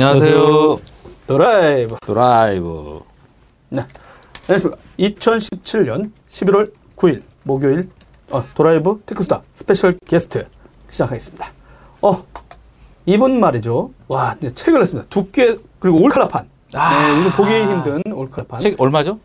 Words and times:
안녕하세요. 0.00 0.78
드라이브. 1.26 1.96
드라이브. 2.00 3.00
네. 3.70 3.84
안녕하십니까. 4.46 4.80
2017년 4.96 6.12
11월 6.28 6.72
9일 6.94 7.22
목요일 7.42 7.88
어, 8.30 8.40
드라이브 8.54 9.02
테크스타 9.04 9.42
스페셜 9.54 9.98
게스트 10.06 10.44
시작하겠습니다. 10.88 11.50
어, 12.02 12.12
이분 13.06 13.40
말이죠. 13.40 13.90
와, 14.06 14.36
이제 14.38 14.54
책을 14.54 14.78
냈습니다. 14.78 15.08
두께 15.08 15.56
그리고 15.80 16.00
올카라판. 16.00 16.48
아. 16.74 16.90
네, 17.08 17.18
요즘 17.18 17.32
보기 17.32 17.50
힘든 17.50 18.00
올카라판. 18.12 18.60
책 18.60 18.80
얼마죠? 18.80 19.18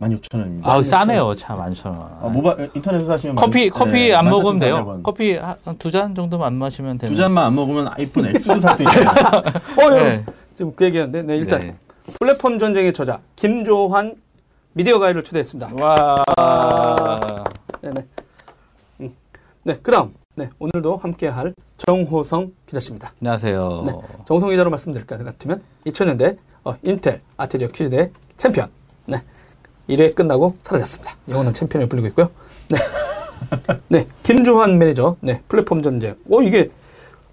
16,000원입니다. 0.00 0.66
아, 0.66 0.82
싸네요. 0.82 1.34
참, 1.34 1.58
11,000원. 1.58 1.94
아, 2.22 2.28
모바일 2.32 2.70
인터넷에서 2.74 3.12
사시면 3.12 3.36
커피, 3.36 3.68
만- 3.68 3.78
커피 3.78 3.92
네, 4.08 4.14
안 4.14 4.24
먹으면 4.30 4.58
14,400원. 4.58 4.60
돼요. 4.60 5.00
커피 5.02 5.36
한두잔 5.36 6.14
정도만 6.14 6.46
안 6.48 6.54
마시면 6.54 6.98
되는 6.98 7.14
두 7.14 7.20
잔만 7.20 7.44
안 7.46 7.54
먹으면 7.54 7.88
아이폰 7.88 8.26
X도 8.26 8.60
살 8.60 8.76
수 8.76 8.82
있어요. 8.82 9.04
어, 9.78 9.98
예. 9.98 10.02
네. 10.04 10.24
지금 10.54 10.72
그 10.74 10.84
얘기하는데, 10.86 11.22
네, 11.22 11.36
일단 11.36 11.60
네. 11.60 11.76
플랫폼 12.18 12.58
전쟁의 12.58 12.92
저자 12.94 13.20
김조한 13.36 14.16
미디어 14.72 14.98
가이를 14.98 15.22
초대했습니다. 15.22 15.70
와. 15.84 16.24
네네. 17.82 18.06
음. 19.00 19.14
네, 19.64 19.78
그 19.82 19.90
다음. 19.90 20.14
네, 20.36 20.48
오늘도 20.58 20.96
함께할 20.96 21.52
정호성 21.76 22.52
기자십니다. 22.64 23.12
안녕하세요. 23.20 23.82
네, 23.86 23.92
정호성 24.26 24.50
기자로 24.50 24.70
말씀드릴 24.70 25.06
것 25.06 25.22
같으면 25.22 25.60
2000년대 25.86 26.36
어, 26.64 26.74
인텔 26.82 27.20
아테리어 27.36 27.68
퀴즈대 27.68 28.10
챔피언. 28.36 28.68
네, 29.06 29.22
1회 29.90 30.14
끝나고 30.14 30.56
사라졌습니다. 30.62 31.16
영원한 31.28 31.52
챔피언을 31.54 31.88
불리고 31.88 32.08
있고요. 32.08 32.30
네, 32.68 32.78
네, 33.88 34.06
김조한 34.22 34.78
매니저. 34.78 35.16
네, 35.20 35.42
플랫폼 35.48 35.82
전쟁. 35.82 36.16
어, 36.30 36.42
이게 36.42 36.70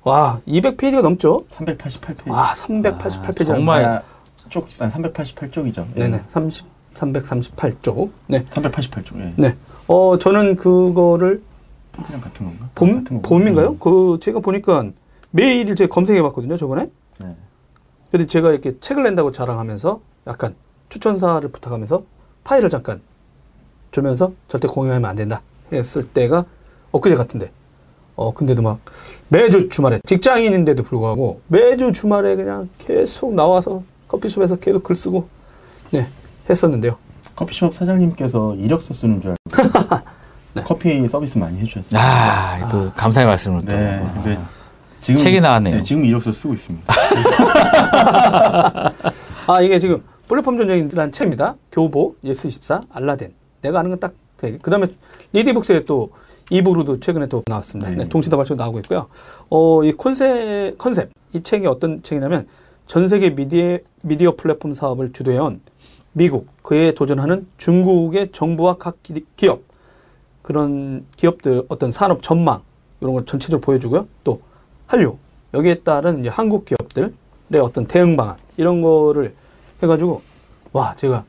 와 0.03 0.39
200페이지가 0.47 1.02
넘죠? 1.02 1.45
388페이지. 1.49 2.30
와 2.31 2.53
388페이지. 2.53 3.47
정말. 3.47 4.03
쪽, 4.49 4.67
한 4.80 4.91
388쪽이죠. 4.91 5.85
네네, 5.94 6.23
30, 6.30 6.66
338쪽. 6.94 8.09
네, 8.28 8.45
388쪽. 8.45 9.19
예. 9.19 9.33
네. 9.35 9.55
어, 9.88 10.17
저는 10.17 10.55
그거를 10.55 11.41
그냥 11.91 12.22
같은 12.22 12.45
건가? 12.45 12.69
봄, 12.75 13.03
같은. 13.03 13.22
봄인가요? 13.22 13.72
음. 13.72 13.80
그, 13.80 14.19
제가 14.22 14.39
보니까 14.39 14.85
매일 15.31 15.75
제가 15.75 15.94
검색해 15.94 16.22
봤거든요, 16.22 16.58
저번에. 16.58 16.89
네. 17.19 17.35
근데 18.11 18.25
제가 18.28 18.52
이렇게 18.52 18.80
책을 18.80 19.03
낸다고 19.03 19.31
자랑하면서 19.31 20.00
약간 20.28 20.55
추천사를 20.89 21.47
부탁하면서 21.50 22.03
파일을 22.48 22.70
잠깐 22.70 23.02
주면서 23.92 24.31
절대 24.48 24.70
공유하면 24.70 25.09
안 25.09 25.16
된다 25.17 25.42
했을 25.72 26.02
때가 26.03 26.45
엊그제 26.92 27.16
같은데. 27.16 27.52
어, 28.16 28.34
근데도 28.34 28.62
막 28.64 28.80
매주 29.28 29.70
주말에 29.70 30.00
직장인인데도 30.06 30.81
불구하고 30.84 31.42
매주 31.48 31.92
주말에 31.92 32.36
그냥 32.36 32.68
계속 32.80 33.34
나와서 33.36 33.84
커피숍에서 34.08 34.56
계속 34.56 34.84
글 34.84 34.95
쓰고 34.95 35.28
네, 35.92 36.08
했었는데요. 36.50 36.98
커피숍 37.36 37.73
사장님께서 37.73 38.56
이력서 38.56 38.94
쓰는 38.94 39.22
줄 39.22 39.36
알고 39.52 40.00
네. 40.56 40.64
커피 40.66 41.08
서비스 41.08 41.38
많이 41.38 41.59
해주셨어요. 41.59 42.02
아, 42.02 42.68
또 42.70 42.92
감사의 42.94 43.28
말씀을 43.28 43.62
또. 43.62 43.75
네. 43.75 44.02
아. 44.02 44.14
근데 44.14 44.40
지금 45.00 45.22
책이 45.22 45.40
나왔네요. 45.40 45.75
네, 45.75 45.84
지금 45.84 46.03
이력서 46.06 46.31
쓰고 46.31 46.53
있습니다. 46.56 46.92
아, 49.48 49.62
이게 49.62 49.80
지금 49.80 50.02
플랫폼 50.28 50.58
전쟁이라는 50.58 51.11
책입니다. 51.11 51.56
교보, 51.72 52.16
예스24, 52.23 52.83
알라딘. 52.92 53.33
내가 53.61 53.80
아는 53.80 53.92
건 53.92 54.00
딱, 54.00 54.14
그 54.38 54.69
다음에 54.69 54.88
리디북스에 55.34 55.86
또 55.86 56.11
이북으로도 56.50 57.00
최근에 57.00 57.28
또 57.28 57.44
나왔습니다. 57.47 57.89
네. 57.92 57.95
네, 57.97 58.09
동시다발적으로 58.09 58.64
나오고 58.64 58.80
있고요. 58.80 59.08
어, 59.50 59.84
이 59.84 59.92
컨셉, 59.94 60.78
컨셉. 60.78 61.11
이 61.34 61.44
책이 61.44 61.66
어떤 61.67 62.02
책이냐면 62.03 62.47
전 62.86 63.09
세계 63.09 63.36
미디어, 63.36 63.80
미디어 64.03 64.36
플랫폼 64.36 64.73
사업을 64.73 65.11
주도해온 65.11 65.61
미국, 66.14 66.47
그에 66.62 66.94
도전하는 66.94 67.47
중국의 67.58 68.30
정부와 68.31 68.78
각 68.78 69.02
기- 69.03 69.25
기업, 69.36 69.62
그런 70.41 71.06
기업들 71.18 71.63
어떤 71.68 71.91
산업 71.91 72.24
전망, 72.24 72.62
이런 73.01 73.13
걸 73.13 73.25
전체적으로 73.25 73.62
보여주고요. 73.62 74.07
또 74.24 74.41
한류, 74.88 75.18
여기에 75.53 75.81
따른 75.81 76.22
이제 76.22 76.30
한국 76.30 76.66
기업들의 76.66 77.12
어떤 77.62 77.85
대응 77.85 78.16
방안, 78.16 78.38
이런 78.56 78.81
거를 78.81 79.35
해가지고, 79.81 80.21
와, 80.73 80.95
제가 80.95 81.23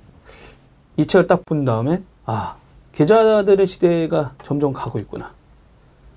이 0.96 1.06
책을 1.06 1.26
딱 1.26 1.42
본 1.44 1.64
다음에, 1.64 2.02
아, 2.26 2.56
기자들의 2.94 3.66
시대가 3.66 4.32
점점 4.42 4.72
가고 4.72 4.98
있구나. 4.98 5.32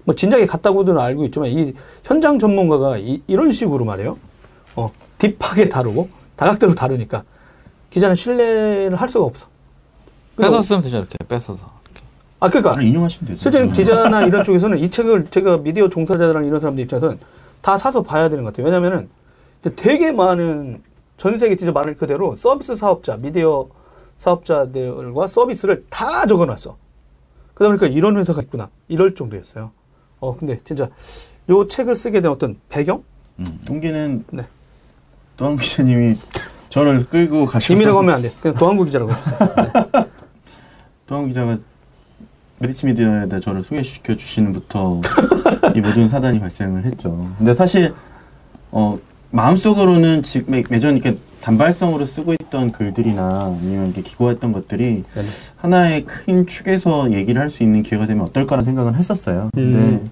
뭐, 0.03 0.15
진작에 0.15 0.45
갔다고는 0.45 0.97
알고 0.99 1.25
있지만, 1.25 1.49
이 1.49 1.73
현장 2.03 2.39
전문가가 2.39 2.97
이, 2.97 3.21
런 3.27 3.51
식으로 3.51 3.85
말해요. 3.85 4.17
어, 4.75 4.89
딥하게 5.17 5.69
다루고, 5.69 6.09
다각도로 6.35 6.73
다루니까, 6.75 7.23
기자는 7.91 8.15
신뢰를 8.15 8.95
할 8.95 9.07
수가 9.09 9.25
없어. 9.25 9.47
뺏어 10.37 10.61
쓰면 10.61 10.81
되죠, 10.81 10.97
이렇게. 10.97 11.17
뺏어서. 11.27 11.67
아, 12.39 12.49
그러니까, 12.49 12.71
그냥 12.73 12.87
인용하시면 12.87 13.27
되죠. 13.27 13.39
실제로 13.41 13.65
네. 13.65 13.71
기자나 13.71 14.25
이런 14.25 14.43
쪽에서는 14.43 14.79
이 14.79 14.89
책을 14.89 15.27
제가 15.29 15.57
미디어 15.57 15.87
종사자랑 15.89 16.45
이런 16.45 16.59
사람들 16.59 16.83
입장에서는 16.85 17.19
다 17.61 17.77
사서 17.77 18.01
봐야 18.01 18.27
되는 18.29 18.43
것 18.43 18.51
같아요. 18.53 18.65
왜냐면은 18.65 19.09
되게 19.75 20.11
많은 20.11 20.81
전 21.21 21.37
세계 21.37 21.55
진짜 21.55 21.71
말 21.71 21.93
그대로 21.93 22.35
서비스 22.35 22.75
사업자, 22.75 23.15
미디어 23.15 23.67
사업자들과 24.17 25.27
서비스를 25.27 25.85
다 25.87 26.25
적어놨어. 26.25 26.75
그러다 27.53 27.77
보니까 27.77 27.95
이런 27.95 28.17
회사가 28.17 28.41
있구나. 28.41 28.69
이럴 28.87 29.13
정도였어요. 29.13 29.69
어, 30.19 30.35
근데 30.35 30.59
진짜 30.63 30.89
요 31.49 31.67
책을 31.67 31.95
쓰게 31.95 32.21
된 32.21 32.31
어떤 32.31 32.57
배경? 32.69 33.03
음, 33.37 33.45
동기는 33.67 34.25
네. 34.31 34.47
도항 35.37 35.57
기자님이 35.57 36.17
저를 36.69 37.05
끌고 37.05 37.45
가셔서 37.45 37.67
비밀이라고 37.67 37.99
하면 37.99 38.15
안 38.15 38.21
돼. 38.23 38.33
그냥 38.41 38.57
도항구 38.57 38.85
기자라고 38.85 39.11
해주세요. 39.11 39.37
네. 39.37 40.05
도항 41.05 41.27
기자가 41.27 41.55
메리츠 42.57 42.87
미디어에다 42.87 43.39
저를 43.39 43.61
소개시켜 43.61 44.15
주시는부터 44.15 45.01
이 45.75 45.81
모든 45.81 46.09
사단이 46.09 46.39
발생을 46.39 46.83
했죠. 46.85 47.29
근데 47.37 47.53
사실 47.53 47.93
어 48.71 48.97
마음속으로는 49.31 50.23
지, 50.23 50.43
매, 50.47 50.63
매전 50.69 50.97
이렇게 50.97 51.17
단발성으로 51.41 52.05
쓰고 52.05 52.33
있던 52.33 52.71
글들이나 52.71 53.55
아니면 53.59 53.85
이렇게 53.87 54.01
기고했던 54.03 54.51
것들이 54.51 55.03
네네. 55.13 55.27
하나의 55.57 56.05
큰 56.05 56.45
축에서 56.45 57.11
얘기를 57.13 57.41
할 57.41 57.49
수 57.49 57.63
있는 57.63 57.81
기회가 57.83 58.05
되면 58.05 58.23
어떨까라는 58.23 58.65
생각을 58.65 58.95
했었어요. 58.95 59.49
근데 59.53 59.77
음. 59.77 60.11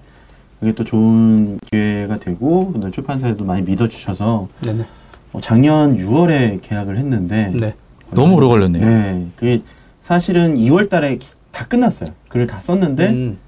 그게 0.58 0.72
또 0.74 0.84
좋은 0.84 1.58
기회가 1.70 2.18
되고 2.18 2.74
출판사에도 2.92 3.44
많이 3.44 3.62
믿어주셔서 3.62 4.48
네네. 4.62 4.84
어, 5.32 5.40
작년 5.40 5.96
6월에 5.96 6.60
계약을 6.62 6.98
했는데 6.98 7.52
네. 7.54 7.74
너무 8.10 8.34
오래 8.34 8.48
걸렸네요. 8.48 8.84
네, 8.84 9.26
그게 9.36 9.60
사실은 10.02 10.56
2월 10.56 10.88
달에 10.90 11.16
기- 11.18 11.28
다 11.52 11.66
끝났어요. 11.66 12.10
글을 12.28 12.46
다 12.48 12.60
썼는데 12.60 13.08
음. 13.10 13.38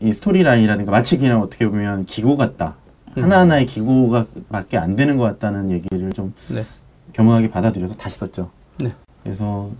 이 0.00 0.12
스토리라인이라든가 0.12 0.90
마치 0.90 1.18
그냥 1.18 1.42
어떻게 1.42 1.68
보면 1.68 2.06
기고 2.06 2.36
같다. 2.36 2.74
음. 3.16 3.22
하나하나의 3.22 3.66
기고가 3.66 4.26
밖에 4.48 4.76
안 4.76 4.96
되는 4.96 5.16
것 5.16 5.24
같다는 5.24 5.70
얘기를 5.70 6.12
좀 6.12 6.34
네. 6.48 6.64
겸허하게 7.12 7.50
받아들여서 7.50 7.94
다시 7.94 8.18
썼죠. 8.18 8.50
네. 8.78 8.92
그래서 9.22 9.70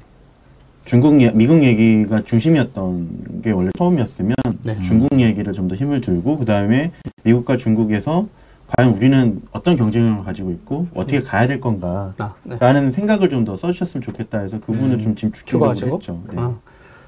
중국, 0.84 1.20
예- 1.22 1.30
미국 1.32 1.62
얘기가 1.62 2.22
중심이었던 2.24 3.42
게 3.42 3.50
원래 3.50 3.70
처음이었으면 3.78 4.34
네. 4.64 4.80
중국 4.82 5.18
얘기를 5.20 5.52
좀 5.52 5.68
더 5.68 5.74
힘을 5.74 6.00
두고 6.00 6.38
그 6.38 6.44
다음에 6.44 6.92
미국과 7.24 7.56
중국에서 7.56 8.28
과연 8.66 8.94
우리는 8.94 9.40
어떤 9.52 9.76
경쟁력을 9.76 10.24
가지고 10.24 10.50
있고 10.52 10.86
어떻게 10.94 11.22
가야 11.22 11.46
될 11.46 11.60
건가 11.60 12.14
아, 12.18 12.34
네. 12.44 12.56
라는 12.60 12.90
생각을 12.90 13.28
좀 13.30 13.44
더 13.44 13.56
써주셨으면 13.56 14.02
좋겠다 14.02 14.40
해서 14.40 14.58
그 14.60 14.72
부분을 14.72 14.94
음, 14.96 15.00
좀 15.00 15.14
지금 15.14 15.32
추가하시고? 15.32 15.96
했죠. 15.96 16.22
네. 16.30 16.36
아. 16.38 16.54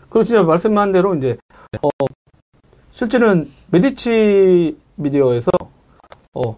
그리고 0.09 0.25
진짜 0.25 0.43
말씀한 0.43 0.93
대로 0.93 1.15
이제 1.15 1.37
어, 1.83 1.89
실제는 2.93 3.49
메디치 3.71 4.77
미디어에서 4.97 5.51
어, 6.45 6.57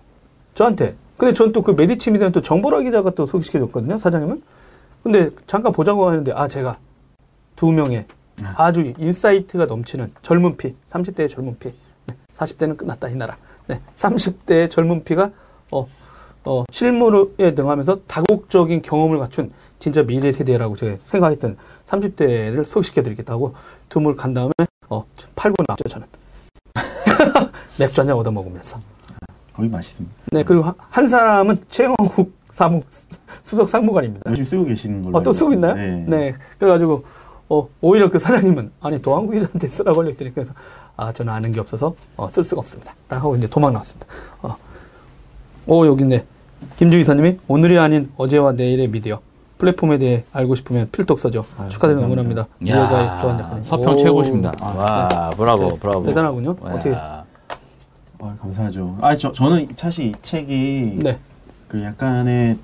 저한테. 0.54 0.94
근데 1.16 1.34
전 1.34 1.52
또 1.52 1.62
그 1.62 1.72
메디치 1.72 2.10
미디어는 2.12 2.32
또 2.32 2.42
정보라 2.42 2.80
기자가 2.82 3.10
또 3.10 3.26
소개시켜 3.26 3.58
줬거든요 3.58 3.98
사장님은 3.98 4.40
근데 5.02 5.30
잠깐 5.48 5.72
보자고 5.72 6.08
하는데 6.08 6.30
아 6.32 6.46
제가 6.46 6.78
두 7.56 7.72
명의 7.72 8.06
아. 8.42 8.54
아주 8.56 8.92
insight가 8.98 9.66
넘치는 9.66 10.12
젊은 10.22 10.56
피 10.56 10.74
30대의 10.90 11.28
젊은 11.28 11.58
피. 11.58 11.72
네, 12.06 12.14
40대는 12.36 12.76
끝났다 12.76 13.08
이 13.08 13.16
나라. 13.16 13.36
네, 13.66 13.80
30대의 13.96 14.70
젊은 14.70 15.02
피가 15.02 15.30
어, 15.72 15.88
어, 16.44 16.64
실무에 16.70 17.54
능하면서 17.54 17.98
다국적인 18.06 18.80
경험을 18.82 19.18
갖춘 19.18 19.50
진짜 19.80 20.02
미래 20.04 20.30
세대라고 20.30 20.76
제가 20.76 20.96
생각했던 21.04 21.56
30대를 21.88 22.64
소개시켜 22.64 23.02
드리겠다고 23.02 23.54
두물간 23.88 24.34
다음에 24.34 24.52
어, 24.88 25.04
팔고 25.34 25.56
나왔죠 25.66 25.88
저는. 25.88 26.06
맥주 27.78 28.00
한 28.00 28.06
잔 28.06 28.16
얻어 28.16 28.30
먹으면서 28.30 28.78
거기 29.58 29.68
맛있습니다. 29.68 30.14
네 30.30 30.42
그리고 30.44 30.62
한- 30.64 30.74
한 30.78 31.08
사람은 31.08 31.58
최영욱 31.68 32.32
사무 32.52 32.80
수석 33.42 33.68
상무관입니다. 33.68 34.22
열심히 34.28 34.46
쓰고 34.48 34.64
계시는 34.66 35.02
걸로. 35.04 35.18
어, 35.18 35.22
또 35.22 35.32
쓰고 35.32 35.52
있나요? 35.52 35.72
있습니다. 35.72 36.16
네. 36.16 36.34
그래가지고, 36.58 37.04
어, 37.48 37.68
오히려 37.80 38.10
그 38.10 38.18
사장님은, 38.18 38.70
아니, 38.82 39.00
도항구이한테 39.00 39.68
쓰라고 39.68 39.96
걸렸더니, 39.96 40.34
그래서, 40.34 40.52
아, 40.96 41.12
저는 41.12 41.32
아는 41.32 41.52
게 41.52 41.60
없어서, 41.60 41.94
어, 42.16 42.28
쓸 42.28 42.44
수가 42.44 42.60
없습니다. 42.60 42.94
딱 43.08 43.16
하고 43.18 43.36
이제 43.36 43.46
도망 43.48 43.72
나왔습니다. 43.72 44.06
어, 44.42 44.56
오, 45.66 45.86
여기 45.86 46.02
있네. 46.02 46.24
김주 46.76 46.98
이사님이 46.98 47.38
오늘이 47.48 47.78
아닌 47.78 48.10
어제와 48.16 48.52
내일의 48.52 48.88
미디어 48.88 49.20
플랫폼에 49.58 49.98
대해 49.98 50.24
알고 50.32 50.54
싶으면 50.56 50.88
필독 50.92 51.18
써줘. 51.18 51.44
아유, 51.58 51.68
축하드리고 51.70 52.02
감사합니다. 52.02 52.42
응원합니다. 52.42 52.46
미디어가의 52.58 53.20
조한 53.20 53.38
작가님. 53.38 53.64
서평 53.64 53.94
오. 53.94 53.96
최고십니다. 53.96 54.52
아, 54.60 54.66
와, 54.76 55.30
브라보, 55.30 55.70
네, 55.72 55.78
브라보. 55.78 56.02
대단하군요. 56.04 56.56
와. 56.60 56.70
어떻게? 56.72 56.90
아, 58.20 58.34
감사하죠. 58.40 58.98
아, 59.00 59.16
저, 59.16 59.32
저는 59.32 59.68
사실 59.76 60.06
이 60.06 60.14
책이 60.22 60.98
네. 61.02 61.18
그 61.68 61.82
약간의 61.82 62.58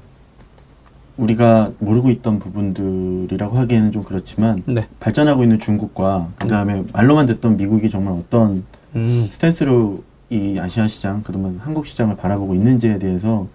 우리가 1.16 1.70
모르고 1.78 2.10
있던 2.10 2.40
부분들이라고 2.40 3.56
하기에는 3.58 3.92
좀 3.92 4.02
그렇지만 4.02 4.62
네. 4.66 4.88
발전하고 4.98 5.44
있는 5.44 5.60
중국과 5.60 6.28
그 6.38 6.48
다음에 6.48 6.82
말로만 6.92 7.26
듣던 7.26 7.56
미국이 7.56 7.88
정말 7.88 8.14
어떤 8.14 8.64
음. 8.96 9.28
스탠스로 9.30 9.98
이 10.30 10.58
아시아 10.58 10.88
시장, 10.88 11.22
그동안 11.22 11.60
한국 11.62 11.86
시장을 11.86 12.16
바라보고 12.16 12.54
있는지에 12.54 12.98
대해서 12.98 13.46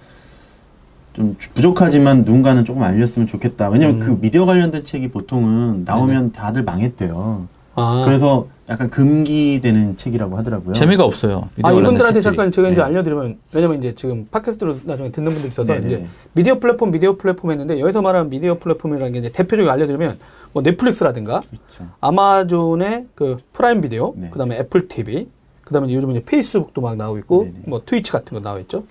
좀 1.13 1.35
주- 1.37 1.49
부족하지만 1.51 2.19
누군가는 2.23 2.63
조금 2.63 2.81
알렸으면 2.83 3.27
좋겠다. 3.27 3.67
왜냐면 3.69 3.95
음. 3.95 3.99
그 3.99 4.21
미디어 4.21 4.45
관련된 4.45 4.85
책이 4.85 5.09
보통은 5.09 5.83
나오면 5.83 6.31
다들 6.31 6.63
망했대요. 6.63 7.47
아. 7.79 8.03
그래서 8.05 8.47
약간 8.69 8.89
금기되는 8.89 9.97
책이라고 9.97 10.37
하더라고요. 10.37 10.73
재미가 10.73 11.03
없어요. 11.03 11.49
아, 11.63 11.71
이분들한테. 11.71 12.21
잠깐 12.21 12.51
제가 12.51 12.69
이제 12.69 12.81
네. 12.81 12.83
알려드리면, 12.83 13.39
왜냐면 13.53 13.77
이제 13.79 13.95
지금 13.95 14.27
팟캐스트로 14.29 14.77
나중에 14.83 15.09
듣는 15.11 15.31
분들이 15.31 15.47
있어서 15.47 15.73
네네. 15.73 15.87
이제 15.87 16.05
미디어 16.33 16.59
플랫폼, 16.59 16.91
미디어 16.91 17.15
플랫폼 17.15 17.51
했는데 17.51 17.79
여기서 17.79 18.01
말하는 18.01 18.29
미디어 18.29 18.59
플랫폼이라는 18.59 19.13
게 19.13 19.19
이제 19.19 19.31
대표적으로 19.31 19.71
알려드리면 19.71 20.19
뭐 20.53 20.61
넷플릭스라든가 20.61 21.39
그렇죠. 21.39 21.91
아마존의 22.01 23.07
그 23.15 23.37
프라임 23.53 23.81
비디오, 23.81 24.13
네. 24.15 24.27
그 24.29 24.37
다음에 24.37 24.57
애플 24.57 24.87
TV, 24.87 25.27
그 25.63 25.73
다음에 25.73 25.91
요즘 25.93 26.11
이제 26.11 26.23
페이스북도 26.23 26.81
막 26.81 26.95
나오고 26.95 27.17
있고, 27.19 27.43
네네. 27.45 27.55
뭐 27.65 27.81
트위치 27.85 28.11
같은 28.11 28.35
거 28.35 28.41
나와 28.41 28.59
있죠. 28.59 28.83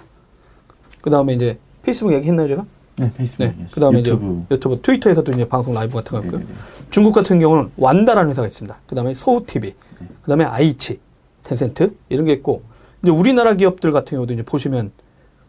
그 1.01 1.11
다음에 1.11 1.35
이제 1.35 1.59
페이스북 1.83 2.13
얘기했나요 2.15 2.49
제가? 2.49 2.65
네, 2.99 3.13
페이스북. 3.15 3.45
네. 3.45 3.55
그다음에 3.71 3.99
유튜브. 4.01 4.43
이제 4.47 4.55
유튜브, 4.55 4.81
트위터에서도 4.81 5.33
이제 5.33 5.49
방송 5.49 5.75
라이브 5.75 5.95
같은 5.95 6.11
거 6.13 6.19
있고요. 6.25 6.41
네네네. 6.41 6.59
중국 6.91 7.13
같은 7.13 7.39
경우는 7.39 7.71
완다라는 7.77 8.31
회사가 8.31 8.47
있습니다. 8.47 8.77
그다음에 8.87 9.15
소후 9.15 9.45
TV, 9.45 9.75
그다음에 10.23 10.45
아이치이, 10.45 10.99
텐센트 11.43 11.95
이런 12.09 12.25
게 12.27 12.33
있고, 12.33 12.63
이제 13.03 13.11
우리나라 13.11 13.55
기업들 13.55 13.93
같은 13.93 14.17
경우도 14.17 14.35
이제 14.35 14.43
보시면 14.43 14.93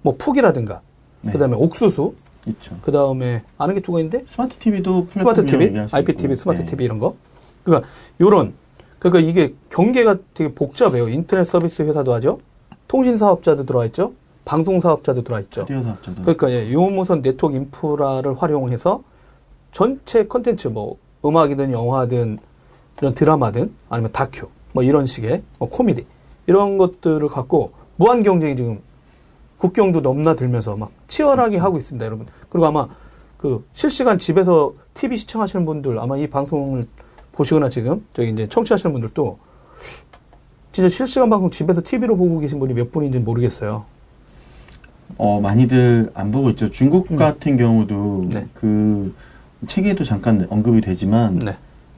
뭐 0.01 0.15
푹이라든가, 0.17 0.81
네. 1.21 1.31
그다음에 1.31 1.55
옥수수, 1.55 2.13
있죠. 2.47 2.77
그다음에 2.81 3.43
아는 3.57 3.75
게두개 3.75 3.99
있는데 3.99 4.23
스마트 4.27 4.57
TV도 4.57 5.07
스마트 5.17 5.45
TV, 5.45 5.73
IPTV, 5.91 6.35
스마트 6.35 6.65
TV 6.65 6.85
이런 6.85 6.99
거. 6.99 7.15
그러니까 7.63 7.87
요런 8.21 8.53
그러니까 8.99 9.29
이게 9.29 9.53
경계가 9.69 10.17
되게 10.33 10.53
복잡해요. 10.53 11.09
인터넷 11.09 11.43
서비스 11.43 11.81
회사도 11.81 12.13
하죠. 12.13 12.39
통신 12.87 13.17
사업자도 13.17 13.65
들어와 13.65 13.85
있죠. 13.87 14.13
방송 14.49 14.79
사업자도 14.79 15.23
들어와 15.23 15.41
있죠. 15.41 15.61
미디어 15.61 15.83
사업자도. 15.83 16.23
그러니까 16.23 16.49
예, 16.49 16.67
유무선 16.69 17.21
네트워크 17.21 17.55
인프라를 17.55 18.33
활용해서 18.33 19.03
전체 19.71 20.25
컨텐츠 20.25 20.69
뭐 20.69 20.97
음악이든 21.23 21.71
영화든 21.71 22.39
이런 22.99 23.13
드라마든 23.13 23.71
아니면 23.89 24.11
다큐 24.11 24.47
뭐 24.71 24.81
이런 24.81 25.05
식의 25.05 25.43
뭐 25.59 25.69
코미디 25.69 26.03
이런 26.47 26.79
것들을 26.79 27.27
갖고 27.27 27.73
무한 27.97 28.23
경쟁이 28.23 28.55
지금 28.55 28.81
국경도 29.59 30.01
넘나들면서 30.01 30.75
막 30.77 30.89
치열하게 31.07 31.57
하고 31.57 31.77
있습니다, 31.77 32.03
여러분. 32.03 32.25
그리고 32.49 32.65
아마 32.65 32.87
그 33.37 33.63
실시간 33.73 34.17
집에서 34.17 34.73
TV 34.95 35.17
시청하시는 35.17 35.63
분들 35.63 35.99
아마 35.99 36.17
이 36.17 36.27
방송을 36.27 36.85
보시거나 37.33 37.69
지금 37.69 38.03
저기 38.13 38.31
이제 38.31 38.47
청취하시는 38.47 38.93
분들도 38.93 39.37
진짜 40.71 40.89
실시간 40.89 41.29
방송 41.29 41.51
집에서 41.51 41.83
TV로 41.83 42.17
보고 42.17 42.39
계신 42.39 42.57
분이 42.57 42.73
몇 42.73 42.91
분인지 42.91 43.19
는 43.19 43.25
모르겠어요. 43.25 43.98
어, 45.17 45.39
많이들 45.41 46.11
안 46.13 46.31
보고 46.31 46.49
있죠. 46.51 46.69
중국 46.69 47.11
음. 47.11 47.15
같은 47.15 47.57
경우도 47.57 48.29
네. 48.31 48.45
그 48.53 49.13
책에도 49.67 50.03
잠깐 50.03 50.47
언급이 50.49 50.81
되지만 50.81 51.39
네, 51.39 51.57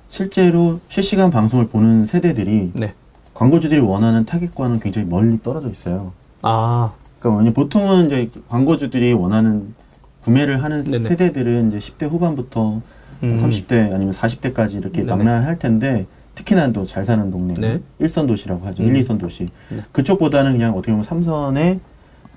실제로 0.09 0.79
실시간 0.89 1.29
방송을 1.29 1.67
보는 1.67 2.05
세대들이 2.05 2.71
네. 2.73 2.93
광고주들이 3.33 3.79
원하는 3.81 4.25
타깃과는 4.25 4.79
굉장히 4.79 5.07
멀리 5.07 5.41
떨어져 5.41 5.69
있어요. 5.69 6.13
아, 6.41 6.93
그러니까 7.19 7.39
왜냐 7.39 7.53
보통은 7.53 8.07
이제 8.07 8.29
광고주들이 8.49 9.13
원하는 9.13 9.73
구매를 10.23 10.63
하는 10.63 10.81
네네. 10.81 11.01
세대들은 11.03 11.71
이제 11.73 11.77
10대 11.79 12.09
후반부터 12.09 12.81
음. 13.23 13.37
30대 13.37 13.93
아니면 13.93 14.11
40대까지 14.13 14.75
이렇게. 14.75 15.01
남나할 15.03 15.59
텐데 15.59 16.05
특히나 16.35 16.71
또 16.71 16.85
잘 16.85 17.03
사는 17.03 17.29
동네 17.29 17.53
네. 17.55 17.79
일선 17.99 18.25
도시라고 18.25 18.65
하죠. 18.67 18.81
음. 18.83 18.95
1, 18.95 19.01
2선 19.03 19.19
도시. 19.19 19.47
네. 19.69 19.77
그쪽보다는 19.91 20.53
그냥 20.53 20.71
어떻게 20.73 20.91
보면 20.91 21.03
삼선의 21.03 21.79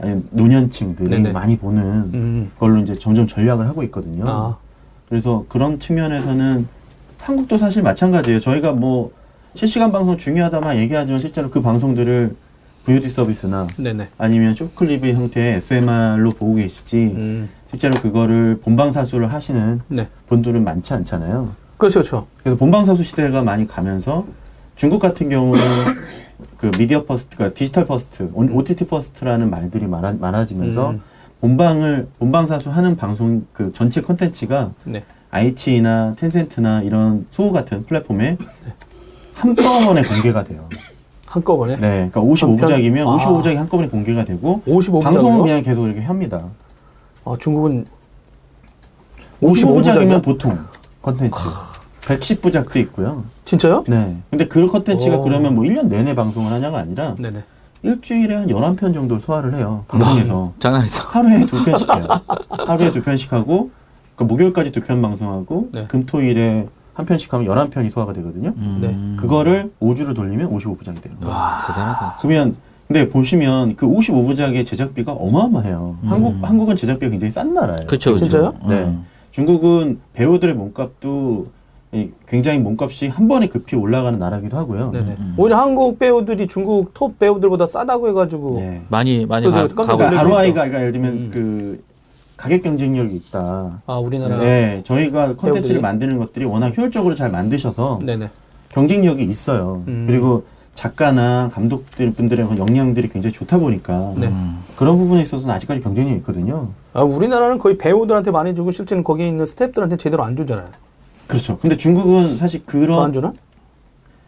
아니, 0.01 0.23
노년층들이 0.31 1.09
네네. 1.09 1.33
많이 1.33 1.57
보는 1.57 1.83
음. 2.15 2.51
걸로 2.59 2.81
이제 2.81 2.95
점점 2.95 3.27
전략을 3.27 3.67
하고 3.69 3.83
있거든요. 3.85 4.25
아, 4.27 4.57
그래서 5.09 5.45
그런 5.49 5.79
측면에서는 5.79 6.67
한국도 7.19 7.57
사실 7.59 7.83
마찬가지예요. 7.83 8.41
저희가 8.41 8.73
뭐 8.73 9.13
실시간 9.55 9.93
방송 9.93 10.19
중요하다만 10.19 10.79
얘기하지만 10.79 11.21
실제로 11.21 11.49
그 11.49 11.63
방송들을 11.63 12.35
VOD 12.85 13.09
서비스나 13.09 13.67
네네. 13.79 14.09
아니면 14.19 14.55
short 14.55 14.82
clip의 14.82 15.15
형태의 15.15 15.55
SMR로 15.57 16.31
보고 16.31 16.57
계시지 16.57 16.97
음. 17.17 17.49
실제로 17.71 17.95
그거를 17.95 18.59
본방사수를 18.63 19.33
하시는 19.33 19.81
네. 19.89 20.09
분들은 20.27 20.65
많지 20.65 20.93
않잖아요. 20.93 21.53
그렇죠, 21.79 22.01
그렇죠. 22.01 22.27
그래서 22.43 22.59
본방사수 22.59 23.03
시대가 23.05 23.43
많이 23.43 23.67
가면서 23.67 24.27
중국 24.77 25.01
같은 25.01 25.29
경우는 25.29 25.63
그 26.65 26.71
media 26.79 27.05
first, 27.05 27.37
그러니까 27.37 27.55
digital 27.55 27.85
first, 27.85 28.31
OTT 28.33 28.87
first라는 28.87 29.51
말들이 29.51 29.87
많아, 29.87 30.15
많아지면서 30.19 30.93
음. 30.93 31.03
본방을 31.43 32.09
본방 32.19 32.47
사수 32.47 32.71
하는 32.71 32.97
방송 32.97 33.45
그 33.53 33.71
전체 33.75 34.01
컨텐츠가 34.01 34.73
네. 34.85 35.05
아이치이나 35.31 36.15
텐센트나 36.19 36.81
이런 36.81 37.27
소후 37.31 37.53
같은 37.53 37.85
플랫폼에 37.85 38.39
한꺼번에 39.35 40.03
공개가 40.05 40.43
돼요. 40.43 40.67
한꺼번에 41.27 41.77
네, 41.77 42.09
그러니까 42.11 42.23
55부작이면 42.23 43.09
아. 43.09 43.19
55부작이 43.19 43.57
한꺼번에 43.57 43.91
공개가 43.91 44.25
되고 44.25 44.63
55부작이요? 44.67 45.03
방송은 45.03 45.43
그냥 45.43 45.63
계속 45.63 45.85
이렇게 45.85 46.01
합니다. 46.01 46.45
아, 47.27 47.37
중국은 47.39 47.85
55부작이면 49.43 50.23
보통 50.23 50.59
컨텐츠. 51.03 51.37
110부작도 52.07 52.77
있고요. 52.77 53.25
진짜요? 53.45 53.85
네. 53.89 54.13
근데 54.31 54.47
그 54.47 54.67
컨텐츠가 54.69 55.17
오. 55.19 55.23
그러면 55.23 55.55
뭐 55.55 55.65
1년 55.65 55.87
내내 55.87 56.15
방송을 56.15 56.53
하냐가 56.53 56.79
아니라 56.79 57.15
네네. 57.19 57.43
일주일에 57.83 58.35
한 58.35 58.47
11편 58.49 58.95
정도 58.95 59.19
소화를 59.19 59.55
해요. 59.55 59.85
방송에서. 59.89 60.53
장난이다. 60.59 60.97
하루에 61.09 61.41
두 61.43 61.65
편씩 61.65 61.95
해요. 61.95 62.07
하루에 62.49 62.91
두 62.93 63.03
편씩 63.03 63.33
하고, 63.33 63.71
그 64.17 64.25
목요일까지 64.25 64.73
두 64.73 64.81
편 64.81 65.03
방송하고, 65.03 65.69
네. 65.73 65.87
금, 65.87 66.07
토, 66.07 66.23
일에 66.23 66.67
한 66.95 67.05
편씩 67.05 67.33
하면 67.35 67.47
11편이 67.47 67.91
소화가 67.91 68.15
되거든요. 68.15 68.55
음. 68.57 68.79
네. 68.81 69.21
그거를 69.21 69.71
5주를 69.83 70.15
돌리면 70.15 70.51
55부작이 70.51 71.03
돼요. 71.03 71.13
와, 71.25 71.59
대단하다. 71.67 72.17
그러면, 72.21 72.55
근데 72.89 73.09
보시면 73.11 73.77
그 73.77 73.87
55부작의 73.87 74.65
제작비가 74.65 75.13
어마어마해요. 75.13 75.99
한국, 76.07 76.37
한국은 76.43 76.77
제작비가 76.77 77.11
굉장히 77.11 77.33
싼 77.33 77.53
나라예요. 77.53 77.87
그쵸. 77.87 78.17
진짜요? 78.17 78.55
네. 78.67 78.85
음. 78.85 79.05
중국은 79.33 80.01
배우들의 80.15 80.55
몸값도 80.55 81.45
이 81.47 81.51
굉장히 82.27 82.59
몸값이 82.59 83.09
한 83.09 83.29
번에 83.29 83.49
급히 83.49 83.77
올라가는 83.77 84.19
나라기도 84.19 84.57
하고요. 84.57 84.91
네네. 84.91 85.17
음. 85.19 85.35
오히려 85.37 85.57
한국 85.57 85.99
배우들이 85.99 86.47
중국 86.49 86.93
톱 86.95 87.19
배우들보다 87.19 87.67
싸다고 87.67 88.09
해가지고 88.09 88.55
네. 88.57 88.83
많이, 88.89 89.27
많이 89.27 89.47
가, 89.47 89.69
깜짝 89.69 89.87
가고. 89.87 89.99
그러니까 89.99 90.21
ROI가 90.21 90.55
그러니까 90.55 90.81
예를 90.81 90.93
들면 90.93 91.13
음. 91.13 91.31
그 91.33 91.85
가격 92.37 92.63
경쟁력이 92.63 93.15
있다. 93.17 93.83
아 93.87 93.97
우리나라 93.99 94.39
네, 94.39 94.83
저희가? 94.85 95.37
컨텐츠를 95.37 95.81
만드는 95.81 96.19
것들이 96.19 96.45
워낙 96.45 96.77
효율적으로 96.77 97.15
잘 97.15 97.31
만드셔서 97.31 98.01
네네. 98.05 98.31
경쟁력이 98.71 99.23
있어요. 99.25 99.85
음. 99.87 100.05
그리고 100.07 100.45
작가나 100.75 101.49
감독들 101.53 102.13
분들의 102.13 102.47
그 102.49 102.57
역량들이 102.59 103.09
굉장히 103.09 103.33
좋다 103.33 103.59
보니까 103.59 104.11
네. 104.19 104.27
음. 104.27 104.59
그런 104.77 104.99
부분에 104.99 105.23
있어서는 105.23 105.55
아직까지 105.55 105.81
경쟁력이 105.81 106.17
있거든요. 106.19 106.71
아 106.93 107.03
우리나라는 107.03 107.59
거의 107.59 107.79
배우들한테 107.79 108.33
많이 108.33 108.55
주고 108.55 108.73
실제는 108.73 109.05
거기 109.05 109.27
있는 109.27 109.47
스태프들한테 109.47 109.97
제대로 109.97 110.25
안 110.25 110.37
주잖아요. 110.37 110.67
그렇죠. 111.27 111.59
근데 111.59 111.77
중국은 111.77 112.37
사실 112.37 112.63
더안 112.67 112.83
그런 112.87 113.13
주나? 113.13 113.33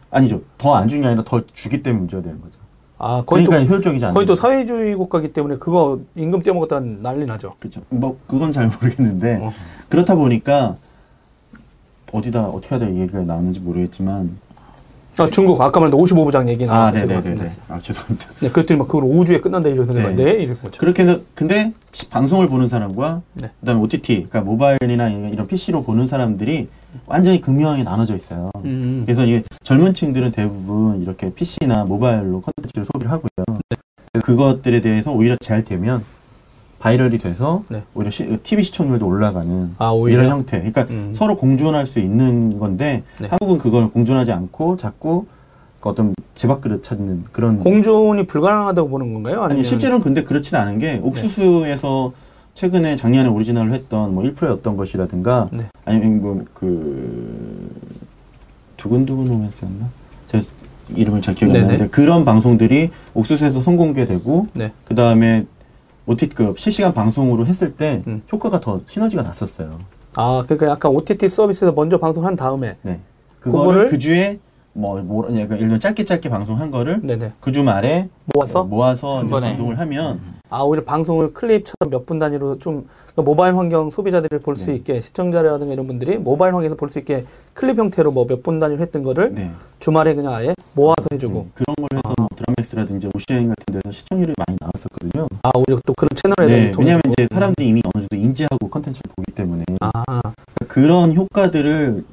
아니죠. 0.09 0.41
더 0.57 0.75
안 0.75 0.87
주는 0.87 1.01
게 1.01 1.07
아니라 1.07 1.23
더 1.25 1.41
주기 1.53 1.83
때문에 1.83 1.99
문제가 1.99 2.23
되는 2.23 2.39
거죠. 2.41 2.57
아 2.99 3.21
거의 3.25 3.45
그러니까 3.45 3.67
또 3.67 3.73
효율적이지 3.73 4.05
않아요. 4.05 4.13
거의 4.13 4.25
또 4.25 4.35
사회주의 4.35 4.95
국가기 4.95 5.31
때문에 5.33 5.57
그거 5.57 5.99
임금 6.15 6.41
떼먹었다 6.41 6.79
난리 6.79 7.25
나죠. 7.25 7.53
그렇죠. 7.59 7.81
뭐 7.89 8.17
그건 8.27 8.51
잘 8.51 8.67
모르겠는데 8.67 9.39
어. 9.43 9.53
그렇다 9.89 10.15
보니까 10.15 10.75
어디다 12.11 12.47
어떻게 12.47 12.69
하다 12.75 12.87
이 12.89 12.99
얘기가 13.01 13.19
나왔는지 13.21 13.59
모르겠지만 13.59 14.37
아 15.19 15.27
중국 15.29 15.59
아까 15.61 15.79
말한 15.79 15.97
55부장 15.99 16.47
얘기 16.47 16.63
아, 16.65 16.91
나왔죠. 16.91 17.05
네네네네. 17.05 17.45
아, 17.69 17.79
죄송합니다. 17.81 18.27
네, 18.39 18.49
그랬더니 18.51 18.77
막 18.77 18.87
그걸 18.87 19.03
5주에 19.03 19.41
끝난다 19.41 19.67
이래서 19.67 19.91
네. 19.91 20.11
네 20.13 20.31
이런 20.43 20.59
거죠. 20.61 20.79
그렇게 20.79 21.03
해서, 21.03 21.19
근데 21.33 21.73
시- 21.91 22.07
방송을 22.07 22.47
보는 22.47 22.67
사람과, 22.67 23.23
네. 23.33 23.49
그 23.59 23.65
다음에 23.65 23.81
OTT, 23.81 24.27
그러니까 24.29 24.41
모바일이나 24.41 25.09
이런 25.09 25.47
PC로 25.47 25.81
보는 25.83 26.05
사람들이 26.05 26.67
완전히 27.05 27.41
극명하게 27.41 27.83
나눠져 27.83 28.15
있어요. 28.15 28.49
음. 28.65 29.03
그래서 29.05 29.25
이게 29.25 29.43
젊은 29.63 29.93
층들은 29.93 30.31
대부분 30.31 31.01
이렇게 31.01 31.33
PC나 31.33 31.85
모바일로 31.85 32.41
컨텐츠를 32.41 32.85
소비를 32.85 33.11
하고요. 33.11 33.59
네. 33.69 34.19
그것들에 34.21 34.81
대해서 34.81 35.11
오히려 35.11 35.35
잘 35.39 35.63
되면 35.63 36.03
viral이 36.79 37.17
돼서 37.17 37.63
네. 37.69 37.83
오히려 37.95 38.11
시, 38.11 38.37
TV 38.43 38.63
시청률도 38.63 39.05
올라가는 39.05 39.75
아? 39.77 39.93
이런 40.09 40.29
형태. 40.29 40.57
그러니까 40.57 40.83
음. 40.89 41.13
서로 41.15 41.37
공존할 41.37 41.85
수 41.85 41.99
있는 41.99 42.57
건데 42.59 43.03
네. 43.19 43.27
한국은 43.27 43.57
그걸 43.57 43.89
공존하지 43.89 44.31
않고 44.31 44.77
자꾸 44.77 45.25
그 45.79 45.89
어떤 45.89 46.13
제밥그릇 46.35 46.83
찾는 46.83 47.25
그런 47.31 47.59
공존이 47.59 48.27
불가능하다고 48.27 48.89
보는 48.89 49.13
건가요? 49.13 49.41
아니면 49.41 49.51
아니 49.51 49.63
실제로는 49.63 50.03
근데 50.03 50.23
그렇진 50.23 50.55
않은 50.55 50.79
게 50.79 50.99
옥수수에서 51.03 52.13
최근에 52.57 52.95
작년에 52.95 53.29
오리지널을 53.29 53.71
했던 53.71 54.15
뭐 54.15 54.23
1%였던 54.23 54.77
것이라든가 54.77 55.47
네. 55.53 55.69
아니면 55.85 56.21
뭐그 56.21 57.69
두근두근 58.77 59.25
로맨스였나? 59.25 59.85
제가 60.25 60.43
이름을 60.95 61.21
잘 61.21 61.35
기억이 61.35 61.55
안. 61.55 61.65
나는데 61.67 61.87
그런 61.89 62.25
방송들이 62.25 62.89
옥수수에서 63.13 63.61
선공개되고 63.61 64.47
네. 64.53 64.71
그 64.85 64.95
다음에 64.95 65.45
OTT급 66.07 66.57
실시간 66.57 66.95
방송으로 66.95 67.45
했을 67.45 67.75
때 67.75 68.01
음. 68.07 68.23
효과가 68.31 68.59
더 68.59 68.81
시너지가 68.87 69.21
났었어요. 69.21 69.77
아 70.15 70.43
그러니까 70.47 70.71
약간 70.71 70.91
OTT 70.93 71.29
서비스에서 71.29 71.73
먼저 71.73 71.99
방송한 71.99 72.35
다음에 72.35 72.77
네. 72.81 72.99
그거를? 73.39 73.67
그거를 73.67 73.89
그 73.91 73.99
주에 73.99 74.39
뭐, 74.73 74.99
뭐, 75.03 75.21
그러니까 75.23 75.45
예를 75.45 75.57
들면 75.59 75.79
짧게 75.79 76.05
짧게 76.05 76.29
방송한 76.29 76.71
거를 76.71 77.01
네네 77.03 77.33
그 77.39 77.51
주 77.51 77.63
말에 77.63 78.09
모아서 78.33 78.63
모아서 78.63 79.17
한 79.19 79.25
이제 79.25 79.31
번에. 79.31 79.47
방송을 79.49 79.77
하면 79.79 80.19
아 80.49 80.61
오히려 80.61 80.83
방송을 80.83 81.33
클립처럼 81.33 81.89
몇 81.91 82.05
분 82.05 82.19
단위로 82.19 82.59
좀 82.59 82.87
모바일 83.15 83.55
환경 83.57 83.89
소비자들이 83.89 84.39
볼수 84.39 84.67
네. 84.67 84.75
있게 84.75 85.01
시청자라든가 85.01 85.73
이런 85.73 85.87
분들이 85.87 86.17
모바일 86.17 86.53
환경에서 86.53 86.75
볼 86.75 86.89
수 86.91 86.99
있게 86.99 87.25
클립 87.53 87.77
형태로 87.79 88.11
뭐 88.11 88.25
몇 88.25 88.43
분 88.43 88.59
단위로 88.59 88.81
했던 88.81 89.01
거를 89.03 89.33
네. 89.33 89.51
주말에 89.79 90.13
그냥 90.15 90.33
아예 90.33 90.53
모아서 90.73 91.07
해주고 91.11 91.33
네, 91.33 91.47
그런 91.55 91.75
걸 91.75 91.87
해서 91.97 92.13
뭐 92.17 92.27
드라맥스라든지 92.35 93.09
OCN 93.15 93.49
같은 93.49 93.73
데서 93.81 93.91
시청률이 93.91 94.33
많이 94.37 94.57
나왔었거든요. 94.61 95.27
아 95.43 95.51
오히려 95.55 95.79
또 95.85 95.93
그런 95.97 96.09
채널에 96.15 96.47
네, 96.47 96.73
왜냐하면. 96.77 97.01
이제 97.07 97.27
사람들이 97.31 97.67
이미 97.67 97.81
어느 97.93 98.03
정도 98.07 98.15
인지하고 98.15 98.69
컨텐츠를 98.69 99.11
보기 99.15 99.31
때문에 99.33 99.63
아 99.81 99.91
그러니까 100.07 100.65
그런 100.67 101.13
효과들을 101.15 102.03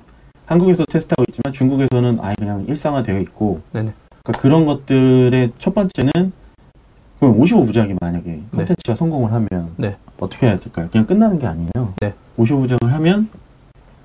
한국에서 0.46 0.84
테스트하고 0.86 1.24
있지만 1.28 1.52
중국에서는 1.52 2.16
아예 2.20 2.34
그냥 2.38 2.64
일상화되어 2.68 3.18
있고 3.20 3.60
네네 3.72 3.92
그러니까 4.22 4.42
그런 4.42 4.64
것들의 4.66 5.52
첫 5.58 5.74
번째는 5.74 6.32
그럼 7.24 7.40
55부작이 7.40 7.96
만약에 8.00 8.40
컨텐츠가 8.52 8.94
성공을 8.94 9.32
하면 9.32 9.70
네. 9.76 9.96
어떻게 10.18 10.46
해야 10.46 10.58
될까요? 10.58 10.88
그냥 10.92 11.06
끝나는 11.06 11.38
게 11.38 11.46
아니에요. 11.46 11.94
네. 12.00 12.12
55부작을 12.38 12.86
하면 12.86 13.30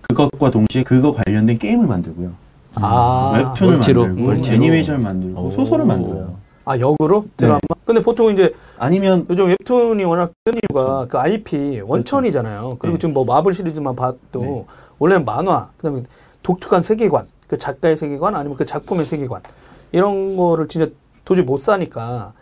그것과 0.02 0.52
동시에 0.52 0.84
그거 0.84 1.12
관련된 1.12 1.58
게임을 1.58 1.86
만들고요. 1.86 2.32
아, 2.76 3.34
웹툰을 3.36 3.74
멀티로, 3.74 4.06
만들고 4.06 4.28
멀티로. 4.30 4.56
애니메이션을 4.56 5.02
만들고 5.02 5.42
오. 5.42 5.52
소설을 5.52 5.86
만들어요. 5.86 6.38
아 6.64 6.80
역으로 6.80 7.24
네. 7.24 7.30
드라마 7.38 7.60
근데 7.84 8.00
보통 8.00 8.32
이제 8.32 8.54
아니면 8.78 9.26
요즘 9.30 9.48
웹툰이 9.48 10.04
워낙 10.06 10.32
뜬 10.46 10.54
이유가 10.54 11.08
그 11.10 11.18
IP 11.18 11.82
원천이잖아요. 11.84 12.78
그리고 12.80 12.96
네. 12.96 13.00
지금 13.00 13.14
뭐 13.14 13.26
마블 13.26 13.54
시리즈만 13.54 13.96
봐도 13.96 14.40
네. 14.40 14.66
원래는 15.00 15.26
만화, 15.26 15.70
그다음에 15.78 16.04
독특한 16.44 16.82
세계관, 16.82 17.28
그 17.48 17.58
작가의 17.58 17.98
세계관 17.98 18.36
아니면 18.36 18.56
그 18.56 18.66
작품의 18.66 19.08
세계관 19.08 19.42
이런 19.92 20.38
거를 20.38 20.68
진짜 20.68 20.88
도저히 21.26 21.44
못 21.44 21.58
사니까 21.58 22.34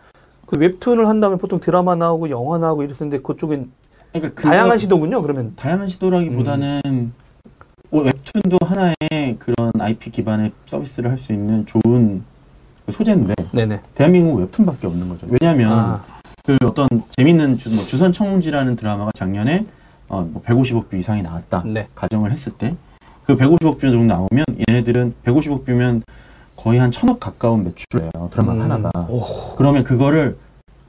그 0.48 0.58
웹툰을 0.58 1.08
한 1.08 1.20
다음에 1.20 1.38
보통 1.38 1.60
드라마 1.60 1.96
나오고 1.96 2.30
영화 2.32 2.58
나오고 2.58 2.84
이랬었는데 2.84 3.22
그쪽엔 3.22 3.70
그러니까 4.13 4.42
다양한 4.42 4.77
시도군요. 4.80 5.22
그러면 5.22 5.54
다양한 5.56 5.88
시도라기보다는 5.88 6.82
음. 6.88 7.13
뭐 7.89 8.04
웹툰도 8.04 8.58
하나의 8.66 9.38
그런 9.38 9.72
IP 9.80 10.10
기반의 10.12 10.51
서비스를 10.66 11.12
할 11.12 11.18
수 11.18 11.32
있는 11.34 11.66
좋은 11.66 12.24
그 12.86 12.92
소재인데 12.92 13.36
네네. 13.51 13.82
대한민국 13.94 14.39
웹툰밖에 14.39 14.88
없는 14.88 15.10
거죠. 15.10 15.27
왜냐하면 15.30 15.72
아, 15.72 16.04
그 16.44 16.58
어떤 16.63 16.88
재밌는 17.18 17.58
주, 17.60 17.70
뭐 17.70 17.86
주선 17.86 18.12
청운지라는 18.12 18.75
드라마가 18.77 19.12
작년에 19.16 19.66
어, 20.10 20.22
뭐 20.22 20.42
150억 20.44 20.89
뷰 20.89 20.98
이상이 20.98 21.22
나왔다 21.22 21.63
네. 21.66 21.88
가정을 21.94 22.32
했을 22.32 22.51
때 22.54 22.75
그 23.27 23.36
150억 23.36 23.77
뷰 23.77 23.92
정도 23.92 24.06
나오면 24.06 24.46
얘네들은 24.70 25.16
150억 25.25 25.66
뷰면 25.66 26.01
거의 26.68 26.80
한 26.80 26.92
천억 26.92 27.22
가까운 27.22 27.64
매출을 27.64 28.04
해요 28.04 28.30
드라마 28.30 28.52
음. 28.52 28.62
하나가 28.62 28.90
오, 29.08 29.22
그러면 29.56 29.86
그거를 29.86 30.38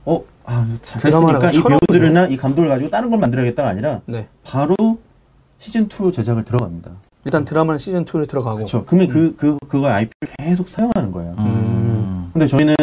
어, 0.05 0.25
아, 0.45 0.67
드라마를 0.83 1.39
잘했으니까 1.39 1.51
이 1.53 1.79
배우들이나 1.79 2.27
이 2.27 2.37
감독을 2.37 2.69
가지고 2.69 2.91
다른 2.91 3.11
걸 3.11 3.21
만들어야겠다가 3.21 3.69
아니라 3.69 4.01
네. 4.07 4.27
바로 4.43 4.75
시즌 5.61 5.85
2 5.85 6.11
제작을 6.11 6.45
들어갑니다. 6.45 6.91
일단 7.27 7.45
드라마는 7.45 7.79
시즌 7.79 8.05
2로 8.05 8.29
들어가고. 8.29 8.57
그렇죠. 8.57 8.85
그러면 8.87 9.09
그, 9.09 9.37
그, 9.37 9.57
그거 9.69 9.87
IP를 9.87 10.35
계속 10.39 10.69
사용하는 10.69 11.13
거예요. 11.13 11.35
음. 11.39 12.31
근데 12.33 12.49
저희는 12.49 12.75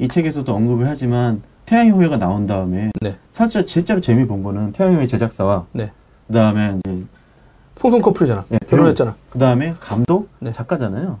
이 0.00 0.08
책에서도 0.08 0.52
언급을 0.52 0.88
하지만 0.88 1.42
태양의 1.66 1.92
후예가 1.92 2.16
나온 2.16 2.48
다음에 2.48 2.90
네. 3.00 3.16
사실 3.32 3.64
실제로 3.68 4.00
재미 4.00 4.26
본 4.26 4.42
거는 4.42 4.72
태양의 4.72 4.96
후예 4.96 5.06
제작사와 5.06 5.66
네. 5.72 5.92
그다음에 6.26 6.78
이제 6.78 7.04
송송 7.76 8.00
커플이잖아. 8.00 8.44
네, 8.48 8.58
결혼했잖아. 8.68 9.14
그다음에 9.30 9.74
감독 9.78 10.30
네. 10.40 10.50
작가잖아요. 10.50 11.18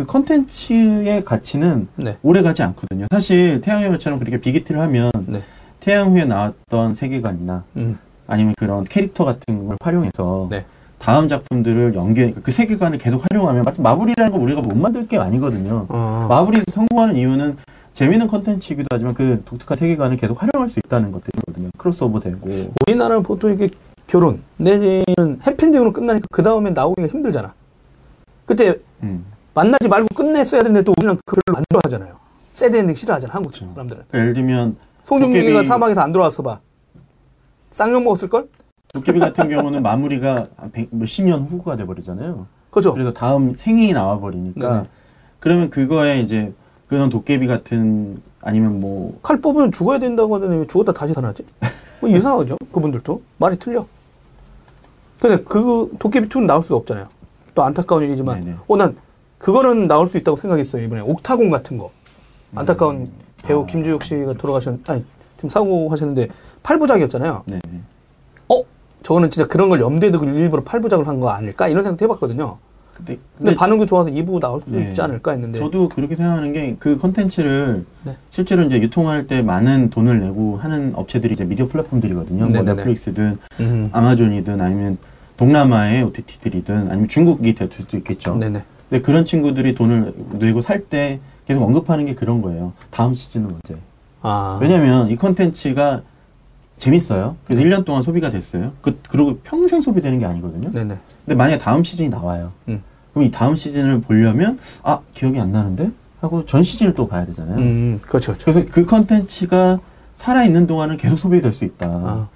네. 0.00 0.04
그 0.04 0.06
컨텐츠의 0.06 1.24
가치는 1.24 1.88
네. 1.96 2.16
오래 2.22 2.42
가지 2.42 2.62
않거든요. 2.62 3.06
사실 3.10 3.60
태양의 3.60 3.88
후예처럼 3.90 4.18
그렇게 4.18 4.40
빅히트를 4.40 4.80
하면 4.80 5.10
네. 5.26 5.42
태양의 5.80 6.12
후예 6.12 6.24
나왔던 6.24 6.94
세계관이나 6.94 7.64
음. 7.76 7.98
아니면 8.26 8.54
그런 8.58 8.84
캐릭터 8.84 9.24
같은 9.24 9.66
걸 9.66 9.76
활용해서 9.82 10.48
네. 10.50 10.64
다음 10.98 11.28
작품들을 11.28 11.94
연계 11.94 12.30
그 12.30 12.50
세계관을 12.50 12.98
계속 12.98 13.24
활용하면 13.30 13.62
마치 13.62 13.80
마블이라는 13.80 14.32
거 14.32 14.38
우리가 14.38 14.60
못 14.60 14.76
만들 14.76 15.06
게 15.06 15.18
아니거든요. 15.18 15.86
어. 15.88 16.26
마블이 16.28 16.62
성공하는 16.68 17.16
이유는 17.16 17.56
재미있는 17.92 18.28
컨텐츠이기도 18.28 18.86
하지만 18.90 19.14
그 19.14 19.42
독특한 19.44 19.76
세계관을 19.76 20.16
계속 20.16 20.40
활용할 20.42 20.68
수 20.70 20.78
있다는 20.84 21.12
것들이거든요. 21.12 21.70
크로스오버 21.76 22.20
되고 22.20 22.48
우리나라는 22.86 23.22
보통 23.22 23.52
이게 23.52 23.68
결혼 24.06 24.42
내지는 24.56 25.40
해피엔딩으로 25.46 25.92
끝나니까 25.92 26.26
그 26.30 26.42
다음에 26.42 26.70
나오기가 26.70 27.08
힘들잖아. 27.08 27.52
그때 28.46 28.78
음. 29.02 29.24
만나지 29.54 29.88
말고 29.88 30.08
끝냈어야 30.14 30.62
되는데 30.62 30.82
또 30.84 30.94
우리는 30.96 31.18
그걸 31.24 31.42
만들어 31.46 31.80
하잖아요. 31.84 32.16
새드 32.54 32.76
엔딩 32.76 32.94
싫어하잖아 32.94 33.34
한국 33.34 33.50
그렇죠. 33.52 33.68
사람들은. 33.72 34.02
그러니까 34.08 34.18
예를 34.18 34.34
들면 34.34 34.76
송중기가 35.04 35.62
도깨비- 35.62 35.66
사망해서 35.66 36.00
안 36.00 36.12
돌아왔어 36.12 36.42
봐. 36.42 36.60
쌍욕 37.70 38.02
먹었을 38.04 38.28
걸? 38.28 38.48
도깨비 38.92 39.20
같은 39.20 39.48
경우는 39.48 39.82
마무리가 39.82 40.48
한 40.56 40.70
백- 40.72 40.88
몇십 40.90 41.24
년 41.26 41.42
후가 41.44 41.76
돼버리잖아요. 41.76 42.46
그죠? 42.70 42.92
그래서 42.92 43.12
다음 43.12 43.54
생이 43.54 43.92
나와버리니까 43.92 44.68
네네. 44.70 44.82
그러면 45.40 45.70
그거에 45.70 46.20
이제 46.20 46.52
그런 46.88 47.08
도깨비 47.08 47.46
같은 47.46 48.20
아니면 48.42 48.80
뭐 48.80 49.18
칼 49.22 49.40
뽑으면 49.40 49.72
죽어야 49.72 49.98
된다고 49.98 50.34
하더니 50.36 50.58
왜 50.58 50.66
죽었다 50.66 50.92
다시 50.92 51.12
살아나지? 51.12 51.44
뭐 52.00 52.10
이상하죠? 52.10 52.56
그분들도 52.72 53.22
말이 53.38 53.58
틀려. 53.58 53.86
근데 55.20 55.42
그 55.44 55.90
도깨비 55.98 56.28
2는 56.28 56.46
나올 56.46 56.62
수 56.64 56.74
없잖아요. 56.74 57.06
또 57.54 57.62
안타까운 57.62 58.02
일이지만, 58.04 58.40
네네. 58.44 58.56
어 58.68 58.76
난 58.76 58.96
그거는 59.44 59.88
나올 59.88 60.06
수 60.06 60.18
있다고 60.18 60.36
생각했어요 60.36 60.84
이번에 60.84 61.00
옥타곤 61.00 61.50
같은 61.50 61.78
거. 61.78 61.90
안타까운 62.54 63.08
배우 63.42 63.62
아. 63.62 63.66
김주혁 63.66 64.02
씨가 64.04 64.34
돌아가셨, 64.34 64.78
아니 64.88 65.02
지금 65.36 65.48
사고하셨는데 65.48 66.28
8부작이었잖아요. 66.62 67.42
네. 67.46 67.58
어? 68.48 68.62
저거는 69.02 69.30
진짜 69.30 69.48
그런 69.48 69.70
걸 69.70 69.80
염두에 69.80 70.10
두고 70.10 70.26
일부러 70.26 70.62
8부작을 70.62 71.04
한 71.06 71.20
거 71.20 71.30
아닐까? 71.30 71.68
이런 71.68 71.82
생각도 71.82 72.04
해봤거든요. 72.04 72.58
근데, 72.94 73.14
근데 73.14 73.22
근데 73.38 73.54
반응도 73.54 73.86
좋아서 73.86 74.10
2부 74.10 74.40
나올 74.40 74.60
수 74.60 74.68
네. 74.70 74.88
있지 74.88 75.00
않을까 75.00 75.30
했는데. 75.30 75.58
저도 75.58 75.88
그렇게 75.88 76.16
생각하는 76.16 76.52
게 76.52 76.76
그 76.78 76.98
컨텐츠를 76.98 77.86
네. 78.04 78.16
실제로 78.28 78.62
이제 78.64 78.78
유통할 78.78 79.26
때 79.26 79.40
많은 79.40 79.88
돈을 79.88 80.20
내고 80.20 80.58
하는 80.58 80.92
업체들이 80.96 81.32
이제 81.32 81.44
미디어 81.44 81.66
플랫폼들이거든요. 81.66 82.40
뭐 82.40 82.48
네네네. 82.48 82.74
넷플릭스든 82.74 83.36
음. 83.60 83.88
아마존이든 83.92 84.60
아니면 84.60 84.98
동남아의 85.38 86.02
OTT들이든 86.02 86.90
아니면 86.90 87.08
중국이 87.08 87.54
될 87.54 87.70
수도 87.72 87.96
있겠죠. 87.96 88.36
네네. 88.36 88.62
근데 88.90 89.02
그런 89.02 89.24
친구들이 89.24 89.74
돈을 89.74 90.12
내고 90.32 90.60
살 90.60 90.80
때 90.90 91.20
계속 91.46 91.62
언급하는 91.62 92.04
게 92.06 92.14
그런 92.14 92.42
거예요. 92.42 92.72
다음 92.90 93.14
시즌은 93.14 93.46
언제? 93.46 93.80
아. 94.22 94.58
왜냐면 94.60 95.08
이 95.10 95.16
컨텐츠가 95.16 96.02
재밌어요. 96.78 97.36
그래서 97.44 97.62
1년 97.62 97.84
동안 97.84 98.02
소비가 98.02 98.30
됐어요. 98.30 98.72
그, 98.80 98.98
그리고 99.08 99.38
평생 99.44 99.80
소비되는 99.82 100.18
게 100.18 100.24
아니거든요. 100.26 100.70
네네. 100.70 100.96
근데 101.24 101.34
만약에 101.36 101.58
다음 101.58 101.84
시즌이 101.84 102.08
나와요. 102.08 102.52
음. 102.68 102.82
그럼 103.12 103.26
이 103.26 103.30
다음 103.30 103.54
시즌을 103.56 104.00
보려면, 104.00 104.58
아, 104.82 105.00
기억이 105.14 105.38
안 105.38 105.52
나는데? 105.52 105.90
하고 106.20 106.44
전 106.46 106.62
시즌을 106.62 106.94
또 106.94 107.06
봐야 107.08 107.24
되잖아요. 107.26 107.56
음, 107.58 108.00
그렇죠, 108.02 108.32
그렇죠. 108.32 108.44
그래서 108.44 108.64
그 108.72 108.84
컨텐츠가 108.86 109.78
살아있는 110.16 110.66
동안은 110.66 110.96
계속 110.96 111.16
소비될 111.18 111.52
수 111.52 111.64
있다. 111.64 111.86
아. 111.88 112.28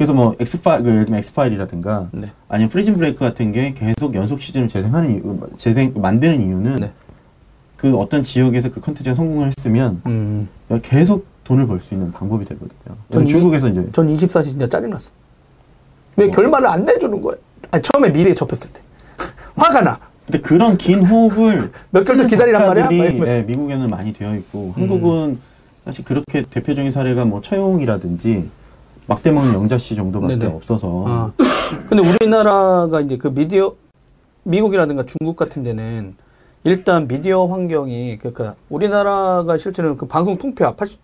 그래서 0.00 0.14
뭐, 0.14 0.34
엑스파일, 0.40 0.82
그 0.82 0.88
예를 0.88 1.04
들면 1.04 1.18
엑스파일이라든가, 1.18 2.08
네. 2.12 2.30
아니면 2.48 2.70
프리즌 2.70 2.96
브레이크 2.96 3.18
같은 3.20 3.52
게 3.52 3.74
계속 3.74 4.14
연속 4.14 4.40
시즌을 4.40 4.66
재생하는 4.66 5.10
이유, 5.10 5.38
재생, 5.58 5.92
만드는 5.94 6.40
이유는 6.40 6.76
네. 6.76 6.90
그 7.76 7.94
어떤 7.98 8.22
지역에서 8.22 8.70
그 8.70 8.80
컨텐츠가 8.80 9.14
성공을 9.14 9.48
했으면 9.58 10.00
음. 10.06 10.48
계속 10.80 11.26
돈을 11.44 11.66
벌 11.66 11.80
수 11.80 11.92
있는 11.92 12.10
방법이 12.12 12.46
되거든요. 12.46 12.96
전 13.12 13.24
이- 13.24 13.28
중국에서 13.28 13.68
이제 13.68 13.86
전 13.92 14.06
24시 14.06 14.44
진짜 14.44 14.66
짜증났어. 14.70 15.10
왜 16.16 16.24
뭐? 16.28 16.34
결말을 16.34 16.66
안 16.66 16.82
내주는 16.82 17.20
거야? 17.20 17.36
아니, 17.70 17.82
처음에 17.82 18.08
미드를 18.08 18.32
접했을 18.32 18.70
때. 18.72 18.80
화가 19.54 19.82
나. 19.82 19.98
근데 20.24 20.40
그런 20.40 20.78
긴 20.78 21.04
호흡을 21.04 21.70
몇 21.92 22.04
개월 22.04 22.26
기다리란 22.26 22.68
말이야? 22.68 22.88
예, 23.26 23.42
미국에는 23.42 23.86
많이 23.88 24.14
되어 24.14 24.34
있고 24.36 24.72
한국은 24.76 25.40
사실 25.84 26.06
그렇게 26.06 26.40
대표적인 26.48 26.90
사례가 26.90 27.26
뭐 27.26 27.42
처용이라든지 27.42 28.48
막대 29.10 29.32
먹는 29.32 29.52
영자 29.54 29.76
씨 29.76 29.94
정도밖에 29.96 30.38
네네. 30.38 30.54
없어서 30.54 31.04
아. 31.06 31.32
근데 31.88 32.02
우리나라가 32.08 33.00
이제 33.00 33.18
그 33.18 33.28
미디어 33.34 33.74
미국이라든가 34.44 35.04
중국 35.04 35.36
같은 35.36 35.62
데는 35.62 36.14
일단 36.64 37.08
미디어 37.08 37.46
환경이 37.46 38.18
그러니까 38.18 38.54
우리나라가 38.68 39.58
실제로는 39.58 39.96
그 39.98 40.06
방송 40.06 40.38
통폐합 40.38 40.76
80 40.76 40.98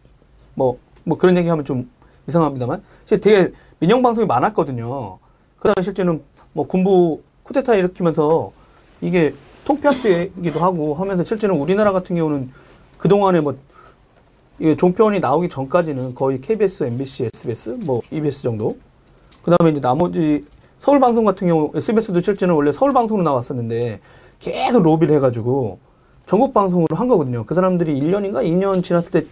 뭐 0.54 0.86
뭐 1.06 1.16
그런 1.16 1.36
얘기하면 1.36 1.64
좀 1.64 1.88
이상합니다만 2.28 2.82
실제 3.06 3.30
되게 3.30 3.52
민영 3.78 4.02
방송이 4.02 4.26
많았거든요. 4.26 5.18
그다가 5.60 5.80
실제는 5.80 6.20
뭐 6.52 6.66
군부 6.66 7.22
쿠데타 7.44 7.76
일으키면서 7.76 8.52
이게 9.00 9.32
통폐합되기도 9.64 10.60
하고 10.60 10.94
하면서 10.94 11.24
실제는 11.24 11.56
우리나라 11.56 11.92
같은 11.92 12.16
경우는 12.16 12.50
그 12.98 13.08
동안에 13.08 13.40
뭐 13.40 13.56
이게 14.58 14.76
종편이 14.76 15.20
나오기 15.20 15.48
전까지는 15.48 16.14
거의 16.14 16.40
KBS, 16.40 16.84
MBC, 16.84 17.28
SBS, 17.34 17.68
뭐 17.84 18.00
EBS 18.10 18.42
정도. 18.42 18.76
그다음에 19.42 19.70
이제 19.70 19.80
나머지 19.80 20.44
서울 20.78 20.98
방송 21.00 21.24
같은 21.24 21.46
경우 21.48 21.70
SBS도 21.74 22.20
실제는 22.20 22.54
원래 22.54 22.72
서울 22.72 22.92
방송으로 22.92 23.24
나왔었는데 23.24 24.00
계속 24.38 24.82
로비를 24.82 25.14
해가지고 25.16 25.78
전국 26.26 26.52
방송으로 26.54 26.96
한 26.96 27.06
거거든요. 27.08 27.44
그 27.44 27.54
사람들이 27.54 27.98
1년인가 28.00 28.44
2년 28.44 28.82
지났을 28.82 29.10
때 29.10 29.26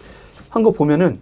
한 0.51 0.63
거 0.63 0.71
보면은 0.71 1.21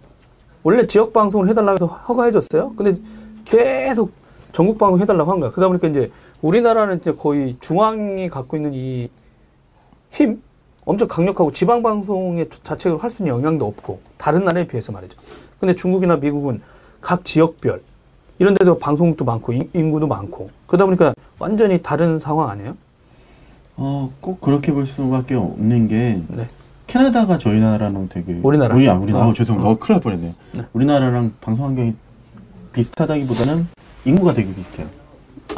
원래 0.61 0.85
지역 0.85 1.11
방송을 1.11 1.49
해달라고 1.49 1.73
해서 1.73 1.85
허가해줬어요. 1.87 2.73
근데 2.75 2.99
계속 3.45 4.11
전국 4.51 4.77
방송 4.77 5.01
해달라고 5.01 5.31
한 5.31 5.39
거야. 5.39 5.49
그러다 5.49 5.69
보니까 5.69 5.87
이제 5.87 6.11
우리나라는 6.43 6.99
이제 6.99 7.11
거의 7.13 7.57
중앙이 7.59 8.29
갖고 8.29 8.55
있는 8.57 8.73
이 8.75 9.09
힘 10.11 10.43
엄청 10.85 11.07
강력하고 11.07 11.51
지방 11.51 11.81
방송의 11.81 12.49
자체로 12.63 12.97
할수 12.97 13.21
있는 13.21 13.33
영향도 13.35 13.65
없고 13.65 14.01
다른 14.17 14.43
나라에 14.43 14.67
비해서 14.67 14.91
말이죠. 14.91 15.17
근데 15.59 15.75
중국이나 15.75 16.17
미국은 16.17 16.61
각 16.99 17.23
지역별 17.23 17.81
이런 18.39 18.55
데도 18.55 18.79
방송도 18.79 19.23
많고 19.23 19.53
인- 19.53 19.69
인구도 19.73 20.07
많고 20.07 20.49
그러다 20.67 20.85
보니까 20.85 21.13
완전히 21.39 21.81
다른 21.81 22.19
상황 22.19 22.49
아니에요? 22.49 22.75
어, 23.77 24.11
꼭 24.19 24.41
그렇게 24.41 24.71
볼 24.71 24.85
수밖에 24.85 25.35
없는 25.35 25.87
게 25.87 26.21
네. 26.27 26.47
캐나다가 26.87 27.37
저희 27.37 27.59
나라랑 27.59 28.09
되게 28.09 28.39
우리나라? 28.43 28.75
우리 28.75 28.87
아 28.89 28.95
우리 28.95 29.11
나 29.11 29.19
어. 29.19 29.29
아, 29.29 29.33
죄송 29.33 29.57
어. 29.65 29.77
큰일 29.77 29.95
날 29.95 30.01
뻔했네. 30.01 30.35
네. 30.53 30.61
우리나라랑 30.73 31.33
방송 31.41 31.65
환경이 31.67 31.93
비슷하다기보다는 32.73 33.67
인구가 34.05 34.33
되게 34.33 34.53
비슷해요. 34.53 34.87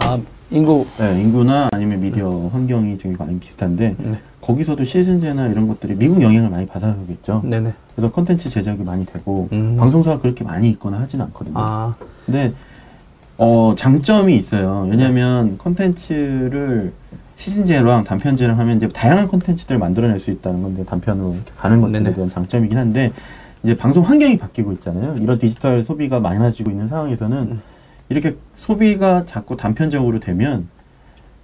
아 0.04 0.20
인구 0.52 0.86
네, 1.00 1.20
인구나 1.22 1.68
아니면 1.74 2.02
미디어 2.02 2.48
환경이 2.52 2.98
되게 3.00 3.16
많이 3.18 3.40
비슷한데 3.40 3.96
네. 3.98 4.12
거기서도 4.46 4.84
시즌제나 4.84 5.48
이런 5.48 5.68
것들이 5.68 5.96
미국 5.96 6.22
영향을 6.22 6.50
많이 6.50 6.68
받아오겠죠. 6.68 7.42
네네 7.44 7.74
그래서 7.96 8.12
컨텐츠 8.12 8.50
제작이 8.50 8.84
많이 8.84 9.06
되고 9.06 9.50
음. 9.52 9.76
방송사가 9.78 10.22
그렇게 10.22 10.44
많이 10.44 10.70
있거나 10.70 11.00
하지는 11.00 11.26
않거든요. 11.26 11.56
아 11.58 11.96
근데 12.26 12.54
어 13.38 13.74
장점이 13.76 14.36
있어요. 14.36 14.88
왜냐하면 14.90 15.58
컨텐츠를 15.58 16.94
시즌제랑 17.38 18.04
단편제랑 18.04 18.60
하면 18.60 18.78
이제 18.78 18.88
다양한 18.88 19.28
컨텐츠들을 19.28 19.80
만들어낼 19.80 20.20
수 20.20 20.30
있다는 20.30 20.62
건데 20.62 20.86
단편으로 20.86 21.34
이렇게 21.34 21.52
가는 21.58 21.82
것들에 21.82 22.00
네네. 22.00 22.16
대한 22.16 22.30
장점이긴 22.30 22.78
한데 22.78 23.12
이제 23.64 23.76
방송 23.76 24.04
환경이 24.04 24.38
바뀌고 24.38 24.74
있잖아요. 24.74 25.18
이런 25.20 25.40
디지털 25.40 25.84
소비가 25.84 26.20
많아지고 26.20 26.70
있는 26.70 26.88
상황에서는 26.88 27.38
음. 27.38 27.62
이렇게 28.10 28.36
소비가 28.54 29.26
자꾸 29.26 29.58
단편적으로 29.58 30.20
되면 30.20 30.68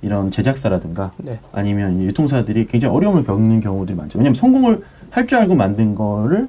이런 0.01 0.31
제작사라든가 0.31 1.11
네. 1.17 1.39
아니면 1.53 2.01
이 2.01 2.05
유통사들이 2.05 2.67
굉장히 2.67 2.95
어려움을 2.95 3.23
겪는 3.23 3.59
경우들이 3.59 3.95
많죠. 3.97 4.17
왜냐하면 4.17 4.35
성공을 4.35 4.83
할 5.11 5.27
줄 5.27 5.37
알고 5.39 5.55
만든 5.55 5.93
거를 5.93 6.47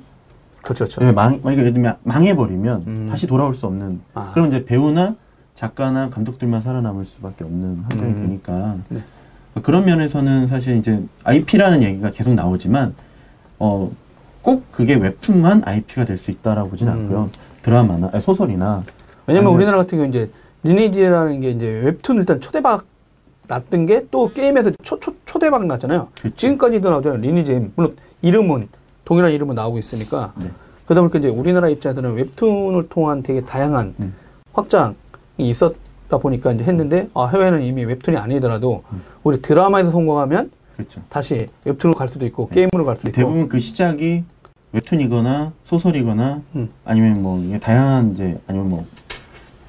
그렇죠 0.63 0.85
그렇죠 0.85 1.05
예, 1.05 1.11
망, 1.13 1.41
만약에 1.43 1.61
예를 1.61 1.73
들면 1.73 1.97
망해버리면 2.05 2.85
음. 2.87 3.07
다시 3.11 3.27
돌아올 3.27 3.55
수 3.55 3.67
없는 3.67 4.01
아. 4.15 4.31
그럼 4.33 4.49
이제 4.49 4.65
배우나 4.65 5.17
작가나 5.57 6.09
감독들만 6.11 6.61
살아남을 6.63 7.05
수밖에 7.05 7.43
없는 7.45 7.85
환경이 7.89 8.13
음. 8.13 8.23
되니까 8.23 8.77
네. 8.89 9.01
그런 9.63 9.85
면에서는 9.85 10.47
사실 10.47 10.77
이제 10.77 11.03
IP라는 11.25 11.83
얘기가 11.83 12.11
계속 12.13 12.35
나오지만 12.35 12.95
어, 13.59 13.91
꼭 14.43 14.65
그게 14.71 14.95
웹툰만 14.95 15.63
IP가 15.65 16.05
될 16.05 16.17
수 16.17 16.31
있다라고 16.31 16.71
보지는 16.71 16.93
음. 16.93 16.99
않고요. 17.01 17.31
드라마나 17.63 18.11
아니, 18.13 18.21
소설이나 18.23 18.83
왜냐면 19.27 19.53
우리나라 19.53 19.77
같은 19.79 19.99
경우 19.99 20.09
이제 20.09 20.31
리니지라는 20.63 21.41
게 21.41 21.51
이제 21.51 21.67
웹툰 21.85 22.17
일단 22.17 22.41
초대박 22.41 22.87
났던 23.49 23.87
게 23.87 24.07
또 24.11 24.31
게임에서 24.33 24.71
초, 24.83 24.99
초, 25.01 25.15
초대박 25.27 25.67
났잖아요. 25.67 26.09
그쵸. 26.21 26.35
지금까지도 26.37 26.91
나오잖아요. 26.91 27.21
리니지 27.21 27.71
물론 27.77 27.97
이름은 28.23 28.69
동일한 29.05 29.33
이름은 29.33 29.55
나오고 29.55 29.79
있으니까 29.79 30.33
네. 30.37 30.51
그러다 30.87 31.01
보니까 31.03 31.19
이제 31.19 31.29
우리나라 31.29 31.69
입장에서는 31.69 32.15
웹툰을 32.15 32.89
통한 32.89 33.23
되게 33.23 33.41
다양한 33.43 33.95
음. 34.01 34.15
확장이 34.53 34.95
있었다 35.39 36.19
보니까 36.19 36.53
이제 36.53 36.65
했는데 36.65 37.09
아, 37.15 37.27
해외는 37.27 37.63
이미 37.63 37.85
웹툰이 37.85 38.17
아니더라도 38.17 38.83
음. 38.93 39.03
우리 39.23 39.41
드라마에서 39.43 39.91
성공하면 39.91 40.51
그렇죠. 40.77 41.01
다시 41.09 41.49
웹툰으로 41.65 41.97
갈 41.97 42.09
수도 42.09 42.27
있고 42.27 42.49
네. 42.53 42.67
게임으로 42.67 42.85
갈 42.85 42.97
수도 42.97 43.09
있고 43.11 43.17
대부분 43.17 43.49
그 43.49 43.59
시작이 43.59 44.25
웹툰이거나 44.73 45.53
소설이거나 45.65 46.41
음. 46.57 46.69
아니면 46.85 47.23
뭐 47.23 47.41
다양한 47.61 48.13
이제 48.13 48.39
아니면 48.47 48.71
뭐 48.71 48.87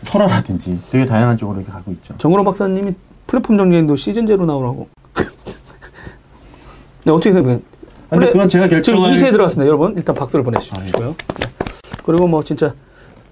설화라든지 0.03 0.79
되게 0.91 1.05
다양한 1.05 1.37
쪽으로 1.37 1.59
이렇게 1.59 1.71
가고 1.71 1.91
있죠. 1.93 2.17
정은호 2.17 2.43
박사님이 2.43 2.93
플랫폼 3.27 3.57
정리도 3.57 3.95
시즌제로 3.95 4.45
나오라고. 4.45 4.87
네, 7.03 7.11
어떻게 7.11 7.31
생각해요? 7.31 7.61
근데 8.09 8.27
그건 8.27 8.47
제가 8.47 8.67
지금 8.67 8.81
결정할 8.81 9.11
2세에 9.11 9.31
들어왔습니다. 9.31 9.67
여러분, 9.67 9.95
일단 9.97 10.13
박수를 10.15 10.43
보내주시고요. 10.43 11.15
네. 11.39 11.47
그리고 12.05 12.27
뭐 12.27 12.43
진짜 12.43 12.73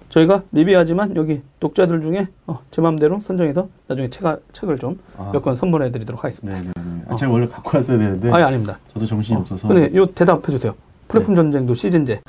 저희가 0.08 0.42
리뷰하지만 0.52 1.16
여기 1.16 1.40
독자들 1.60 2.02
중에 2.02 2.28
어, 2.46 2.60
제 2.70 2.82
마음대로 2.82 3.20
선정해서 3.20 3.68
나중에 3.86 4.10
책, 4.10 4.24
책을 4.52 4.78
좀몇 4.78 4.98
아, 5.16 5.38
권 5.38 5.56
선물해 5.56 5.90
드리도록 5.90 6.22
하겠습니다. 6.22 6.58
네네네. 6.58 7.04
아, 7.08 7.14
어. 7.14 7.16
제가 7.16 7.32
원래 7.32 7.46
갖고 7.46 7.78
왔어야 7.78 7.96
되는데 7.96 8.30
아니, 8.30 8.42
아닙니다. 8.42 8.78
저도 8.92 9.06
정신이 9.06 9.38
없어서. 9.38 9.68
근데 9.68 9.94
요 9.96 10.04
대답해 10.06 10.42
주세요. 10.50 10.74
플랫폼 11.08 11.34
전쟁도 11.34 11.74
시즌제. 11.74 12.20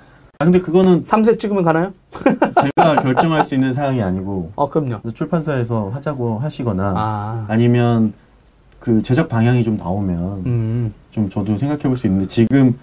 아 0.43 0.45
근데 0.45 0.59
그거는 0.59 1.03
3세 1.05 1.39
찍으면 1.39 1.63
가나요? 1.63 1.93
제가 2.75 2.95
결정할 3.01 3.45
수 3.45 3.55
있는 3.55 3.73
사항이 3.73 4.01
아니고 4.03 4.51
어, 4.57 4.67
그럼요. 4.69 4.99
출판사에서 5.13 5.89
하자고 5.93 6.39
하시거나 6.39 6.93
아. 6.97 7.45
아. 7.47 7.55
니면 7.55 8.11
그 8.81 9.01
제작 9.01 9.29
방향이 9.29 9.63
좀 9.63 9.77
나오면 9.77 10.19
음. 10.45 10.93
좀 11.11 11.29
저도 11.29 11.57
생각해 11.57 11.83
볼 11.83 11.95
수 11.95 12.07
있는데 12.07 12.27
지금 12.27 12.77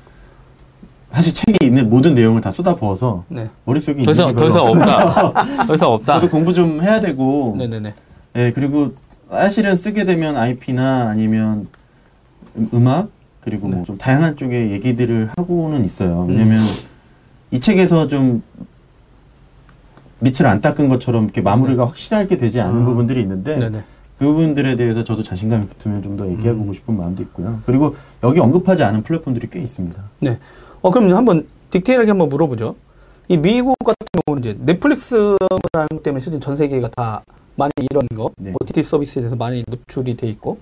사실 1.10 1.34
책에 1.34 1.66
있는 1.66 1.90
모든 1.90 2.14
내용을 2.14 2.40
다 2.40 2.50
쏟아부어서 2.50 3.24
네. 3.28 3.50
머릿속에 3.66 4.02
더 4.04 4.10
있는 4.10 4.14
이상 4.14 4.28
게더 4.34 4.48
이상. 4.48 4.62
없다. 4.64 5.66
더 5.66 5.74
이상 5.74 5.88
없다. 5.92 6.14
저도 6.14 6.30
공부 6.30 6.54
좀 6.54 6.80
해야 6.82 6.98
되고 7.02 7.56
네네네. 7.58 7.94
예, 8.36 8.52
그리고 8.54 8.94
사실은 9.30 9.76
쓰게 9.76 10.04
되면 10.06 10.34
IP나 10.38 11.08
아니면 11.10 11.66
음- 12.56 12.70
음악 12.72 13.08
그리고 13.42 13.68
네. 13.68 13.76
뭐좀 13.76 13.98
다양한 13.98 14.36
쪽의 14.38 14.70
얘기들을 14.72 15.28
하고는 15.36 15.84
있어요. 15.84 16.22
음. 16.22 16.28
왜냐면 16.30 16.62
이 17.50 17.60
책에서 17.60 18.08
좀 18.08 18.42
밑을 20.20 20.46
안 20.46 20.60
닦은 20.60 20.88
것처럼 20.88 21.24
이렇게 21.24 21.40
마무리가 21.40 21.86
확실하게 21.86 22.36
되지 22.36 22.60
않은 22.60 22.82
아. 22.82 22.84
부분들이 22.84 23.20
있는데 23.22 23.56
네네. 23.56 23.84
그 24.18 24.26
부분들에 24.26 24.76
대해서 24.76 25.02
저도 25.02 25.22
자신감이 25.22 25.66
붙으면 25.66 26.02
좀 26.02 26.16
더 26.16 26.28
얘기해보고 26.28 26.68
음. 26.68 26.74
싶은 26.74 26.96
마음도 26.96 27.22
있고요. 27.22 27.60
그리고 27.64 27.96
여기 28.22 28.38
언급하지 28.38 28.82
않은 28.84 29.02
플랫폼들이 29.02 29.48
꽤 29.50 29.60
있습니다. 29.60 30.02
네. 30.20 30.38
어, 30.82 30.90
그럼 30.90 31.12
한번 31.14 31.46
디테일하게 31.70 32.10
한번 32.10 32.28
물어보죠. 32.28 32.76
이 33.28 33.36
미국 33.38 33.76
같은 33.78 34.06
경우는 34.26 34.42
이제 34.44 34.58
넷플릭스라는 34.62 35.38
것 35.90 36.02
때문에 36.02 36.20
실제 36.20 36.38
전 36.38 36.56
세계가 36.56 36.90
다 36.90 37.22
많이 37.56 37.70
이런 37.90 38.06
거, 38.14 38.30
네. 38.36 38.52
OTT 38.60 38.82
서비스에 38.82 39.22
대해서 39.22 39.36
많이 39.36 39.64
노출이 39.66 40.16
돼 40.16 40.26
있고. 40.28 40.58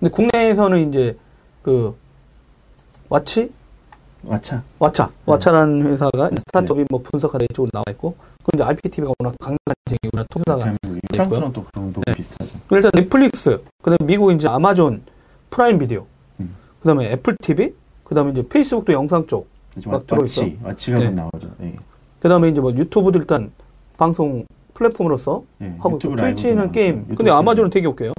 근데 0.00 0.10
국내에서는 0.10 0.88
이제 0.88 1.16
그, 1.62 1.94
와치? 3.08 3.52
와차. 4.26 4.62
와차. 4.78 5.06
네. 5.06 5.12
와차라는 5.26 5.82
회사가 5.92 6.30
스타트업이 6.36 6.84
뭐 6.90 7.00
분석하다 7.02 7.46
이쪽으로 7.50 7.70
나와 7.72 7.84
있고. 7.90 8.14
그리고 8.44 8.50
이제 8.54 8.62
IPTV가 8.64 9.12
워낙 9.18 9.34
강한 9.40 9.58
제기구나 9.88 10.24
통사가. 10.30 10.58
대한민국이. 10.58 11.00
프랑스랑 11.12 11.52
또 11.52 11.64
그런 11.72 11.92
네. 12.06 12.12
비슷하죠. 12.14 12.58
일단 12.72 12.90
넷플릭스, 12.94 13.62
그 13.82 13.90
다음에 13.90 13.98
미국 14.06 14.32
이제 14.32 14.48
아마존 14.48 15.02
프라임 15.50 15.78
비디오, 15.78 16.06
음. 16.40 16.54
그 16.80 16.86
다음에 16.88 17.10
애플 17.12 17.36
TV, 17.40 17.74
그 18.04 18.14
다음에 18.14 18.32
이제 18.32 18.46
페이스북도 18.46 18.92
영상 18.92 19.26
쪽, 19.26 19.48
이제 19.76 19.88
막 19.88 19.96
와- 19.96 20.02
들어있어? 20.06 20.42
와치. 20.42 20.58
Watch가 20.62 20.98
네. 20.98 21.06
곧 21.06 21.14
나오죠. 21.14 21.50
예. 21.62 21.76
그 22.20 22.28
다음에 22.28 22.48
이제 22.48 22.60
뭐 22.60 22.72
유튜브도 22.72 23.18
일단 23.18 23.50
방송 23.96 24.44
플랫폼으로서 24.74 25.42
예. 25.62 25.74
하고 25.78 25.96
있고, 26.02 26.16
트위치는 26.16 26.72
게임. 26.72 27.06
근데 27.14 27.30
아마존은. 27.30 27.70
되게 27.70 27.86
웃겨요. 27.86 28.12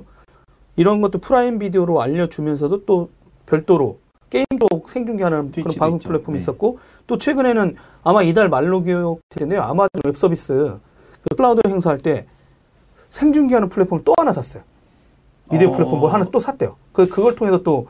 이런 0.75 1.01
것도 1.01 1.19
프라임 1.19 1.59
비디오로 1.59 2.01
알려주면서도 2.01 2.85
또 2.85 3.09
별도로 3.45 3.99
게임도 4.29 4.67
생중계 4.87 5.23
하는 5.23 5.37
그런 5.39 5.51
트위치도 5.51 5.79
방송 5.79 5.97
있죠. 5.97 6.09
플랫폼이 6.09 6.37
네. 6.37 6.41
있었고 6.41 6.79
또 7.07 7.17
최근에는 7.17 7.75
아마 8.03 8.21
이달 8.23 8.49
말로 8.49 8.81
기억될 8.81 9.21
텐데요. 9.39 9.61
아마존 9.61 10.01
웹 10.05 10.17
서비스 10.17 10.73
그 11.21 11.35
클라우드 11.35 11.61
행사할 11.67 11.99
때 11.99 12.25
생중계하는 13.09 13.69
플랫폼을 13.69 14.03
또 14.03 14.13
하나 14.17 14.33
샀어요. 14.33 14.63
미디어 15.49 15.69
어. 15.69 15.71
플랫폼 15.71 15.99
뭘 15.99 16.11
하나 16.11 16.25
또 16.25 16.39
샀대요. 16.39 16.75
그 16.91 17.07
그걸 17.07 17.35
통해서 17.35 17.63
또 17.63 17.87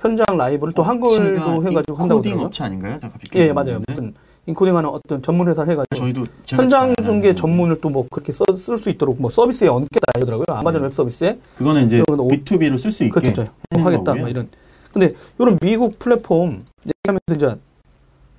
현장 0.00 0.24
라이브를 0.36 0.72
또 0.74 0.82
한글도 0.82 1.30
와치가 1.32 1.52
해가지고 1.68 1.94
이 1.94 1.98
한다고 1.98 2.20
코딩. 2.20 2.38
업체 2.40 2.64
아닌가요? 2.64 2.98
예, 3.36 3.52
맞아요. 3.52 3.80
무슨 3.88 4.14
인코딩하는 4.46 4.88
어떤 4.90 5.22
전문 5.22 5.48
회사를 5.48 5.72
해가지고 5.72 6.24
제가 6.44 6.62
현장 6.62 6.94
아는 6.98 7.34
전문을 7.34 7.80
또 7.80 7.88
뭐 7.90 8.06
그렇게 8.10 8.32
쓸 8.32 8.76
수 8.78 8.90
있도록 8.90 9.20
뭐 9.20 9.30
서비스에 9.30 9.68
얹겠다 9.68 10.06
이러더라고요. 10.16 10.44
아마존 10.48 10.82
웹 10.82 10.94
서비스에 10.94 11.38
그거는 11.56 11.84
이제 11.86 12.02
그러면 12.06 12.26
오- 12.26 12.28
B2B로 12.30 12.78
쓸 12.78 12.90
수 12.90 13.04
있게 13.04 13.20
그렇죠. 13.20 13.44
뭐 13.70 13.82
하는 13.84 13.94
하겠다. 13.98 14.14
뭐 14.14 14.28
이런. 14.28 14.48
근데 14.94 15.10
이런 15.38 15.58
미국 15.60 15.98
플랫폼 15.98 16.62
얘기하면서 16.86 17.34
이제 17.34 17.56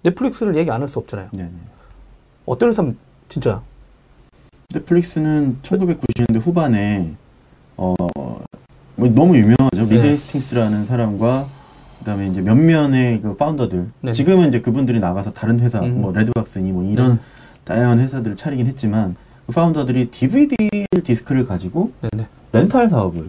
넷플릭스를 0.04 0.56
얘기 0.56 0.72
안 0.72 0.82
할 0.82 0.88
수 0.88 1.00
없잖아요. 1.00 1.28
네, 1.34 1.44
네. 1.44 1.50
어떤 2.46 2.70
회사면 2.70 2.98
진짜 3.28 3.62
넷플릭스는 4.74 5.58
1990년대 5.63 6.39
후반에 6.39 7.12
어, 7.78 7.94
뭐 8.96 9.10
너무 9.10 9.36
유명하죠. 9.38 9.88
네. 9.89 10.00
헤스팅스라는 10.02 10.86
사람과 10.86 11.48
그다음에 12.00 12.28
이제 12.30 12.39
몇몇의 12.41 13.20
그 13.22 13.36
founder들. 13.36 13.89
네. 14.02 14.12
지금은 14.13 14.48
이제 14.48 14.62
그분들이 14.62 15.00
나가서 15.00 15.34
다른 15.34 15.60
회사, 15.60 15.80
음. 15.82 16.02
뭐 16.02 16.13
레드박스니 16.13 16.72
뭐 16.72 16.84
이런 16.89 17.15
네. 17.15 17.20
다양한 17.65 18.00
회사들을 18.00 18.38
차리긴 18.38 18.68
했지만 18.68 19.15
그 19.46 19.52
founder들이 19.51 20.10
DVD 20.12 20.56
디스크를 21.04 21.46
가지고 21.46 21.91
네네. 22.02 22.28
렌탈 22.54 22.88
사업을 22.89 23.28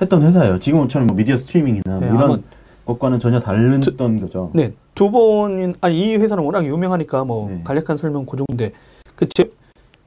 했던 0.00 0.22
회사예요. 0.22 0.58
지금처럼 0.60 1.06
뭐 1.08 1.16
미디어 1.16 1.36
스트리밍이나 1.36 1.98
네, 2.00 2.06
뭐 2.06 2.16
이런 2.16 2.22
아마- 2.22 2.38
것과는 2.86 3.18
전혀 3.18 3.38
다른 3.40 3.80
거죠. 4.20 4.50
네, 4.54 4.72
두 4.94 5.10
번인, 5.10 5.74
아니, 5.82 5.98
이 6.12 6.16
회사는 6.16 6.42
워낙 6.42 6.64
유명하니까 6.64 7.24
뭐, 7.24 7.50
네. 7.50 7.60
간략한 7.64 7.98
설명 7.98 8.24
그 8.24 8.36
정도인데, 8.38 8.72
그 9.14 9.28
제, 9.28 9.50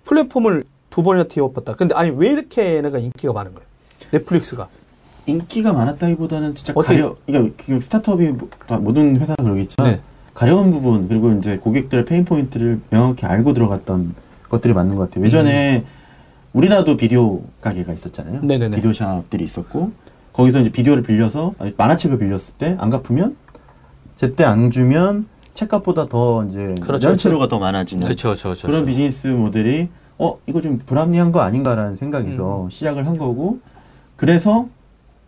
플랫폼을 0.06 0.64
두 0.90 1.04
번이나 1.04 1.26
뒤엎었다. 1.26 1.76
근데 1.76 1.94
아니, 1.94 2.10
왜 2.10 2.30
이렇게 2.30 2.78
얘네가 2.78 2.98
인기가 2.98 3.34
많은 3.34 3.54
거예요? 3.54 3.68
넷플릭스가. 4.12 4.68
인기가 5.28 5.72
많았다기보다는 5.74 6.56
진짜 6.56 6.74
어떻게- 6.76 6.96
가려, 6.98 7.16
그러니까 7.28 7.54
그 7.66 7.80
스타트업이 7.80 8.34
모든 8.80 9.20
회사가 9.20 9.44
그러겠지만 9.44 9.92
네. 9.92 10.02
가려운 10.34 10.72
부분 10.72 11.08
그리고 11.08 11.32
이제 11.34 11.58
고객들의 11.58 12.06
pain 12.06 12.26
point를 12.26 12.80
명확히 12.90 13.28
알고 13.28 13.54
들어갔던 13.54 14.16
것들이 14.50 14.74
맞는 14.74 14.96
것 14.96 15.10
같아요. 15.10 15.24
예전에 15.26 15.84
우리나라도 16.54 16.98
비디오 16.98 17.42
가게가 17.62 17.94
있었잖아요. 17.94 18.42
음. 18.42 18.48
네네네. 18.48 18.76
비디오 18.76 18.92
샵들이 18.94 19.44
있었고 19.44 19.92
거기서 20.34 20.62
이제 20.62 20.72
비디오를 20.72 21.04
빌려서 21.04 21.54
아니, 21.60 21.74
만화책을 21.78 22.18
빌렸을 22.20 22.54
때 22.58 22.76
안 22.80 22.90
갚으면 22.90 23.36
제때 24.16 24.44
안 24.44 24.70
주면 24.70 25.28
책값보다 25.54 26.08
더 26.08 26.46
이제 26.46 26.76
그렇죠. 26.82 27.10
연체료가 27.10 27.48
더 27.48 27.60
많아지는 27.60 28.04
그렇죠, 28.06 28.34
그렇죠. 28.36 28.68
그런 28.68 28.86
비즈니스 28.86 29.28
모델이 29.28 29.90
어 30.18 30.38
이거 30.46 30.62
좀 30.62 30.78
불합리한 30.78 31.32
거 31.32 31.42
아닌가라는 31.42 31.96
생각에서 31.96 32.66
음. 32.66 32.70
시작을 32.70 33.08
한 33.08 33.18
거고 33.18 33.60
그래서 34.16 34.68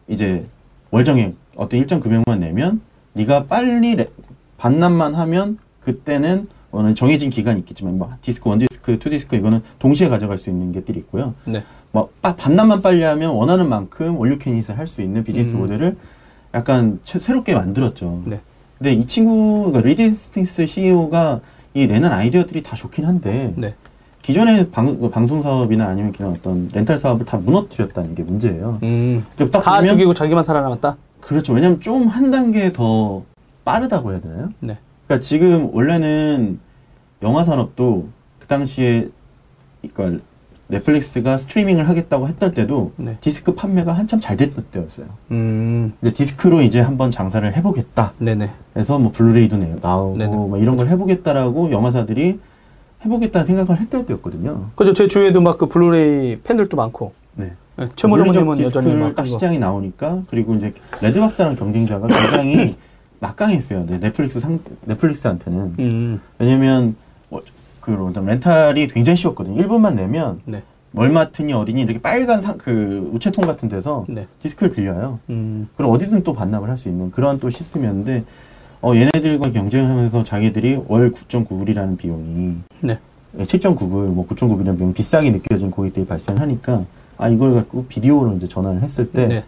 이제 0.07 0.45
월정액 0.91 1.35
어떤 1.55 1.79
일정 1.79 1.99
금액만 1.99 2.39
내면 2.39 2.81
네가 3.13 3.45
빨리 3.47 3.95
레- 3.95 4.07
반납만 4.57 5.15
하면 5.15 5.57
그때는 5.81 6.47
어느 6.73 6.93
정해진 6.93 7.29
기간이 7.29 7.59
있겠지만 7.59 7.95
뭐 7.97 8.11
디스크 8.21 8.49
one 8.49 8.57
디스크 8.59 8.97
two 8.99 9.09
디스크 9.09 9.35
이거는 9.35 9.61
동시에 9.79 10.09
가져갈 10.09 10.37
수 10.37 10.49
있는 10.49 10.73
것들이 10.73 10.99
있고요. 10.99 11.33
네. 11.45 11.63
뭐 11.91 12.09
빠- 12.21 12.35
반납만 12.35 12.81
빨리 12.81 13.03
하면 13.03 13.31
원하는 13.31 13.69
만큼 13.69 14.17
올류캐닛을 14.17 14.77
할 14.77 14.87
수 14.87 15.01
있는 15.01 15.23
비즈니스 15.23 15.55
음. 15.55 15.59
모델을 15.61 15.95
약간 16.53 16.99
채- 17.03 17.19
새롭게 17.19 17.53
만들었죠. 17.55 18.23
네. 18.25 18.41
근데 18.79 18.93
이 18.93 19.05
친구 19.05 19.71
가 19.71 19.79
리드 19.81 20.04
헤이스팅스 20.04 20.65
CEO가 20.65 21.39
이 21.75 21.85
내는 21.87 22.11
아이디어들이 22.11 22.63
다 22.63 22.75
좋긴 22.75 23.05
한데 23.05 23.53
네. 23.55 23.75
기존의 24.23 24.71
방, 24.71 24.99
그 24.99 25.09
방송 25.09 25.41
사업이나 25.43 25.85
아니면 25.87 26.11
그런 26.11 26.31
어떤 26.31 26.69
렌탈 26.73 26.97
사업을 26.97 27.25
다 27.25 27.37
무너뜨렸다는 27.37 28.15
게 28.15 28.23
문제예요. 28.23 28.79
음. 28.83 29.23
다 29.51 29.59
보면 29.59 29.85
죽이고 29.85 30.13
자기만 30.13 30.43
살아남았다? 30.43 30.97
그렇죠. 31.21 31.53
왜냐면 31.53 31.79
좀 31.81 32.07
한 32.07 32.31
단계 32.31 32.73
더 32.73 33.21
빠르다고 33.63 34.11
해야 34.11 34.19
되나요? 34.21 34.49
네. 34.59 34.77
그러니까 35.07 35.23
지금 35.25 35.69
원래는 35.73 36.59
영화 37.21 37.43
산업도 37.43 38.07
그 38.39 38.47
당시에 38.47 39.09
그러니까 39.93 40.23
넷플릭스가 40.67 41.37
스트리밍을 41.37 41.87
하겠다고 41.89 42.27
했던 42.27 42.53
때도 42.53 42.93
네. 42.95 43.17
디스크 43.21 43.53
판매가 43.53 43.91
한참 43.93 44.19
잘 44.19 44.37
됐던 44.37 44.65
때였어요. 44.71 45.05
음. 45.31 45.93
근데 45.99 46.13
디스크로 46.13 46.61
이제 46.61 46.79
한번 46.79 47.11
장사를 47.11 47.55
해보겠다. 47.55 48.13
네네. 48.17 48.49
해서 48.77 48.97
뭐 48.97 49.11
블루레이도 49.11 49.57
내- 49.57 49.75
나오고 49.81 50.17
네네. 50.17 50.31
뭐 50.35 50.57
이런 50.57 50.77
걸 50.77 50.87
해보겠다라고 50.89 51.71
영화사들이 51.71 52.39
해보겠다는 53.05 53.45
생각을 53.45 53.79
했을 53.81 54.05
때였거든요. 54.05 54.69
그죠. 54.75 54.93
제 54.93 55.07
주위에도 55.07 55.41
막 55.41 55.57
그 55.57 55.67
블루레이 55.67 56.39
팬들도 56.39 56.75
많고, 56.77 57.13
네. 57.35 57.51
네, 57.75 57.87
최모정님은 57.97 58.61
여전히 58.61 58.93
막. 58.95 59.27
시장이 59.27 59.59
나오니까 59.59 60.21
그리고 60.29 60.55
이제 60.55 60.73
레드박스라는 61.01 61.57
경쟁자가 61.57 62.07
굉장히 62.07 62.77
막강했어요. 63.23 63.85
네, 63.85 63.99
넷플릭스 63.99 64.39
상 64.39 64.59
넷플릭스한테는 64.85 65.75
음. 65.79 66.21
왜냐면 66.39 66.95
어, 67.31 67.39
그 67.79 67.91
렌탈이 67.91 68.87
굉장히 68.87 69.15
쉬웠거든요. 69.17 69.61
1불만 69.63 69.95
내면 69.95 70.41
네. 70.45 70.61
멀마트니 70.91 71.53
어디니 71.53 71.81
이렇게 71.81 71.99
빨간 71.99 72.41
상, 72.41 72.57
그 72.57 73.09
우체통 73.13 73.45
같은 73.45 73.67
데서 73.69 74.05
네. 74.07 74.27
디스크를 74.41 74.73
빌려요. 74.73 75.19
음. 75.29 75.67
그럼 75.75 75.91
어디든 75.91 76.23
또 76.23 76.33
반납을 76.33 76.69
할 76.69 76.77
수 76.77 76.89
있는 76.89 77.11
그러한 77.11 77.39
또 77.39 77.49
시스템이었는데 77.49 78.23
어, 78.81 78.93
얘네들과 78.93 79.51
경쟁을 79.51 79.89
하면서 79.89 80.23
자기들이 80.23 80.81
월 80.87 81.11
9.9불이라는 81.11 81.97
비용이 81.97 82.57
네. 82.81 82.99
7.9불, 83.37 84.07
뭐 84.07 84.27
9.9불이라는 84.27 84.77
비용이 84.77 84.93
비싸게 84.93 85.31
느껴진 85.31 85.71
고객들이 85.71 86.05
발생하니까 86.05 86.83
아 87.17 87.29
이걸 87.29 87.53
갖고 87.53 87.85
비디오로 87.85 88.33
이제 88.33 88.47
전환을 88.47 88.81
했을 88.83 89.09
때 89.11 89.27
네. 89.27 89.43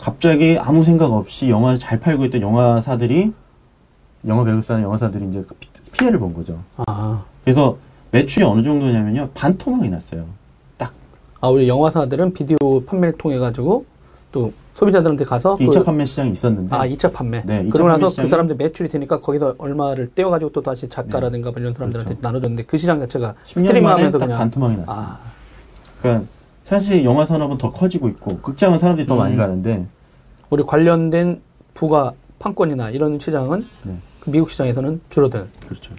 갑자기 0.00 0.56
아무 0.58 0.82
생각 0.82 1.12
없이 1.12 1.50
영화 1.50 1.76
잘 1.76 2.00
팔고 2.00 2.24
있던 2.26 2.40
영화사들이 2.40 3.32
영화 4.26 4.44
배급사나 4.44 4.82
영화사들이 4.82 5.26
이제 5.28 5.44
피- 5.60 5.68
피해를 5.92 6.18
본 6.18 6.32
거죠. 6.34 6.58
아. 6.86 7.22
그래서 7.44 7.76
매출이 8.10 8.44
어느 8.44 8.62
정도냐면요 8.62 9.28
반토막이 9.34 9.88
났어요. 9.90 10.24
딱 10.78 10.92
아, 11.40 11.48
우리 11.48 11.68
영화사들은 11.68 12.32
비디오 12.32 12.56
판매를 12.86 13.16
통해 13.18 13.38
가지고, 13.38 13.84
또 14.32 14.52
소비자들한테 14.74 15.24
가서. 15.24 15.56
그- 15.56 15.64
2차 15.64 15.84
판매 15.84 16.04
시장이 16.06 16.32
있었는데 16.32 16.74
아, 16.74 16.86
2차 16.86 17.12
판매. 17.12 17.42
네, 17.44 17.62
2차 17.64 17.70
그러고 17.72 17.88
나서 17.90 18.06
판매 18.06 18.16
그 18.16 18.22
시장이- 18.22 18.28
사람들 18.30 18.56
매출이 18.56 18.88
되니까 18.88 19.20
거기서 19.20 19.54
얼마를 19.58 20.06
떼어 20.14 20.30
가지고 20.30 20.52
또 20.52 20.62
다시 20.62 20.88
작가라든가 20.88 21.50
뭐 21.50 21.60
이런 21.60 21.74
사람들한테 21.74 22.14
그렇죠. 22.14 22.26
나눠줬는데 22.26 22.64
그 22.64 22.76
시장 22.78 22.98
자체가 23.00 23.34
10년 23.44 23.56
만에 23.58 23.66
스트리밍하면서 23.68 24.18
딱 24.18 24.26
그냥. 24.26 24.38
반토막이 24.38 24.76
났어요. 24.78 24.96
아, 24.96 25.18
그러니까 26.00 26.26
사실 26.70 27.04
영화 27.04 27.26
산업은 27.26 27.58
더 27.58 27.72
커지고 27.72 28.08
있고 28.10 28.38
극장은 28.38 28.78
사람들이 28.78 29.04
더 29.04 29.14
음. 29.14 29.18
많이 29.18 29.36
가는데 29.36 29.86
우리 30.50 30.62
관련된 30.62 31.40
부가 31.74 32.12
판권이나 32.38 32.90
이런 32.90 33.18
시장은 33.18 33.66
네. 33.82 33.94
그 34.20 34.30
미국 34.30 34.50
시장에서는 34.50 35.00
줄어든. 35.10 35.48
그렇죠. 35.66 35.92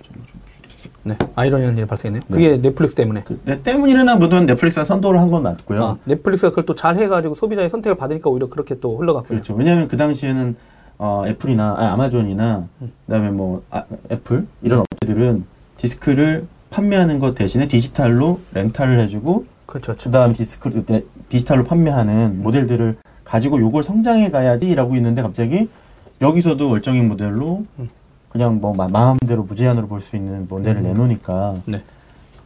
네. 1.03 1.17
아이러니한 1.35 1.77
일이 1.77 1.85
발생했네요. 1.85 2.23
네. 2.25 2.33
그게 2.33 2.61
넷플릭스 2.61 2.95
때문에. 2.95 3.23
그, 3.25 3.41
네, 3.43 3.61
때문이나 3.61 4.15
뭐든 4.15 4.45
넷플릭스가 4.45 4.85
선도를 4.85 5.19
한 5.19 5.29
건 5.29 5.43
맞고요. 5.43 5.83
아, 5.83 5.97
넷플릭스가 6.05 6.51
그걸 6.51 6.65
또 6.65 6.73
잘 6.73 6.95
해가지고 6.95 7.35
소비자의 7.35 7.69
선택을 7.69 7.97
받으니까 7.97 8.29
오히려 8.29 8.47
그렇게 8.47 8.79
또 8.79 8.97
흘러갔고요. 8.97 9.27
그렇죠. 9.27 9.53
왜냐하면 9.55 9.89
그 9.89 9.97
당시에는 9.97 10.55
어, 10.99 11.25
애플이나 11.27 11.75
아, 11.77 11.91
아마존이나 11.91 12.69
음. 12.81 12.91
그다음에 13.07 13.29
뭐 13.29 13.63
아, 13.71 13.83
애플 14.09 14.47
이런 14.61 14.79
업체들은 14.79 15.43
디스크를 15.75 16.47
판매하는 16.69 17.19
것 17.19 17.35
대신에 17.35 17.67
디지털로 17.67 18.39
렌탈을 18.53 19.01
해주고 19.01 19.45
그렇죠. 19.71 19.95
그다음 19.95 20.33
디스크 20.33 20.83
네, 20.85 21.03
디지털로 21.29 21.63
판매하는 21.63 22.43
모델들을 22.43 22.97
가지고 23.23 23.59
요걸 23.61 23.83
성장해 23.83 24.29
가야지라고 24.29 24.95
있는데 24.97 25.21
갑자기 25.21 25.69
여기서도 26.21 26.69
월정액 26.69 27.05
모델로 27.05 27.63
음. 27.79 27.89
그냥 28.29 28.59
뭐 28.59 28.73
마, 28.73 28.87
마음대로 28.87 29.43
무제한으로 29.43 29.87
볼 29.87 30.01
수 30.01 30.17
있는 30.17 30.45
모델을 30.49 30.81
음. 30.81 30.83
내놓으니까 30.83 31.55
네. 31.65 31.81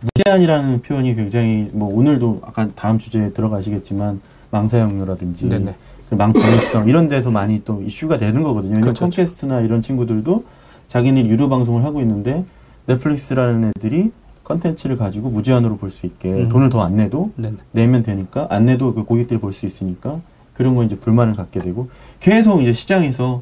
무제한이라는 0.02 0.82
표현이 0.84 1.16
굉장히 1.16 1.68
뭐 1.74 1.92
오늘도 1.94 2.42
아까 2.44 2.68
다음 2.76 3.00
주제에 3.00 3.32
들어가시겠지만 3.32 4.22
망사역류라든지 4.52 5.50
네네. 5.50 5.76
그 6.10 6.16
망통합성 6.16 6.88
이런 6.88 7.08
데서 7.08 7.32
많이 7.32 7.64
또 7.66 7.82
이슈가 7.82 8.20
되는 8.20 8.44
거거든요. 8.44 8.74
그렇죠, 8.76 8.84
그렇죠. 8.84 9.06
콘캐스트나 9.06 9.62
이런 9.62 9.82
친구들도 9.82 10.44
자기네 10.90 11.26
유료 11.26 11.50
방송을 11.50 11.84
하고 11.84 12.02
있는데 12.02 12.46
넷플릭스라는 12.86 13.72
애들이 13.76 14.12
컨텐츠를 14.56 14.98
가지고 14.98 15.30
무제한으로 15.30 15.76
볼 15.78 15.92
수 15.92 16.06
있게 16.06 16.32
음. 16.32 16.50
돈을 16.50 16.70
더 16.70 16.82
안 16.82 16.96
내도 16.96 17.32
네네. 17.36 17.58
내면 17.72 18.04
되니까 18.04 18.48
안 18.50 18.66
내도 18.66 18.94
그 18.94 19.04
고객들이 19.04 19.40
볼 19.40 19.52
수 19.54 19.66
있으니까 19.66 20.20
그런 20.54 20.76
거 20.76 20.84
이제 20.84 20.98
불만을 20.98 21.34
갖게 21.34 21.60
되고 21.60 21.90
계속 22.22 22.62
이제 22.62 22.72
시장에서 22.74 23.42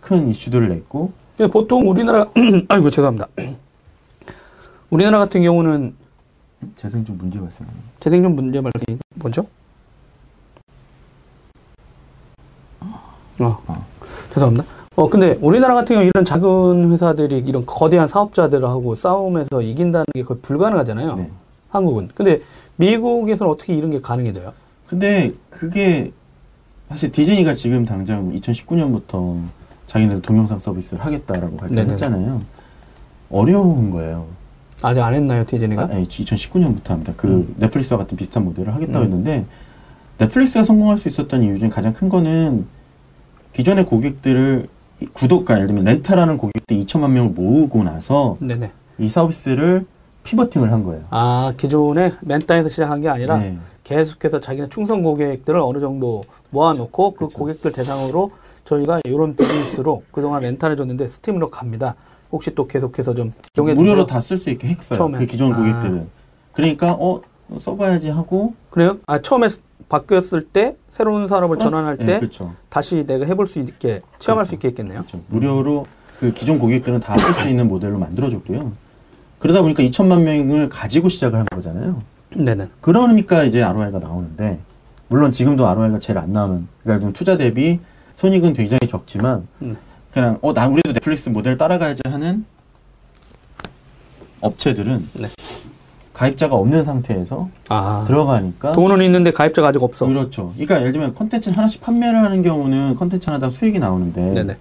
큰 0.00 0.28
이슈들을 0.28 0.68
냈고 0.68 1.12
근데 1.36 1.50
보통 1.52 1.88
우리나라, 1.90 2.26
아이고, 2.68 2.90
죄송합니다. 2.90 3.26
우리나라 4.88 5.18
같은 5.18 5.42
경우는 5.42 5.94
재생 6.76 7.04
좀 7.04 7.18
문제 7.18 7.40
발생합니다. 7.40 7.84
재생좀 7.98 8.36
문제 8.36 8.60
발생이 8.60 8.98
뭐죠? 9.16 9.44
어, 13.40 13.58
어. 13.66 13.86
죄송합니다. 14.32 14.64
어, 14.96 15.08
근데 15.08 15.36
우리나라 15.40 15.74
같은 15.74 15.96
경우 15.96 16.06
이런 16.06 16.24
작은 16.24 16.92
회사들이 16.92 17.38
이런 17.46 17.66
거대한 17.66 18.06
사업자들하고 18.06 18.94
싸움에서 18.94 19.60
이긴다는 19.60 20.06
게 20.14 20.22
거의 20.22 20.38
불가능하잖아요. 20.40 21.16
네. 21.16 21.30
한국은. 21.70 22.10
근데 22.14 22.42
미국에서는 22.76 23.50
어떻게 23.50 23.74
이런 23.74 23.90
게 23.90 24.00
가능이 24.00 24.32
돼요? 24.32 24.52
근데 24.86 25.32
그게 25.50 26.12
사실 26.88 27.10
디즈니가 27.10 27.54
지금 27.54 27.84
당장 27.84 28.32
2019년부터 28.32 29.40
자기네들 29.88 30.22
동영상 30.22 30.58
서비스를 30.60 31.04
하겠다라고. 31.04 31.56
발표했잖아요. 31.56 32.40
어려운 33.30 33.90
거예요. 33.90 34.26
아직 34.82 35.00
안 35.00 35.14
했나요, 35.14 35.44
디즈니가? 35.44 35.82
아, 35.82 35.88
2019년부터 35.88 36.88
합니다. 36.88 37.12
그 37.16 37.26
음. 37.26 37.54
넷플릭스와 37.58 37.98
같은 37.98 38.16
비슷한 38.16 38.44
모델을 38.44 38.74
하겠다고 38.74 38.98
음. 38.98 39.04
했는데 39.04 39.46
넷플릭스가 40.18 40.62
성공할 40.62 40.98
수 40.98 41.08
있었던 41.08 41.42
이유 41.42 41.58
중에 41.58 41.68
가장 41.68 41.92
큰 41.92 42.08
거는 42.08 42.66
기존의 43.54 43.86
고객들을 43.86 44.68
이 44.68 44.68
구독가 45.12 45.54
예를 45.54 45.66
들면 45.68 45.84
렌탈하는 45.84 46.38
고객들 46.38 46.76
2천만 46.84 47.10
명을 47.10 47.30
모으고 47.30 47.82
나서 47.84 48.36
네네. 48.40 48.70
이 48.98 49.08
서비스를 49.08 49.86
pivoting을 50.22 50.72
한 50.72 50.84
거예요. 50.84 51.04
아, 51.10 51.52
기존에 51.56 52.12
맨땅에서 52.22 52.68
시작한 52.68 53.00
게 53.00 53.08
아니라 53.08 53.38
네. 53.38 53.58
계속해서 53.82 54.40
자기네 54.40 54.68
충성 54.70 55.02
고객들을 55.02 55.60
어느 55.60 55.80
정도 55.80 56.22
모아놓고 56.50 57.14
그 57.14 57.26
그쵸. 57.26 57.38
고객들 57.38 57.72
대상으로 57.72 58.30
저희가 58.64 59.00
이런 59.04 59.36
비즈니스로 59.36 60.02
그동안 60.10 60.42
렌탈해 60.42 60.76
줬는데 60.76 61.08
스트리밍으로 61.08 61.50
갑니다. 61.50 61.94
혹시 62.32 62.54
또 62.54 62.66
계속해서 62.66 63.14
좀 63.14 63.32
이용해 63.56 63.74
무료로. 63.74 64.06
다 64.06 64.20
쓸 64.20 64.38
수 64.38 64.48
있게 64.50 64.68
했어요. 64.68 64.96
처음에. 64.96 65.18
그 65.18 65.26
기존 65.26 65.52
아. 65.52 65.56
고객들은. 65.56 66.08
그러니까 66.54 66.92
어 66.98 67.20
써봐야지 67.58 68.08
하고 68.08 68.54
그래요? 68.70 68.96
아, 69.06 69.20
처음에 69.20 69.50
스- 69.50 69.60
바뀌었을 69.88 70.42
때 70.42 70.76
새로운 70.90 71.28
사람을 71.28 71.58
전환할 71.58 71.96
네, 71.98 72.04
때 72.06 72.18
그렇죠. 72.20 72.54
다시 72.68 73.04
내가 73.06 73.24
해볼 73.26 73.46
수 73.46 73.58
있게 73.60 74.00
체험할 74.18 74.46
수 74.46 74.54
있게 74.54 74.68
했겠네요. 74.68 75.00
그렇죠. 75.00 75.20
무료로 75.28 75.86
그 76.20 76.32
기존 76.32 76.58
고객들은 76.58 77.00
다 77.00 77.16
쓸 77.16 77.32
수 77.34 77.48
있는 77.48 77.68
모델로 77.68 77.98
만들어줬고요. 77.98 78.72
그러다 79.38 79.62
보니까 79.62 79.82
2천만 79.82 80.22
명을 80.22 80.68
가지고 80.68 81.08
시작을 81.08 81.38
한 81.38 81.46
거잖아요. 81.50 82.02
네네. 82.34 82.68
그러니까 82.80 83.44
이제 83.44 83.62
ROI가 83.62 83.98
나오는데 83.98 84.58
물론 85.08 85.32
지금도 85.32 85.66
ROI가 85.68 85.98
제일 85.98 86.18
안 86.18 86.32
나오는 86.32 86.66
그러니까 86.82 87.04
좀 87.04 87.12
투자 87.12 87.36
대비 87.36 87.78
손익은 88.16 88.54
굉장히 88.54 88.80
적지만 88.88 89.46
음. 89.62 89.76
그냥 90.12 90.38
어나 90.40 90.66
우리도 90.68 90.92
넷플릭스 90.92 91.28
모델 91.28 91.58
따라가야지 91.58 92.02
하는 92.06 92.44
업체들은 94.40 95.08
네. 95.14 95.28
가입자가 96.14 96.54
없는 96.54 96.84
상태에서 96.84 97.48
아, 97.68 98.04
들어가니까 98.06 98.72
돈은 98.72 99.02
있는데 99.02 99.32
가입자가 99.32 99.68
아직 99.68 99.82
없어. 99.82 100.06
그렇죠. 100.06 100.52
그러니까 100.54 100.80
예를 100.80 100.92
들면 100.92 101.14
컨텐츠를 101.14 101.58
하나씩 101.58 101.80
판매를 101.82 102.22
하는 102.22 102.42
경우는 102.42 102.94
컨텐츠 102.94 103.26
하나당 103.26 103.50
수익이 103.50 103.78
나오는데 103.80 104.22
네네. 104.22 104.56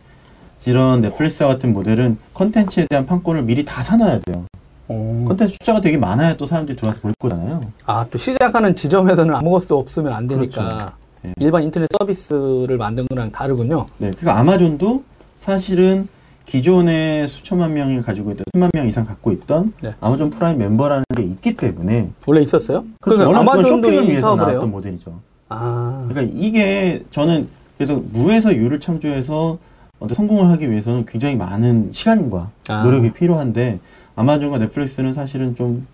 이런 0.65 1.01
넷플릭스와 1.01 1.49
같은 1.49 1.71
모델은 1.73 2.17
컨텐츠에 2.33 2.87
대한 2.89 3.05
판권을 3.05 3.43
미리 3.43 3.63
다 3.63 3.83
사놔야 3.83 4.19
돼요. 4.21 4.45
오. 4.87 5.25
컨텐츠 5.25 5.53
숫자가 5.53 5.79
되게 5.79 5.95
많아야 5.95 6.35
또 6.35 6.45
사람들이 6.45 6.75
들어와서 6.75 7.01
볼 7.01 7.13
거잖아요. 7.19 7.61
아, 7.85 8.05
또 8.09 8.17
시작하는 8.17 8.75
지점에서는 8.75 9.33
아무것도 9.35 9.77
없으면 9.77 10.11
안 10.11 10.27
되니까 10.27 10.63
그렇죠. 10.63 10.91
네. 11.21 11.33
일반 11.39 11.63
인터넷 11.63 11.87
서비스를 11.97 12.77
만든 12.77 13.05
거랑 13.07 13.31
다르군요. 13.31 13.85
네, 13.99 14.11
그러니까 14.11 14.39
아마존도 14.39 15.03
사실은 15.39 16.07
기존에 16.45 17.25
수천만 17.27 17.73
명을 17.73 18.01
가지고 18.01 18.31
있던 18.31 18.43
수만 18.53 18.69
명 18.73 18.87
이상 18.87 19.05
갖고 19.05 19.31
있던 19.31 19.73
네. 19.81 19.93
아마존 19.99 20.29
프라임 20.29 20.57
멤버라는 20.57 21.03
게 21.15 21.23
있기 21.23 21.55
때문에 21.55 22.09
원래 22.25 22.41
있었어요? 22.41 22.85
그렇죠. 23.01 23.25
그러니까 23.25 23.39
아마존도 23.39 23.87
쇼핑을 23.87 24.05
이 24.05 24.11
위해서 24.11 24.35
나왔던 24.35 24.61
해요. 24.61 24.67
모델이죠. 24.67 25.19
아, 25.49 26.05
그러니까 26.09 26.35
이게 26.37 27.03
저는 27.11 27.47
그래서 27.77 28.01
무에서 28.11 28.53
유를 28.53 28.79
창조해서 28.79 29.57
어떤 29.99 30.15
성공을 30.15 30.49
하기 30.51 30.69
위해서는 30.69 31.05
굉장히 31.05 31.35
많은 31.35 31.89
시간과 31.91 32.49
아. 32.67 32.83
노력이 32.83 33.13
필요한데 33.13 33.79
아마존과 34.15 34.57
넷플릭스는 34.59 35.13
사실은 35.13 35.55
좀 35.55 35.87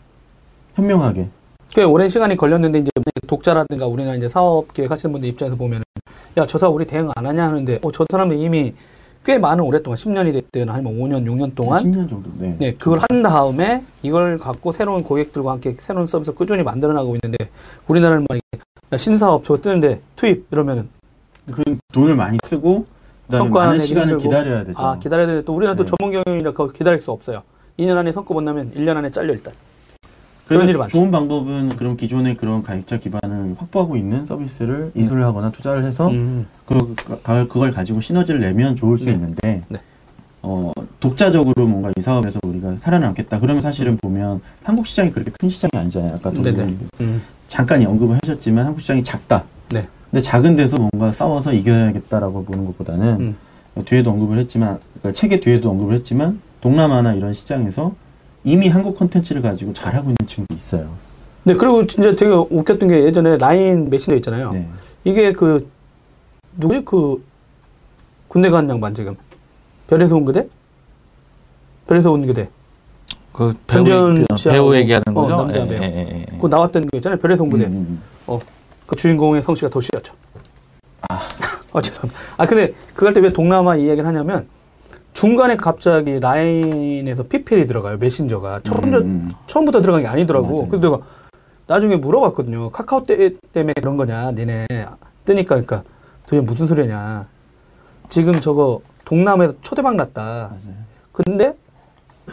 현명하게 0.76 1.28
꽤 1.70 1.84
오랜 1.84 2.10
시간이 2.10 2.36
걸렸는데 2.36 2.80
이제 2.80 2.90
독자라든가 3.28 3.86
우리나 3.86 4.16
이제 4.16 4.28
사업 4.28 4.74
계획하시는 4.74 5.14
분들 5.14 5.30
입장에서 5.30 5.56
보면 5.56 5.84
야, 6.38 6.46
저 6.46 6.58
사업 6.58 6.74
우리 6.74 6.86
대응 6.86 7.12
안 7.16 7.26
하냐 7.26 7.46
하는데 7.46 7.80
어, 7.82 7.92
저 7.92 8.06
사람은 8.10 8.38
이미 8.38 8.74
꽤 9.30 9.38
많은 9.38 9.64
오랫동안 9.64 9.96
10년이 9.96 10.34
됐든 10.34 10.72
아니면 10.72 10.98
5년, 10.98 11.24
6년 11.24 11.54
동안 11.54 11.84
10년 11.84 12.10
정도. 12.10 12.32
네. 12.40 12.56
네, 12.58 12.74
그걸 12.74 12.98
한 13.08 13.22
다음에 13.22 13.84
이걸 14.02 14.40
갖고 14.40 14.72
새로운 14.72 15.04
고객들과 15.04 15.52
함께 15.52 15.76
새로운 15.78 16.08
서비스 16.08 16.32
를 16.32 16.36
꾸준히 16.36 16.64
만들어 16.64 16.94
나가고 16.94 17.16
있는데 17.18 17.48
우리나라는 17.88 18.26
막 18.28 18.40
야, 18.92 18.98
신사업 18.98 19.44
저거 19.44 19.62
뜨는데 19.62 20.02
투입 20.16 20.48
이러면은 20.50 20.90
그 21.46 21.62
돈을 21.94 22.16
많이 22.16 22.40
쓰고 22.44 22.88
그다음에 23.28 23.46
성과 23.46 23.60
많은 23.60 23.74
내기 23.74 23.86
시간을 23.90 24.14
힘들고. 24.14 24.24
기다려야 24.24 24.64
되죠. 24.64 24.82
아, 24.82 24.98
기다려야 24.98 25.28
되는데 25.28 25.46
또또 25.46 25.76
네. 25.76 25.86
전문 25.86 26.24
경영이라 26.24 26.54
기다릴 26.74 27.00
수 27.00 27.12
없어요. 27.12 27.44
2년 27.78 27.98
안에 27.98 28.12
성과 28.12 28.34
못 28.34 28.42
나면 28.42 28.72
1년 28.74 28.98
안에 28.98 29.12
잘려 29.12 29.32
일단. 29.32 29.54
그런 30.50 30.68
일이 30.68 30.78
많죠. 30.78 30.98
좋은 30.98 31.12
방법은 31.12 31.70
그럼 31.78 31.96
기존의 31.96 32.36
그런 32.36 32.64
가입자 32.64 32.98
기반을 32.98 33.56
확보하고 33.58 33.96
있는 33.96 34.26
서비스를 34.26 34.92
인수를 34.96 35.24
하거나 35.24 35.52
투자를 35.52 35.86
해서 35.86 36.10
음. 36.10 36.48
그, 36.66 36.96
그걸, 36.96 37.48
그걸 37.48 37.72
가지고 37.72 38.02
시너지를 38.02 38.40
내면 38.42 38.76
좋을 38.76 38.98
수 38.98 39.06
네. 39.06 39.12
있는데 39.12 39.62
네. 39.70 39.80
어, 40.42 40.72
독자적으로 41.00 41.68
뭔가 41.68 41.92
이 41.96 42.02
사업에서 42.02 42.40
우리가 42.44 42.78
살아남겠다. 42.80 43.40
그러면 43.40 43.62
사실은 43.62 43.98
보면 43.98 44.42
한국 44.64 44.88
시장이 44.88 45.12
그렇게 45.12 45.32
큰 45.40 45.50
시장이 45.50 45.72
아니잖아요. 45.76 46.16
아까 46.16 46.32
도 46.32 46.40
음. 46.40 46.44
네네. 46.44 46.78
음. 47.02 47.22
잠깐 47.48 47.86
언급을 47.86 48.18
하셨지만 48.24 48.66
한국 48.66 48.82
시장이 48.82 49.04
작다. 49.04 49.44
네. 49.72 49.88
근데 50.10 50.22
작은 50.22 50.56
데서 50.56 50.78
뭔가 50.78 51.12
싸워서 51.12 51.54
이겨야겠다라고 51.54 52.46
보는 52.46 52.66
것보다는 52.66 53.08
음. 53.20 53.36
뒤에도 53.86 54.10
언급을 54.10 54.40
했지만 54.40 54.80
그러니까 55.00 55.12
책의 55.12 55.42
뒤에도 55.42 55.70
언급을 55.70 55.94
했지만 55.94 56.42
동남아나 56.62 57.14
이런 57.14 57.34
시장에서 57.34 57.94
이미 58.44 58.70
한국 58.70 58.98
콘텐츠를 58.98 59.42
가지고 59.42 59.74
잘하고 59.74 60.10
있는 60.10 60.18
친구도 60.26 60.56
있어요. 60.56 60.90
네, 61.44 61.54
그리고 61.56 61.86
진짜 61.86 62.16
되게 62.16 62.32
웃겼던 62.32 62.90
게 62.90 63.04
예전에 63.04 63.38
라인 63.38 63.90
메신저 63.90 64.16
있잖아요. 64.18 64.52
네. 64.54 64.68
이게 65.04 65.34
그 65.34 65.70
누구지? 66.58 66.84
그 66.86 67.24
군대 68.28 68.50
간 68.50 68.70
양반 68.70 68.94
지금 68.94 69.16
별에서 69.88 70.16
온 70.16 70.26
그대? 70.26 70.48
별에서 71.88 72.12
온 72.12 72.26
그대. 72.26 72.50
그 73.34 73.56
배우, 73.68 73.86
전지현 73.86 74.26
배우 74.50 74.76
얘기하는 74.76 75.04
어, 75.10 75.14
거죠? 75.14 75.36
남자 75.38 75.62
예, 75.62 75.68
배우. 75.68 75.82
예, 75.82 75.86
예, 75.86 76.26
예. 76.32 76.38
그 76.40 76.48
나왔던 76.48 76.88
거 76.88 76.98
있잖아요. 76.98 77.20
별에서 77.20 77.44
온 77.44 77.50
그대. 77.50 77.66
음, 77.66 78.02
음. 78.28 78.40
그 78.86 78.96
주인공의 78.96 79.42
성씨가 79.44 79.70
도시였죠. 79.70 80.14
아, 81.10 81.22
어, 81.72 81.82
죄송합니다. 81.82 82.20
아, 82.38 82.46
근데 82.46 82.74
그럴 82.94 83.14
때왜 83.14 83.32
동남아 83.32 83.76
이야기를 83.76 84.06
하냐면 84.06 84.48
중간에 85.20 85.58
갑자기 85.58 86.18
라인에서 86.22 87.24
PPL이 87.24 87.68
들어가요. 87.68 87.98
메신저가. 87.98 88.62
처음, 88.64 88.86
음, 88.86 88.94
음. 88.94 89.32
처음부터 89.48 89.82
들어간 89.82 90.02
게 90.04 90.08
아니더라고. 90.08 90.48
맞아요. 90.48 90.70
그래서 90.70 90.82
내가 90.96 91.06
나중에 91.68 91.98
물어봤거든요. 91.98 92.70
카카오 92.72 93.04
때, 93.04 93.34
때문에 93.52 93.74
그런 93.82 93.98
거냐, 93.98 94.32
니네. 94.32 94.66
뜨니까, 95.26 95.56
그러니까, 95.56 95.84
도대체 96.24 96.42
무슨 96.42 96.66
소리냐. 96.68 97.28
지금 98.08 98.32
저거 98.40 98.80
동남아에서 99.04 99.56
초대박 99.62 99.98
났다. 99.98 100.22
맞아요. 100.24 100.78
근데 101.12 101.54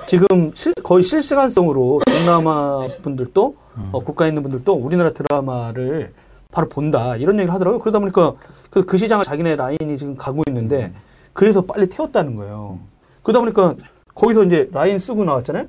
지금 0.07 0.53
실- 0.55 0.73
거의 0.85 1.03
실시간성으로 1.03 2.03
동남아 2.07 2.87
분들도 3.03 3.57
음. 3.79 3.89
어, 3.91 3.99
국가에 3.99 4.29
있는 4.29 4.45
분들도 4.45 4.73
우리나라 4.73 5.11
드라마를 5.13 6.13
바로 6.53 6.69
본다 6.69 7.17
이런 7.17 7.35
얘기를 7.41 7.53
하더라고요. 7.53 7.81
그러다 7.81 7.99
보니까 7.99 8.35
그, 8.71 8.85
그 8.87 8.97
시장을 8.97 9.25
자기네 9.25 9.57
라인이 9.57 9.99
지금 9.99 10.17
가고 10.17 10.45
있는데 10.47 10.93
그래서 11.37 11.61
빨리 11.61 11.87
태웠다는 11.89 12.35
거예요. 12.35 12.79
그러다 13.23 13.41
보니까 13.41 13.75
거기서 14.15 14.45
이제 14.45 14.71
라인 14.73 14.99
쓰고 14.99 15.23
나왔잖아요. 15.25 15.67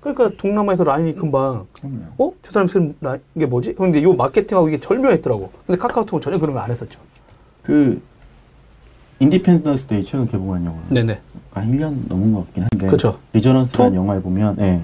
그러니까 0.00 0.30
동남아에서 0.36 0.82
라인이 0.82 1.14
금방 1.14 1.66
그럼요. 1.72 1.98
어? 2.18 2.32
저 2.42 2.50
사람 2.50 2.66
쓰는 2.66 2.96
라인 3.00 3.20
이게 3.36 3.46
뭐지? 3.46 3.74
근데 3.74 4.00
이 4.00 4.06
마케팅하고 4.06 4.68
이게 4.68 4.80
절묘했더라고. 4.80 5.52
근데 5.66 5.78
카카오톡은 5.80 6.20
전혀 6.20 6.38
그런 6.38 6.54
거안 6.54 6.68
했었죠. 6.70 6.98
그 7.62 8.02
Independence 9.20 9.86
Day 9.86 10.02
최근 10.04 10.26
개봉한 10.26 10.64
영화. 10.64 10.78
네네. 10.90 11.20
한 11.52 11.70
1년 11.70 12.08
넘은 12.08 12.32
것 12.32 12.44
같긴 12.46 12.64
한데. 12.64 12.86
그쵸. 12.88 13.18
Resurgence라는 13.34 13.92
two? 13.92 13.96
영화에 13.96 14.20
보면, 14.20 14.56
예. 14.58 14.80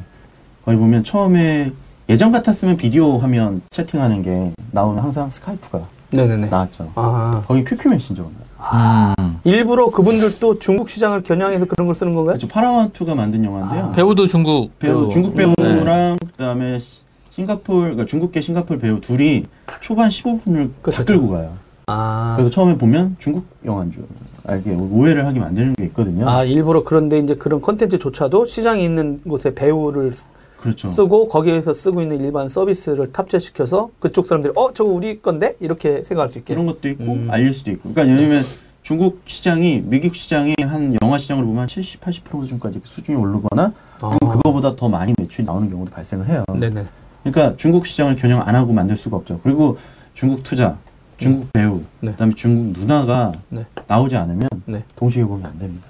거기 0.64 0.76
보면 0.76 1.02
처음에 1.02 1.72
예전 2.08 2.30
같았으면 2.30 2.76
비디오 2.76 3.18
화면 3.18 3.62
채팅하는 3.70 4.22
게 4.22 4.52
나오면 4.70 5.02
항상 5.02 5.28
스카이프가 5.30 5.86
네네네. 6.12 6.48
나왔죠. 6.48 6.92
아 6.94 7.42
거기 7.46 7.64
QQ 7.64 7.88
메신저가. 7.88 8.43
음. 8.72 9.40
일부러 9.44 9.86
그분들도 9.90 10.58
중국 10.58 10.88
시장을 10.88 11.22
겨냥해서 11.22 11.66
그런 11.66 11.86
걸 11.86 11.94
쓰는 11.94 12.12
건가요? 12.14 12.36
그렇죠. 12.36 12.48
파라마운트가 12.48 13.14
만든 13.14 13.44
영화인데요. 13.44 13.84
아, 13.86 13.92
배우도 13.92 14.26
중국 14.26 14.78
배우, 14.78 15.08
중국 15.10 15.34
네. 15.36 15.52
배우랑 15.56 16.16
그다음에 16.32 16.78
시- 16.78 17.02
싱가폴, 17.32 17.80
그러니까 17.80 18.06
중국계 18.06 18.40
싱가폴 18.40 18.78
배우 18.78 19.00
둘이 19.00 19.44
초반 19.80 20.08
15분을 20.08 20.70
그쵸, 20.82 20.96
다 20.98 21.04
끌고 21.04 21.30
가요. 21.30 21.52
아, 21.86 22.32
그래서 22.36 22.50
처음에 22.50 22.78
보면 22.78 23.16
중국 23.18 23.44
영화인 23.66 23.92
줄 23.92 24.04
알게 24.46 24.74
오해를 24.74 25.26
하게 25.26 25.40
만드는 25.40 25.74
게 25.74 25.84
있거든요. 25.86 26.28
아 26.28 26.44
일부러 26.44 26.82
그런데 26.84 27.18
이제 27.18 27.34
그런 27.34 27.60
컨텐츠조차도 27.60 28.46
시장이 28.46 28.82
있는 28.84 29.20
곳에 29.28 29.54
배우를 29.54 30.14
쓰- 30.14 30.24
그렇죠. 30.64 30.88
쓰고 30.88 31.28
거기에서 31.28 31.74
쓰고 31.74 32.00
있는 32.00 32.24
일반 32.24 32.48
서비스를 32.48 33.12
탑재시켜서 33.12 33.90
그쪽 34.00 34.26
사람들이 34.26 34.54
어 34.56 34.72
저거 34.72 34.90
우리 34.90 35.20
건데 35.20 35.56
이렇게 35.60 36.02
생각할 36.02 36.30
수 36.30 36.38
있게. 36.38 36.54
그런 36.54 36.64
것도 36.64 36.88
있고 36.88 37.04
음. 37.04 37.28
알릴 37.30 37.52
수도 37.52 37.70
있고. 37.70 37.92
그러니까 37.92 38.14
왜냐면 38.14 38.42
중국 38.80 39.20
시장이 39.26 39.82
미국 39.84 40.16
시장이 40.16 40.54
한 40.62 40.96
영화 41.02 41.18
시장으로 41.18 41.46
보면 41.46 41.60
한 41.60 41.68
70, 41.68 42.00
80% 42.00 42.40
수준까지 42.40 42.80
수준이 42.82 43.18
오르거나 43.18 43.74
아. 44.00 44.18
그거보다 44.18 44.74
더 44.74 44.88
많이 44.88 45.12
매출이 45.18 45.44
나오는 45.44 45.68
경우도 45.68 45.90
발생을 45.90 46.28
해요. 46.28 46.44
네네. 46.58 46.84
그러니까 47.24 47.56
중국 47.58 47.86
시장을 47.86 48.16
겨냥 48.16 48.42
안 48.46 48.54
하고 48.54 48.72
만들 48.72 48.96
수가 48.96 49.18
없죠. 49.18 49.40
그리고 49.42 49.76
중국 50.14 50.42
투자, 50.44 50.78
중국 51.18 51.52
배우, 51.52 51.82
네. 52.00 52.12
그다음에 52.12 52.32
중국 52.34 52.80
문화가 52.80 53.32
네. 53.50 53.66
나오지 53.86 54.16
않으면 54.16 54.48
네. 54.64 54.82
동시에 54.96 55.22
개봉이 55.22 55.44
안 55.44 55.58
됩니다. 55.58 55.86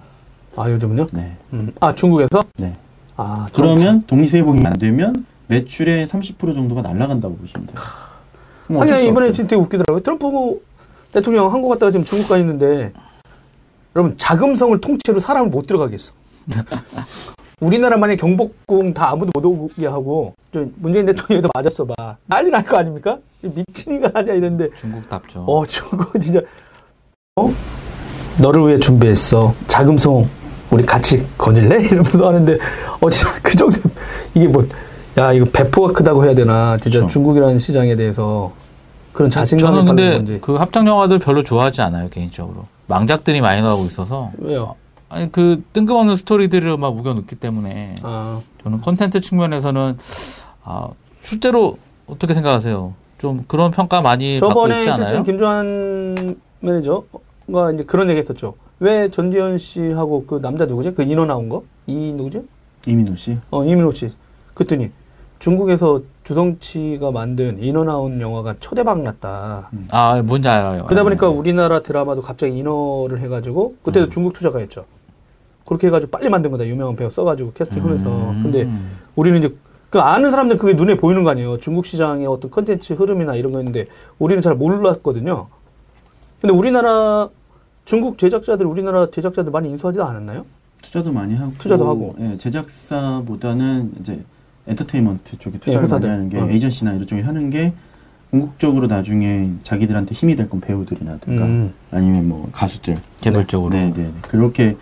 아 0.56 0.68
요즘은요? 0.68 1.06
네, 1.12 1.36
음. 1.52 1.72
아 1.78 1.94
중국에서? 1.94 2.42
네. 2.56 2.74
아, 3.16 3.46
그러면 3.52 4.04
독립세봉이 4.06 4.64
안 4.66 4.72
되면 4.74 5.24
매출의 5.46 6.06
30% 6.06 6.54
정도가 6.54 6.82
날아간다고 6.82 7.36
보시면 7.36 7.66
돼요. 7.66 7.76
그럼 8.66 8.82
아니, 8.82 9.06
이번에 9.06 9.26
없죠. 9.28 9.36
진짜 9.36 9.50
되게 9.50 9.60
웃기더라고요. 9.62 10.00
트럼프 10.02 10.60
대통령 11.12 11.52
한국 11.52 11.68
갔다가 11.68 11.92
지금 11.92 12.04
중국 12.04 12.28
가 12.28 12.38
있는데 12.38 12.92
여러분 13.94 14.16
자금성을 14.18 14.80
통째로 14.80 15.20
사람을 15.20 15.50
못 15.50 15.66
들어가겠어. 15.66 16.12
우리나라만의 17.60 18.16
경복궁 18.16 18.92
다 18.94 19.10
아무도 19.10 19.30
못 19.40 19.46
오게 19.46 19.86
하고 19.86 20.34
저 20.52 20.64
문재인 20.76 21.06
대통령도 21.06 21.48
맞았어 21.54 21.84
봐. 21.84 22.16
난리 22.26 22.50
날 22.50 22.64
거 22.64 22.76
아닙니까? 22.78 23.18
미친이가 23.42 24.10
아니야 24.14 24.34
이런데 24.34 24.68
중국답죠. 24.74 25.44
어 25.46 25.64
저거 25.66 26.18
진짜 26.18 26.40
어 27.36 27.52
너를 28.40 28.66
위해 28.66 28.78
준비했어 28.78 29.54
자금성 29.68 30.28
우리 30.74 30.84
같이 30.84 31.24
거닐래 31.38 31.80
이러면서 31.86 32.26
하는데 32.28 32.58
어 33.00 33.10
진짜 33.10 33.32
그 33.42 33.56
정도 33.56 33.80
이게 34.34 34.46
뭐 34.48 34.62
야 35.16 35.32
이거 35.32 35.46
배포가 35.52 35.92
크다고 35.92 36.24
해야 36.24 36.34
되나 36.34 36.76
진짜 36.78 36.98
그렇죠. 36.98 37.12
중국이라는 37.12 37.58
시장에 37.58 37.94
대해서 37.94 38.52
그런 39.12 39.30
자신감을 39.30 39.72
저는 39.84 39.86
근데 39.86 40.16
건지 40.16 40.38
그 40.42 40.56
합작 40.56 40.86
영화들 40.86 41.20
별로 41.20 41.42
좋아하지 41.42 41.82
않아요 41.82 42.08
개인적으로. 42.08 42.66
망작들이 42.88 43.40
많이 43.40 43.62
나오고 43.62 43.86
있어서 43.86 44.32
왜요? 44.38 44.74
아니 45.08 45.30
그 45.30 45.62
뜬금없는 45.72 46.16
스토리들을 46.16 46.76
막 46.78 46.96
우겨넣기 46.96 47.36
때문에 47.36 47.94
아 48.02 48.40
저는 48.64 48.80
컨텐츠 48.80 49.20
측면에서는 49.20 49.98
아 50.64 50.88
실제로 51.20 51.78
어떻게 52.08 52.34
생각하세요? 52.34 52.92
좀 53.18 53.44
그런 53.46 53.70
평가 53.70 54.00
많이 54.00 54.40
받고 54.40 54.48
저번에 54.52 54.80
있지 54.80 54.94
실제 54.94 55.02
않아요? 55.04 55.22
김주환 55.22 56.36
매니저가 56.58 57.72
이제 57.74 57.84
그런 57.84 58.08
얘기 58.10 58.18
했었죠. 58.18 58.54
왜 58.84 59.08
전지현 59.10 59.56
씨하고 59.56 60.26
그 60.26 60.42
남자 60.42 60.66
누구지? 60.66 60.92
그 60.92 61.02
인어 61.02 61.24
나온 61.24 61.48
거? 61.48 61.62
이 61.86 62.12
누구지? 62.12 62.46
이민호 62.86 63.16
씨. 63.16 63.38
어 63.50 63.64
이민호 63.64 63.92
씨. 63.92 64.12
그랬더니 64.52 64.90
중국에서 65.38 66.02
주성치가 66.22 67.10
만든 67.10 67.62
인어 67.62 67.82
나온 67.84 68.20
영화가 68.20 68.56
초대박 68.60 69.00
났다. 69.00 69.70
아 69.90 70.22
뭔지 70.22 70.48
알아요. 70.48 70.84
그러다 70.84 71.02
보니까 71.02 71.28
네. 71.28 71.34
우리나라 71.34 71.80
드라마도 71.80 72.20
갑자기 72.20 72.58
인어를 72.58 73.20
해가지고 73.20 73.76
그때도 73.82 74.08
음. 74.08 74.10
중국 74.10 74.34
투자가 74.34 74.58
했죠. 74.58 74.84
그렇게 75.64 75.86
해가지고 75.86 76.10
빨리 76.10 76.28
만든 76.28 76.50
거다. 76.50 76.66
유명한 76.66 76.94
배우 76.94 77.08
써가지고 77.08 77.54
캐스팅하면서. 77.54 78.08
음. 78.10 78.42
근데 78.42 78.68
우리는 79.16 79.38
이제 79.38 79.56
그 79.88 79.98
아는 79.98 80.30
사람들 80.30 80.58
그게 80.58 80.74
눈에 80.74 80.98
보이는 80.98 81.24
거 81.24 81.30
아니에요. 81.30 81.58
중국 81.58 81.86
시장의 81.86 82.26
어떤 82.26 82.50
컨텐츠 82.50 82.92
흐름이나 82.92 83.34
이런 83.34 83.52
거 83.52 83.60
있는데 83.60 83.86
우리는 84.18 84.42
잘 84.42 84.54
몰랐거든요. 84.54 85.46
근데 86.42 86.54
우리나라 86.54 87.30
중국 87.84 88.18
제작자들 88.18 88.66
우리나라 88.66 89.10
제작자들 89.10 89.52
많이 89.52 89.68
인수하지 89.70 90.00
않았나요? 90.00 90.44
투자도 90.82 91.12
많이 91.12 91.34
하고 91.34 91.52
투자도 91.58 91.88
하고. 91.88 92.14
예, 92.20 92.36
제작사보다는 92.38 93.92
이제 94.00 94.20
엔터테인먼트 94.66 95.38
쪽에 95.38 95.58
투자를 95.58 95.76
많이 95.80 95.84
회사들. 95.86 96.10
하는 96.10 96.28
게 96.28 96.40
어. 96.40 96.48
에이전시나 96.48 96.92
이런 96.94 97.06
쪽에 97.06 97.22
하는 97.22 97.50
게 97.50 97.72
궁극적으로 98.30 98.86
나중에 98.86 99.50
자기들한테 99.62 100.14
힘이 100.14 100.34
될 100.34 100.48
건 100.48 100.60
배우들이라든가 100.60 101.44
음. 101.44 101.72
아니면 101.90 102.28
뭐 102.28 102.48
가수들 102.52 102.96
개별적으로. 103.20 103.70
네, 103.70 103.92
네, 103.92 104.02
네. 104.04 104.12
그렇게 104.22 104.76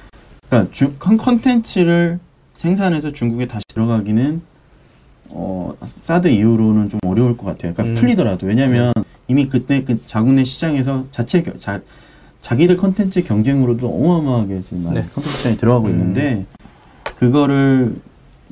그러니까 0.49 0.73
주, 0.73 0.93
컨- 0.99 1.17
컨텐츠를 1.17 2.19
생산해서 2.55 3.13
중국에 3.13 3.47
다시 3.47 3.65
들어가기는 3.69 4.41
어, 5.31 5.75
사드 6.03 6.29
이후로는 6.29 6.89
좀 6.89 7.01
어려울 7.05 7.37
것 7.37 7.47
같아요. 7.47 7.73
그러니까 7.75 7.85
음. 7.85 7.95
풀리더라도 7.95 8.47
왜냐하면 8.47 8.93
이미 9.29 9.49
그때 9.49 9.83
그 9.85 9.99
자국 10.07 10.33
내 10.35 10.45
시장에서 10.45 11.05
자체 11.11 11.43
겨- 11.43 11.57
자, 11.59 11.81
자기들 12.43 12.77
컨텐츠 12.77 13.23
경쟁으로도 13.23 13.89
어마어마하게 13.89 14.61
지금 14.61 14.83
많이 14.85 14.97
네. 14.97 15.07
컨텐츠 15.15 15.37
시장에 15.39 15.57
들어가고 15.57 15.87
음. 15.87 15.91
있는데 15.93 16.45
그거를 17.17 17.95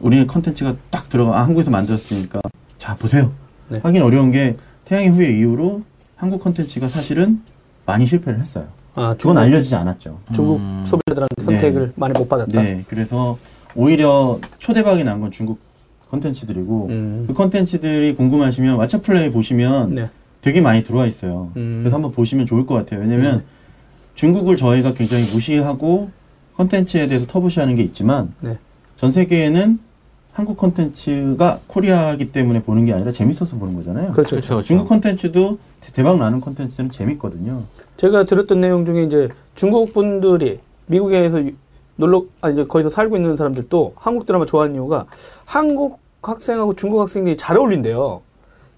우리의 0.00 0.26
컨텐츠가 0.26 0.76
딱 0.90 1.08
들어가 1.10 1.38
아, 1.38 1.44
한국에서 1.44 1.70
만들었으니까 1.70 2.40
자 2.78 2.94
보세요. 2.96 3.32
네. 3.68 3.80
하긴 3.82 4.02
어려운 4.02 4.30
게 4.30 4.56
태양의 4.86 5.10
후예 5.10 5.30
이후로 5.38 5.82
한국 6.16 6.40
컨텐츠가 6.42 6.88
사실은 6.88 7.42
많이 7.84 8.06
실패를 8.06 8.40
했어요. 8.40 8.66
아, 8.94 9.14
그건 9.18 9.38
알려지지 9.38 9.74
않았죠. 9.74 10.18
중국 10.32 10.56
음. 10.58 10.84
소비자들한테 10.86 11.34
네. 11.36 11.44
선택을 11.44 11.92
많이 11.96 12.12
못 12.18 12.28
받았다. 12.28 12.62
네, 12.62 12.84
그래서 12.88 13.38
오히려 13.74 14.38
초대박이 14.58 15.04
난 15.04 15.20
건 15.20 15.30
중국 15.30 15.58
컨텐츠들이고 16.10 16.86
음. 16.90 17.24
그 17.28 17.34
컨텐츠들이 17.34 18.14
궁금하시면 18.16 18.78
왓챠플레이 18.78 19.32
보시면 19.32 19.94
네. 19.94 20.10
되게 20.42 20.60
많이 20.60 20.82
들어와 20.84 21.06
있어요. 21.06 21.50
음. 21.56 21.80
그래서 21.82 21.96
한번 21.96 22.12
보시면 22.12 22.46
좋을 22.46 22.66
것 22.66 22.74
같아요. 22.74 23.00
왜냐면 23.00 23.38
네. 23.38 23.44
중국을 24.20 24.58
저희가 24.58 24.92
굉장히 24.92 25.24
무시하고 25.32 26.10
컨텐츠에 26.58 27.06
대해서 27.06 27.26
터부시하는 27.26 27.74
게 27.74 27.82
있지만 27.82 28.34
네. 28.40 28.58
전 28.98 29.12
세계에는 29.12 29.78
한국 30.32 30.58
컨텐츠가 30.58 31.60
코리아기 31.66 32.30
때문에 32.30 32.62
보는 32.62 32.84
게 32.84 32.92
아니라 32.92 33.12
재밌어서 33.12 33.56
보는 33.56 33.74
거잖아요. 33.76 34.12
그렇죠. 34.12 34.30
그렇죠. 34.36 34.48
그렇죠. 34.48 34.62
중국 34.66 34.88
컨텐츠도 34.90 35.58
대박 35.94 36.18
나는 36.18 36.42
컨텐츠는 36.42 36.90
재밌거든요. 36.90 37.62
제가 37.96 38.24
들었던 38.24 38.60
내용 38.60 38.84
중에 38.84 39.04
이제 39.04 39.30
중국 39.54 39.94
분들이 39.94 40.60
미국에서 40.86 41.42
유- 41.42 41.54
놀러 41.96 42.24
아 42.42 42.50
이제 42.50 42.64
거기서 42.66 42.90
살고 42.90 43.16
있는 43.16 43.36
사람들도 43.36 43.94
한국 43.96 44.26
드라마 44.26 44.44
좋아하는 44.44 44.74
이유가 44.74 45.06
한국 45.46 45.98
학생하고 46.22 46.76
중국 46.76 47.00
학생들이 47.00 47.38
잘 47.38 47.56
어울린대요. 47.56 48.20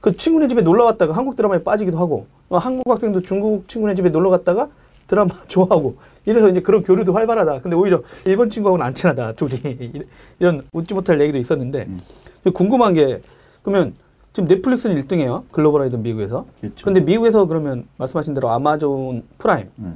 그 0.00 0.16
친구네 0.16 0.46
집에 0.46 0.62
놀러 0.62 0.84
갔다가 0.84 1.14
한국 1.14 1.34
드라마에 1.34 1.64
빠지기도 1.64 1.98
하고 1.98 2.26
어, 2.48 2.58
한국 2.58 2.88
학생도 2.88 3.22
중국 3.22 3.68
친구네 3.68 3.96
집에 3.96 4.08
놀러 4.10 4.30
갔다가 4.30 4.68
드라마 5.12 5.28
좋아하고 5.46 5.96
이래서 6.24 6.48
이제 6.48 6.62
그런 6.62 6.82
교류도 6.82 7.12
활발하다. 7.12 7.60
근데 7.60 7.76
오히려 7.76 8.02
일본 8.24 8.48
친구하고는 8.48 8.84
안 8.84 8.94
친하다. 8.94 9.32
둘이 9.32 9.60
이런 10.40 10.62
웃지 10.72 10.94
못할 10.94 11.20
얘기도 11.20 11.36
있었는데 11.36 11.86
음. 11.88 12.00
궁금한 12.54 12.94
게 12.94 13.20
그러면 13.62 13.92
지금 14.32 14.48
넷플릭스는 14.48 14.96
1등이에요. 15.02 15.44
글로벌 15.52 15.82
아이돌 15.82 16.00
미국에서. 16.00 16.46
그렇죠. 16.60 16.84
근데 16.86 17.00
미국에서 17.00 17.44
그러면 17.44 17.84
말씀하신 17.98 18.32
대로 18.32 18.48
아마존 18.48 19.24
프라임 19.36 19.68
네. 19.76 19.90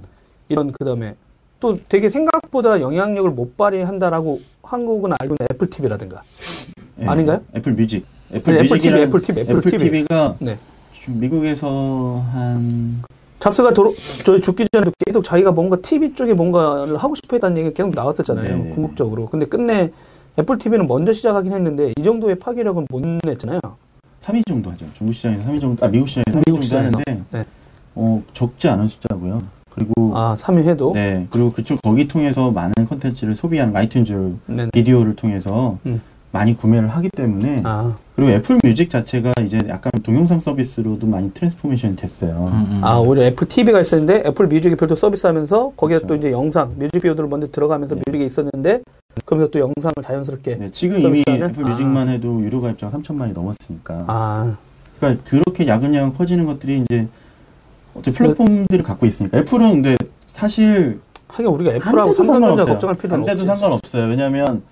이런 0.50 0.70
그다음에 0.72 1.16
또 1.60 1.78
되게 1.88 2.10
생각보다 2.10 2.82
영향력을 2.82 3.30
못 3.30 3.56
발휘한다라고 3.56 4.40
한국은 4.62 5.12
알고 5.18 5.36
있는 5.40 5.48
애플 5.50 5.70
TV라든가 5.70 6.22
네. 6.96 7.06
아닌가요? 7.06 7.40
애플 7.54 7.72
뮤직. 7.72 8.04
애플 8.34 8.52
네, 8.52 8.64
애플 8.64 8.78
TV, 8.78 9.00
애플 9.00 9.20
TV, 9.22 9.42
애플 9.42 9.60
TV. 9.62 9.78
TV가 9.78 10.36
네. 10.40 10.58
미국에서 11.08 12.22
한 12.32 13.02
잡스가 13.38 13.72
도로, 13.72 13.94
저희 14.24 14.40
죽기 14.40 14.66
전에도 14.72 14.90
계속 15.04 15.22
자기가 15.22 15.52
뭔가 15.52 15.76
TV 15.76 16.14
쪽에 16.14 16.34
뭔가를 16.34 16.96
하고 16.96 17.14
싶어 17.14 17.36
했다는 17.36 17.58
얘기가 17.58 17.74
계속 17.74 17.94
나왔었잖아요. 17.94 18.44
네네. 18.44 18.70
궁극적으로. 18.70 19.26
근데 19.26 19.46
끝내 19.46 19.90
애플 20.38 20.58
TV는 20.58 20.86
먼저 20.86 21.12
시작하긴 21.12 21.52
했는데 21.52 21.92
이 21.98 22.02
정도의 22.02 22.38
파괴력은 22.38 22.86
못 22.90 23.02
냈잖아요. 23.24 23.60
3위 24.22 24.44
정도 24.46 24.70
하죠. 24.72 24.86
중국 24.94 25.12
시장에서 25.12 25.44
3위 25.48 25.60
정도, 25.60 25.86
아 25.86 25.88
미국 25.88 26.08
시장에서 26.08 26.30
3위 26.30 26.42
미국 26.46 26.60
정도 26.60 26.62
시장에서? 26.62 26.98
하는데 27.06 27.24
네. 27.30 27.44
어 27.94 28.22
적지 28.32 28.68
않은 28.68 28.88
숫자고요. 28.88 29.42
그리고 29.70 30.16
아, 30.16 30.34
3위 30.38 30.64
해도? 30.64 30.92
네 30.94 31.26
그리고 31.30 31.52
그쪽 31.52 31.80
거기 31.82 32.08
통해서 32.08 32.50
많은 32.50 32.72
컨텐츠를 32.88 33.34
소비하는 33.34 33.74
아이튠즈 33.74 34.36
네네. 34.46 34.70
비디오를 34.72 35.14
통해서 35.16 35.78
음. 35.86 36.00
많이 36.32 36.56
구매를 36.56 36.88
하기 36.88 37.10
때문에 37.10 37.62
아, 37.64 37.94
그리고 38.16 38.30
애플 38.32 38.58
뮤직 38.64 38.88
자체가 38.88 39.34
이제 39.42 39.58
약간 39.68 39.92
동영상 40.02 40.40
서비스로도 40.40 41.06
많이 41.06 41.30
transformation이 41.34 41.96
됐어요. 41.96 42.50
음, 42.50 42.76
음. 42.76 42.80
아, 42.82 42.96
오히려 42.98 43.24
애플 43.24 43.46
TV가 43.46 43.78
있었는데 43.78 44.22
애플 44.26 44.46
뮤직이 44.46 44.74
별도 44.74 44.94
서비스하면서 44.94 45.74
거기에 45.76 45.98
그렇죠. 45.98 46.06
또 46.06 46.14
이제 46.16 46.32
영상, 46.32 46.72
뮤직 46.78 46.92
비디오들을 47.02 47.28
먼저 47.28 47.46
들어가면서 47.48 47.94
네. 47.94 48.00
뮤직이 48.06 48.24
있었는데 48.24 48.80
그러면서 49.26 49.50
또 49.50 49.58
영상을 49.58 49.92
자연스럽게 50.02 50.56
네, 50.56 50.70
지금 50.70 50.98
이미 50.98 51.18
서비스하는? 51.24 51.50
애플 51.50 51.62
뮤직만 51.62 52.08
해도 52.08 52.40
유료 52.42 52.62
가입자가 52.62 52.96
3천만이 52.96 53.34
넘었으니까. 53.34 54.04
아, 54.06 54.56
그러니까 54.98 55.22
그렇게 55.28 55.66
야금야금 55.66 56.14
커지는 56.14 56.46
것들이 56.46 56.84
이제 56.88 57.06
어떤 57.94 58.14
플랫폼들을 58.14 58.82
갖고 58.82 59.04
있으니까 59.04 59.36
애플은 59.38 59.82
근데 59.82 59.96
사실 60.24 61.00
하긴 61.28 61.46
우리가 61.48 61.72
애플하고 61.74 62.14
삼성전자 62.14 62.32
상관없어요. 62.32 62.66
걱정할 62.66 62.96
필요는 62.96 63.18
하나도 63.28 63.42
없지. 63.42 63.46
상관없어요. 63.46 64.06
왜냐하면 64.08 64.62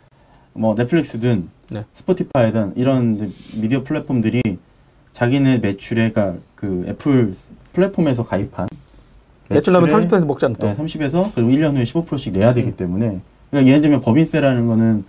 뭐 0.55 0.75
넷플릭스든 0.75 1.51
네. 1.71 1.85
스포티파이든 1.95 2.75
이런 2.77 3.33
미디어 3.61 3.83
플랫폼들이 3.83 4.43
자기네 5.13 5.59
매출에 5.59 6.11
그러니까 6.11 6.41
그 6.55 6.85
애플 6.89 7.35
플랫폼에서 7.73 8.25
가입한 8.25 8.69
매출 9.49 9.73
나면 9.73 9.89
매출의 9.89 10.23
30% 10.23 10.27
먹잖아 10.27 10.55
또. 10.59 10.67
네, 10.67 10.77
30에서 10.77 11.31
그리고 11.35 11.51
1년 11.51 11.75
후에 11.77 11.85
15%씩 11.85 12.33
내야 12.33 12.55
되기 12.55 12.69
음. 12.69 12.77
때문에 12.77 13.21
그러니까 13.51 13.69
예를 13.71 13.83
들면 13.83 14.01
법인세라는 14.01 14.67
거는 14.67 15.05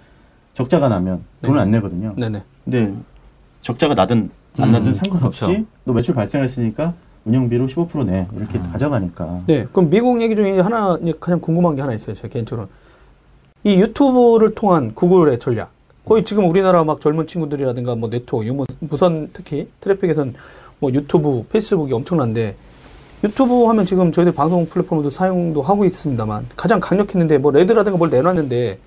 적자가 0.53 0.88
나면 0.88 1.22
돈을 1.41 1.58
네. 1.58 1.62
안 1.62 1.72
내거든요. 1.72 2.14
네네. 2.18 2.43
근데 2.64 2.93
적자가 3.62 3.93
나든 3.93 4.30
안 4.58 4.70
음, 4.70 4.72
나든 4.72 4.93
상관없이 4.93 5.45
그렇죠. 5.45 5.66
너 5.84 5.93
매출 5.93 6.16
발생했으니까 6.16 6.93
운영비로 7.26 7.68
15%내 7.68 8.28
이렇게 8.36 8.60
음. 8.60 8.70
가져가니까 8.72 9.41
네, 9.47 9.66
그럼 9.72 9.89
미국 9.89 10.22
얘기 10.22 10.36
중에 10.36 10.60
하나 10.60 10.97
가장 11.20 11.39
궁금한 11.39 11.76
게 11.76 11.82
하나 11.82 11.93
있어요. 11.93 12.16
제 12.16 12.28
개인적으로 12.30 12.68
이 13.64 13.76
유튜브를 13.82 14.53
통한 14.53 14.93
구글의 14.93 15.39
전략. 15.39 15.74
거의 16.06 16.24
지금 16.24 16.47
우리나라 16.47 16.84
막 16.84 17.01
젊은 17.01 17.26
친구들이라든가 17.26 17.95
뭐 17.95 18.10
네트워크, 18.10 18.45
유무, 18.45 18.66
무선 18.80 19.30
특히 19.34 19.68
트래픽에선 19.82 20.36
뭐 20.80 20.91
유튜브, 20.93 21.43
페이스북이 21.51 21.91
엄청난데 21.93 22.56
유튜브 23.24 23.66
하면 23.66 23.86
지금 23.88 24.12
저희들 24.12 24.34
방송 24.34 24.68
플랫폼도 24.68 25.10
사용도 25.10 25.64
하고 25.64 25.84
있습니다만 25.84 26.45
가장 26.56 26.80
강력했는데 26.80 27.39
뭐 27.39 27.51
레드라든가 27.51 27.97
뭘 27.97 28.12
내놨는데 28.12 28.78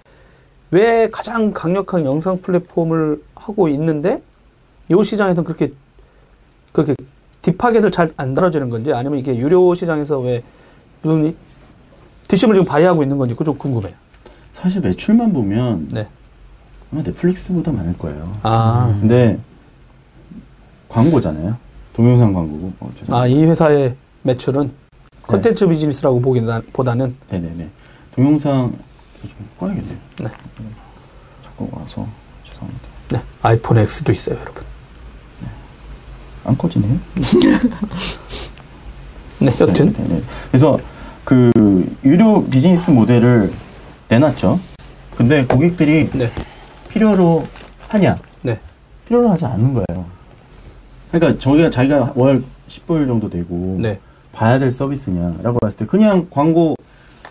왜 0.71 1.09
가장 1.11 1.53
강력한 1.53 2.05
영상 2.05 2.41
플랫폼을 2.41 3.21
하고 3.35 3.69
있는데 3.69 4.23
이 4.89 5.05
시장에서는 5.05 5.45
그렇게 5.45 5.73
그렇게 6.71 6.95
deep하게들 7.43 7.91
잘안 7.91 8.35
다뤄지는 8.35 8.71
건지 8.71 8.93
아니면 8.93 9.19
이게 9.19 9.37
유료 9.37 9.75
시장에서 9.75 10.21
왜 10.21 10.43
무슨 11.03 11.35
뒷심을 12.29 12.55
지금 12.55 12.64
발휘하고 12.64 13.03
있는 13.03 13.19
건지 13.19 13.35
그거 13.35 13.45
좀 13.45 13.59
궁금해요. 13.59 13.95
사실 14.53 14.81
매출만 14.83 15.33
보면 15.33 15.89
네. 15.91 16.07
아마 16.93 17.03
넷플릭스보다 17.03 17.72
많을 17.72 17.97
거예요. 17.99 18.32
아, 18.43 18.97
근데 19.01 19.39
광고잖아요. 20.89 21.57
동영상 21.93 22.32
광고고. 22.32 22.72
어. 22.80 22.93
아, 23.11 23.26
이 23.26 23.45
회사의 23.45 23.95
매출은 24.22 24.70
컨텐츠 25.22 25.66
비즈니스라고 25.68 26.20
보기보다는 26.20 26.66
보다는 26.72 27.14
네네네. 27.30 27.68
동영상 28.14 28.72
좀 29.20 29.30
꺼야겠네요. 29.59 29.97
네. 30.20 30.28
자꾸 31.45 31.68
와서 31.72 32.07
죄송합니다. 32.47 32.89
네, 33.11 33.20
아이폰 33.43 33.78
X도 33.78 34.12
있어요, 34.12 34.39
여러분. 34.41 34.62
안 36.45 36.57
커지네요. 36.57 36.97
네, 39.41 39.47
여튼 39.61 39.93
네, 39.93 40.09
네. 40.09 40.22
그래서 40.51 40.78
그 41.24 41.53
유료 42.05 42.43
비즈니스 42.47 42.91
모델을 42.91 43.53
내놨죠. 44.09 44.59
근데 45.16 45.45
고객들이 45.45 46.09
네, 46.14 46.30
필요로 47.03 47.46
하냐? 47.90 48.16
네, 48.42 48.59
필요로 49.07 49.30
하지 49.30 49.44
않는 49.46 49.72
거예요. 49.72 50.05
그러니까 51.12 51.38
저희가 51.38 51.70
자기가 51.70 52.12
월 52.16 52.42
10불 52.68 53.07
정도 53.07 53.30
되고 53.30 53.76
네. 53.80 54.01
봐야 54.32 54.59
될 54.59 54.72
서비스냐라고 54.72 55.61
봤을 55.61 55.78
때 55.78 55.86
그냥 55.86 56.26
광고 56.28 56.74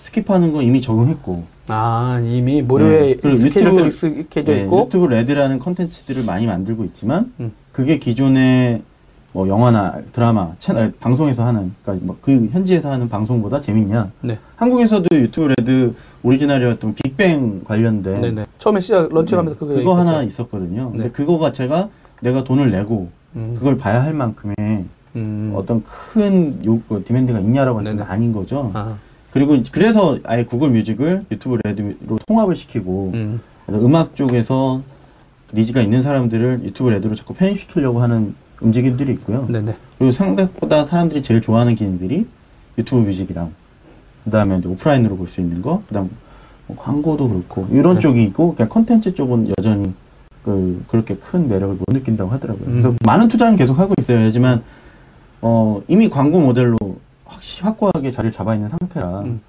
skip하는 0.03 0.53
거 0.53 0.61
이미 0.61 0.79
적응했고 0.81 1.43
아, 1.67 2.19
이미 2.23 2.61
무료의 2.61 3.17
네, 3.21 3.29
유튜브- 3.29 4.15
익혀져 4.19 4.51
네, 4.53 4.61
있고 4.63 4.85
유튜브 4.85 5.05
레드라는 5.07 5.59
컨텐츠들을 5.59 6.23
많이 6.23 6.47
만들고 6.47 6.85
있지만 6.85 7.33
음. 7.41 7.51
그게 7.73 7.99
기존의 7.99 8.81
뭐 9.33 9.47
영화나 9.49 9.99
드라마 10.13 10.53
채널 10.59 10.93
방송에서 10.99 11.45
하는 11.45 11.73
그러니까 11.83 12.05
뭐 12.07 12.17
그 12.21 12.49
현지에서 12.53 12.89
하는 12.89 13.09
방송보다 13.09 13.59
재밌냐? 13.59 14.09
네. 14.21 14.39
한국에서도 14.55 15.05
유튜브 15.13 15.53
레드 15.57 15.93
오리지널이었던 16.23 16.95
빅뱅 16.95 17.63
관련된 17.65 18.21
네, 18.21 18.31
네. 18.31 18.45
처음에 18.57 18.79
시작 18.79 19.09
launching하면서 19.13 19.57
그거 19.57 19.73
네. 19.73 19.79
그거 19.79 19.93
있었죠. 19.93 20.09
하나 20.09 20.23
있었거든요. 20.23 20.91
근데 20.91 21.03
네. 21.05 21.11
그거가 21.11 21.51
제가 21.51 21.89
내가 22.21 22.43
돈을 22.43 22.71
내고 22.71 23.09
음, 23.35 23.55
그걸 23.57 23.77
봐야 23.77 24.01
할 24.03 24.13
만큼의 24.13 24.55
음. 25.15 25.53
어떤 25.55 25.83
큰 25.83 26.63
요, 26.65 26.79
그 26.87 27.03
demand가 27.05 27.39
있냐라고 27.39 27.79
했을 27.79 27.91
때 27.91 27.97
네네. 27.97 28.09
아닌 28.09 28.33
거죠. 28.33 28.71
아, 28.73 28.97
그리고 29.31 29.57
그래서 29.71 30.17
아예 30.23 30.43
구글 30.45 30.69
뮤직을 30.71 31.25
유튜브 31.31 31.57
레드로 31.63 32.19
통합을 32.27 32.55
시키고 32.55 33.11
음. 33.13 33.39
음악 33.69 34.15
쪽에서 34.15 34.81
니즈가 35.53 35.81
있는 35.81 36.01
사람들을 36.01 36.61
유튜브 36.63 36.89
레드로 36.89 37.15
자꾸 37.15 37.33
편입시키려고 37.33 38.01
하는 38.01 38.35
움직임들이 38.59 39.11
있고요. 39.13 39.45
네, 39.49 39.61
네. 39.61 39.75
그리고 39.97 40.11
생각보다 40.11 40.85
사람들이 40.85 41.21
제일 41.21 41.41
좋아하는 41.41 41.75
기능들이 41.75 42.25
유튜브 42.77 43.01
뮤직이랑 43.01 43.51
그다음에 44.27 44.57
이제 44.59 44.67
오프라인으로 44.67 45.15
볼 45.15 45.27
수 45.27 45.41
있는 45.41 45.61
거, 45.61 45.81
그다음 45.87 46.09
뭐 46.67 46.77
광고도 46.77 47.29
그렇고 47.29 47.67
이런 47.71 47.95
네. 47.95 48.01
쪽이 48.01 48.23
있고 48.25 48.55
그냥 48.55 48.69
컨텐츠 48.69 49.15
쪽은 49.15 49.53
여전히 49.57 49.93
그 50.43 50.83
그렇게 50.89 51.15
큰 51.15 51.47
매력을 51.47 51.75
못 51.75 51.83
느낀다고 51.89 52.29
하더라고요. 52.29 52.65
그래서 52.65 52.89
음. 52.89 52.97
많은 53.05 53.27
투자는 53.27 53.57
계속 53.57 53.79
하고 53.79 53.93
있어요. 53.99 54.19
하지만 54.19 54.63
어 55.41 55.81
이미 55.87 56.09
광고 56.09 56.39
모델로 56.39 56.77
확실히 57.25 57.65
확고하게 57.65 58.11
자리를 58.11 58.31
잡아 58.31 58.53
있는 58.53 58.69
상태라 58.69 59.21
음. 59.21 59.41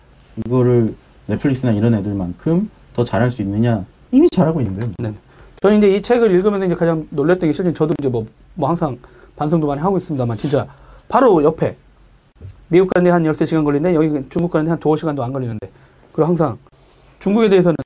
이거를 0.47 0.95
넷플릭스나 1.27 1.73
이런 1.73 1.95
애들만큼 1.95 2.71
더 2.95 3.05
잘할 3.05 3.31
수 3.31 3.43
있느냐 3.43 3.85
이미 4.13 4.29
잘하고 4.31 4.61
있는데요. 4.61 4.91
네. 4.99 5.13
저는 5.61 5.79
이제 5.79 5.97
이 5.97 6.03
책을 6.03 6.31
읽으면서 6.31 6.67
이제 6.67 6.75
가장 6.75 7.07
놀랐던 7.11 7.49
게 7.49 7.53
실제 7.53 7.73
저도 7.73 7.95
이제 7.99 8.09
뭐, 8.09 8.27
뭐 8.55 8.69
항상 8.69 8.97
반성도 9.37 9.67
많이 9.67 9.81
하고 9.81 9.99
있습니다만 9.99 10.37
진짜 10.37 10.67
바로 11.09 11.43
옆에 11.43 11.77
미국 12.69 12.89
가는데 12.93 13.11
한 13.11 13.23
13시간 13.25 13.65
걸리는데 13.65 13.95
여기 13.95 14.29
중국 14.29 14.51
가는데 14.51 14.71
한 14.71 14.79
2시간도 14.81 15.21
안 15.23 15.33
걸리는데 15.33 15.71
그리고 16.13 16.27
항상 16.29 16.59
중국에 17.19 17.49
대해서는 17.49 17.77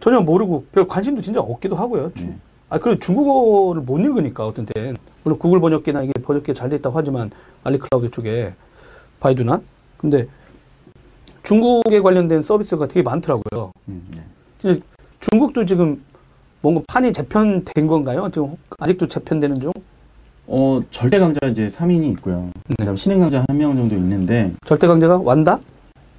전혀 0.00 0.20
모르고 0.20 0.66
별 0.72 0.86
관심도 0.86 1.20
진짜 1.20 1.40
없기도 1.40 1.76
하고요. 1.76 2.12
주- 2.14 2.26
네. 2.26 2.36
아, 2.70 2.78
그리고 2.78 2.98
중국어를 3.00 3.82
못 3.82 3.98
읽으니까 3.98 4.46
어떤 4.46 4.66
때는 4.66 4.96
물론 5.24 5.38
구글 5.38 5.60
번역기나 5.60 6.02
이게 6.02 6.12
번역기 6.22 6.54
잘 6.54 6.68
돼 6.68 6.76
있다고 6.76 6.96
하지만 6.96 7.30
알리클라우드 7.64 8.10
쪽에 8.10 8.52
바이두나 9.20 9.60
근데 9.96 10.28
중국에 11.42 12.00
관련된 12.00 12.42
서비스가 12.42 12.86
되게 12.86 13.02
많더라고요. 13.02 13.72
음, 13.88 14.06
네. 14.62 14.80
중국도 15.20 15.64
지금 15.64 16.02
뭔가 16.60 16.82
판이 16.88 17.12
재편된 17.12 17.86
건가요? 17.86 18.28
지금 18.32 18.54
아직도 18.78 19.08
재편되는 19.08 19.60
중? 19.60 19.72
어 20.50 20.80
절대 20.90 21.18
강자 21.18 21.46
이제 21.48 21.66
3인이 21.68 22.10
있고요. 22.12 22.50
네. 22.68 22.74
그다음 22.78 22.96
신흥 22.96 23.20
강자 23.20 23.44
한 23.46 23.56
명 23.56 23.76
정도 23.76 23.94
있는데 23.96 24.52
절대 24.66 24.86
강자가 24.86 25.18
완다? 25.18 25.58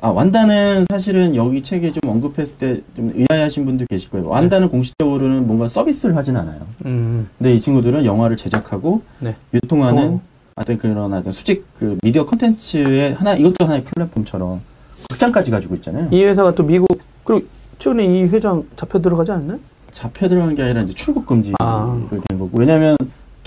아 0.01 0.09
완다는 0.09 0.85
사실은 0.89 1.35
여기 1.35 1.61
책에 1.63 1.91
좀 1.91 2.09
언급했을 2.09 2.57
때 2.57 2.81
좀 2.95 3.11
의아해하신 3.15 3.65
분도 3.65 3.85
계실 3.89 4.09
거예요. 4.11 4.27
완다는 4.29 4.69
공식적으로는 4.69 5.47
뭔가 5.47 5.67
서비스를 5.67 6.15
하진 6.15 6.37
않아요. 6.37 6.59
음, 6.85 7.27
근데 7.37 7.55
이 7.55 7.59
친구들은 7.59 8.05
영화를 8.05 8.37
제작하고 8.37 9.01
네. 9.19 9.35
유통하는 9.53 10.03
어. 10.09 10.21
어떤 10.55 10.77
그런 10.77 11.11
어떤 11.13 11.31
수직 11.33 11.65
그 11.79 11.97
미디어 12.03 12.25
콘텐츠의 12.25 13.13
하나 13.15 13.33
이것도 13.33 13.65
하나의 13.65 13.83
플랫폼처럼 13.83 14.61
극장까지 15.09 15.49
가지고 15.51 15.75
있잖아요. 15.75 16.07
이 16.11 16.23
회사가 16.23 16.53
또 16.53 16.63
미국 16.63 16.87
그리고 17.23 17.47
최근에 17.79 18.05
이 18.05 18.23
회장 18.25 18.63
잡혀 18.75 18.99
들어가지 18.99 19.31
않나요? 19.31 19.57
잡혀 19.91 20.27
들어가는 20.29 20.53
게 20.55 20.61
아니라 20.61 20.81
이제 20.83 20.93
출국 20.93 21.25
금지가 21.25 21.55
아. 21.59 22.07
된 22.27 22.37
거고 22.39 22.59
왜냐하면 22.59 22.95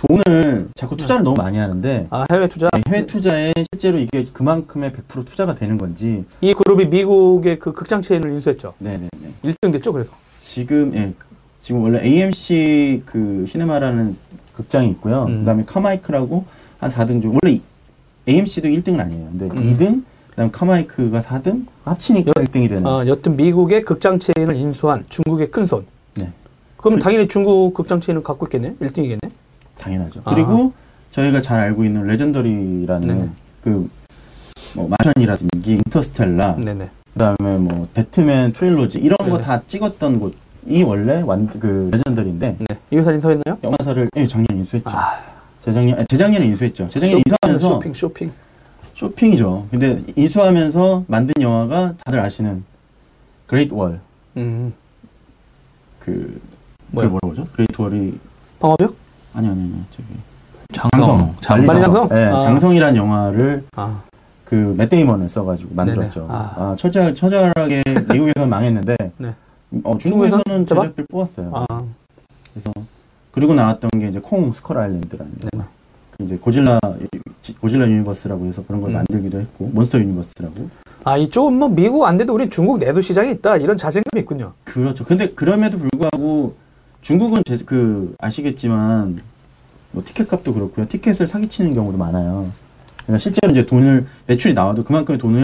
돈을 0.08 0.68
자꾸 0.74 0.96
투자를 0.96 1.22
너무 1.22 1.36
많이 1.36 1.58
하는데 1.58 2.06
아 2.10 2.26
해외 2.30 2.48
투자. 2.48 2.68
네, 2.72 2.82
해외 2.88 3.06
투자에 3.06 3.52
실제로 3.72 3.98
이게 3.98 4.24
그만큼의 4.32 4.92
100% 4.92 5.24
투자가 5.26 5.54
되는 5.54 5.78
건지 5.78 6.24
이 6.40 6.52
그룹이 6.54 6.86
미국의 6.86 7.58
그 7.58 7.72
극장 7.72 8.02
체인을 8.02 8.30
인수했죠. 8.32 8.74
네네네 8.78 9.08
1등 9.44 9.72
됐죠. 9.72 9.92
그래서 9.92 10.12
지금 10.40 10.94
예 10.96 11.12
지금 11.60 11.82
원래 11.82 12.02
AMC 12.02 13.04
그 13.06 13.46
시네마라는 13.48 14.16
극장이 14.54 14.90
있고요 14.90 15.24
음. 15.24 15.40
그다음에 15.40 15.62
카마이크라고 15.62 16.44
한 16.78 16.90
4등 16.90 17.22
중 17.22 17.38
원래 17.42 17.60
AMC도 18.28 18.68
1등은 18.68 18.98
아니에요 19.00 19.28
근데 19.30 19.46
음. 19.46 19.76
2등 19.76 20.02
그다음 20.30 20.50
카마이크가 20.50 21.20
4등 21.20 21.66
합치니까 21.84 22.32
1등이 22.32 22.68
되는 22.68 22.86
어, 22.86 23.06
여튼 23.06 23.36
미국의 23.36 23.84
극장 23.84 24.18
체인을 24.18 24.56
인수한 24.56 25.04
중국의 25.08 25.50
큰 25.50 25.64
손. 25.64 25.86
네 26.14 26.30
그럼 26.76 26.98
당연히 26.98 27.28
중국 27.28 27.72
극장 27.74 28.00
체인을 28.00 28.22
갖고 28.22 28.46
있겠네. 28.46 28.74
1등이겠네. 28.80 29.30
당연하죠 29.82 30.20
아. 30.24 30.34
그리고 30.34 30.72
저희가 31.10 31.40
잘 31.42 31.58
알고 31.60 31.84
있는 31.84 32.06
레전더리라는 32.06 33.08
네네. 33.08 33.28
그 33.64 33.88
뭐 34.74 34.88
마션이라든지 34.88 35.72
인터스텔라 35.74 36.56
네네. 36.56 36.88
그다음에 37.12 37.58
뭐 37.58 37.86
배트맨 37.92 38.52
trilogy 38.54 38.98
이런 38.98 39.16
거. 39.28 39.38
다 39.38 39.60
찍었던 39.66 40.18
곳이 40.18 40.82
원래 40.84 41.20
완 41.20 41.46
그 41.46 41.90
레전더리인데 41.92 42.56
네. 42.58 42.66
이 42.90 42.96
회사 42.96 43.12
인수했나요? 43.12 43.58
영화사를 43.62 44.08
예, 44.16 44.26
작년 44.26 44.46
인수했죠. 44.52 44.88
아, 44.88 45.18
재작년 45.62 45.98
아니, 45.98 46.06
재작년에 46.08 46.46
인수했죠. 46.46 46.88
재작년에 46.88 47.22
인수하면서 47.26 47.68
쇼킹 47.68 47.92
쇼킹. 47.92 48.32
쇼킹. 48.94 49.32
이죠 49.32 49.66
근데 49.70 50.00
인수하면서 50.16 51.04
만든 51.06 51.34
영화가 51.42 51.94
다들 52.04 52.20
아시는 52.20 52.64
Great 53.46 53.74
Wall. 53.74 54.00
음. 54.38 54.72
그 56.00 56.40
뭐야? 56.92 57.08
뭐야? 57.08 57.18
뭐라고 57.22 57.28
그러죠? 57.34 57.46
Great 57.52 57.80
Wall이 57.82 58.18
방어벽? 58.58 58.94
아니 59.34 59.48
아니 59.48 59.60
아니 59.60 59.72
저기 59.90 60.08
장성. 60.72 61.34
장성. 61.40 61.66
만리장성? 61.66 62.08
네, 62.08 62.24
아. 62.26 62.44
장성이라는 62.44 62.96
영화를 62.96 63.64
아, 63.76 64.02
그 64.44 64.74
맷데이먼을 64.76 65.28
써가지고 65.28 65.74
만들었죠. 65.74 66.26
아. 66.30 66.52
아, 66.56 66.76
처절 66.78 67.14
처절하게 67.14 67.82
미국에서는 68.12 68.48
망했는데 68.48 68.96
네. 69.18 69.34
어, 69.84 69.96
중국에서는? 69.98 70.66
제작비를 70.66 71.06
뽑았어요. 71.10 71.50
아, 71.54 71.82
그래서 72.52 72.70
그리고 73.30 73.54
나왔던 73.54 73.90
게 73.98 74.08
이제 74.08 74.20
콩 74.20 74.52
스컬 74.52 74.78
아일랜드라는. 74.78 75.32
그 76.16 76.24
이제 76.24 76.36
고질라 76.36 76.78
고질라 77.60 77.86
universe라고 77.86 78.46
해서 78.46 78.62
그런 78.66 78.82
걸 78.82 78.90
음. 78.90 78.94
만들기도 78.94 79.40
했고 79.40 79.70
monster 79.72 79.98
universe라고 79.98 80.68
아, 81.04 81.16
이쪽은 81.16 81.54
뭐 81.54 81.68
미국 81.68 82.04
안 82.04 82.16
돼도 82.16 82.32
우리 82.34 82.48
중국 82.48 82.78
내도 82.78 83.00
시장이 83.00 83.30
있다. 83.32 83.56
이런 83.56 83.76
자신감이 83.76 84.20
있군요. 84.22 84.52
그렇죠. 84.64 85.04
근데 85.04 85.28
그럼에도 85.30 85.78
불구하고 85.78 86.54
중국은 87.02 87.42
제, 87.44 87.58
그 87.58 88.14
아시겠지만 88.18 89.20
뭐 89.90 90.02
티켓 90.04 90.28
값도 90.28 90.54
그렇고요. 90.54 90.88
티켓을 90.88 91.26
사기치는 91.26 91.74
경우도 91.74 91.98
많아요. 91.98 92.46
그러니까 93.04 93.18
실제로 93.18 93.50
이제 93.52 93.66
돈을 93.66 94.06
매출이 94.26 94.54
나와도 94.54 94.84
그만큼의 94.84 95.18
돈을 95.18 95.42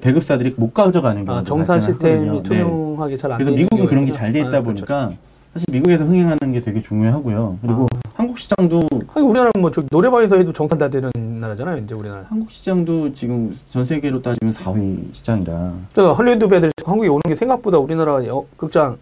배급사들이 0.00 0.54
못 0.56 0.72
가져가는 0.72 1.22
경우가 1.24 1.40
아, 1.40 1.44
정산 1.44 1.78
시스템이 1.80 2.30
네. 2.38 2.42
투명하게 2.42 3.16
잘안 3.18 3.36
그래서 3.38 3.50
돼 3.50 3.56
미국은 3.58 3.86
그런 3.86 4.06
게 4.06 4.12
잘 4.12 4.32
돼 4.32 4.40
있다. 4.40 4.48
아, 4.48 4.50
그렇죠. 4.62 4.64
보니까 4.86 5.12
사실 5.52 5.66
미국에서 5.70 6.04
흥행하는 6.04 6.52
게 6.52 6.62
되게 6.62 6.80
중요하고요. 6.80 7.58
그리고 7.60 7.86
아. 7.94 7.98
한국 8.14 8.38
시장도 8.38 8.88
아니, 9.14 9.24
우리나라는 9.26 9.52
뭐 9.60 9.70
저기 9.70 9.86
노래방에서 9.90 10.36
해도 10.36 10.52
정산 10.52 10.78
다 10.78 10.88
되는 10.88 11.10
나라잖아요, 11.38 11.76
이제 11.84 11.94
우리나라. 11.94 12.24
한국 12.28 12.50
시장도 12.50 13.12
지금 13.14 13.54
전 13.70 13.84
세계로 13.84 14.22
따지면 14.22 14.52
4위 14.54 15.12
시장이라 15.14 15.72
제가 15.94 16.14
할리우드 16.14 16.48
배우들이 16.48 16.72
한국에 16.84 17.08
오는 17.08 17.20
게 17.28 17.34
생각보다 17.34 17.78
우리나라 17.78 18.24
여- 18.26 18.44
극장, 18.56 18.96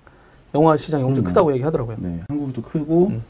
영화 0.55 0.77
시장이 0.77 1.03
엄청 1.03 1.25
음. 1.25 1.27
크다고 1.27 1.53
얘기하더라고요. 1.55 1.97
네, 2.01 2.21
한국도 2.29 2.63
크고 2.63 3.07
음. 3.09 3.23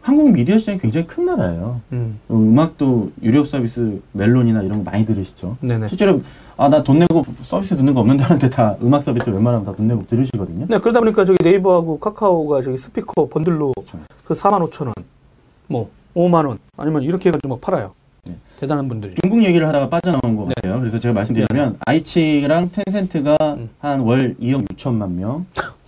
한국 0.00 0.30
미디어 0.32 0.56
시장이 0.58 0.78
굉장히 0.78 1.06
큰 1.06 1.24
나라예요. 1.24 1.80
음, 1.92 2.18
어, 2.28 2.34
음악도 2.36 3.10
유료 3.22 3.44
서비스 3.44 4.00
멜론이나 4.12 4.62
이런 4.62 4.84
거 4.84 4.90
많이 4.90 5.04
들으시죠. 5.04 5.56
네네. 5.60 5.88
실제로 5.88 6.20
아 6.56 6.68
나 6.68 6.82
돈 6.82 7.00
내고 7.00 7.24
서비스 7.42 7.76
듣는 7.76 7.92
거 7.92 8.00
없는데 8.00 8.22
하는데 8.24 8.48
다 8.50 8.76
음악 8.82 9.02
서비스 9.02 9.28
웬만하면 9.30 9.64
다 9.66 9.72
돈 9.74 9.88
내고 9.88 10.06
들으시거든요. 10.06 10.66
네, 10.68 10.78
그러다 10.78 11.00
보니까 11.00 11.24
저기 11.24 11.36
네이버하고 11.42 11.98
카카오가 11.98 12.62
저기 12.62 12.76
스피커 12.78 13.28
bundle로 13.28 13.72
그렇죠. 13.74 13.98
그 14.24 14.34
4만 14.34 14.68
5천 14.70 14.86
원, 14.86 14.94
뭐 15.66 15.90
5만 16.14 16.46
원, 16.46 16.58
아니면 16.76 17.02
이렇게 17.02 17.28
해가지고 17.28 17.48
막 17.48 17.60
팔아요. 17.60 17.92
네. 18.24 18.34
대단한 18.58 18.88
분들이. 18.88 19.14
중국 19.22 19.44
얘기를 19.44 19.68
하다가 19.68 19.88
빠져나온 19.90 20.36
것 20.36 20.46
네. 20.48 20.54
같아요. 20.56 20.80
그래서 20.80 20.98
제가 20.98 21.12
말씀드리면 21.14 21.78
아이치랑 21.84 22.70
텐센트가 22.72 23.36
음. 23.42 23.68
한월 23.80 24.36
2억 24.40 24.66
6천만 24.68 25.10
명 25.12 25.44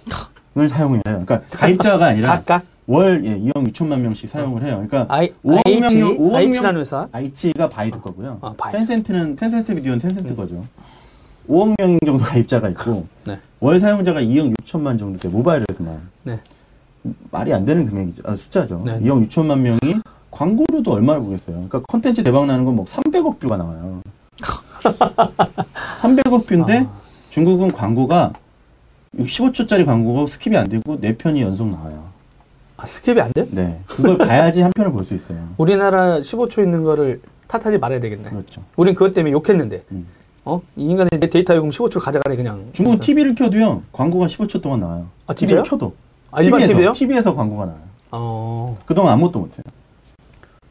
을 0.59 0.68
사용을 0.68 0.96
해요. 1.06 1.22
그러니까 1.24 1.40
가입자가 1.50 2.06
아니라 2.06 2.28
각각 2.36 2.64
월 2.86 3.22
예, 3.24 3.38
2억 3.38 3.70
6천만 3.72 3.98
명씩 4.00 4.28
사용을 4.30 4.62
해요. 4.64 4.84
그러니까 4.88 5.06
아이, 5.14 5.30
5억 5.44 5.61
아이치, 5.66 5.96
명, 5.98 6.16
5억 6.16 6.34
아이치라는 6.34 6.80
회사. 6.80 7.06
아이치가 7.12 7.68
바이두 7.68 8.00
거고요. 8.00 8.38
아, 8.40 8.54
바이두. 8.56 8.78
텐센트는 8.78 9.36
텐센트 9.36 9.74
비디오는 9.74 9.98
텐센트 10.00 10.34
거죠. 10.34 10.64
5억 11.48 11.74
명 11.78 11.98
정도 12.04 12.24
가입자가 12.24 12.68
있고 12.70 13.06
네. 13.26 13.38
월 13.61 13.78
사용자가 13.78 14.20
2억 14.22 14.54
6천만 14.56 14.98
정도 14.98 15.18
돼 15.18 15.28
모바일에서만 15.28 16.00
네. 16.24 16.40
말이 17.30 17.52
안 17.52 17.64
되는 17.64 17.86
금액이죠. 17.86 18.22
아, 18.26 18.34
숫자죠. 18.34 18.82
네. 18.84 18.98
2억 19.00 19.26
6천만 19.28 19.59
명이 19.61 20.00
광고료도 20.30 20.90
얼마를 20.92 21.20
보겠어요. 21.22 21.54
그러니까 21.56 21.80
컨텐츠 21.88 22.22
대박 22.22 22.46
나는 22.46 22.64
건 22.64 22.74
뭐 22.74 22.84
300억 22.86 23.38
뷰가 23.38 23.56
나와요. 23.56 24.00
300억 26.00 26.46
뷰인데 26.46 26.78
아. 26.80 26.90
중국은 27.30 27.72
광고가 27.72 28.32
15초짜리 29.16 29.84
광고가 29.86 30.24
skip이 30.24 30.54
안 30.56 30.68
되고 30.68 30.98
4편이 30.98 31.40
연속 31.40 31.68
나와요. 31.68 32.04
아, 32.76 32.84
skip이 32.84 33.18
안 33.20 33.32
돼? 33.32 33.46
네. 33.50 33.80
그걸 33.86 34.18
봐야지 34.18 34.61
한 34.61 34.70
편을 34.74 34.92
볼 34.92 35.04
수 35.04 35.14
있어요. 35.14 35.48
우리나라 35.59 36.18
15초 36.20 36.62
있는 36.62 36.82
거를 36.82 37.20
탓하지 37.48 37.78
말아야 37.78 38.00
되겠네. 38.00 38.28
그렇죠. 38.30 38.62
우린 38.76 38.94
그것 38.94 39.14
때문에 39.14 39.32
욕했는데, 39.32 39.82
음. 39.92 40.06
어? 40.44 40.61
이 40.76 40.84
인간의 40.84 41.09
내 41.18 41.28
데이터 41.28 41.56
요금 41.56 41.70
15초 41.70 42.00
가져가래, 42.00 42.36
그냥. 42.36 42.66
중국은 42.72 43.00
TV를 43.00 43.34
켜도요, 43.34 43.82
광고가 43.92 44.26
15초 44.26 44.62
동안 44.62 44.80
나와요. 44.80 45.06
아, 45.26 45.34
TV를? 45.34 45.62
켜도. 45.62 45.94
아, 46.30 46.42
TV에서, 46.42 46.66
TV요? 46.74 46.92
TV에서 46.92 47.34
광고가 47.34 47.64
나와요. 47.64 47.82
어, 48.11 48.78
그동안 48.86 49.14
아무것도 49.14 49.40
못해요. 49.40 49.62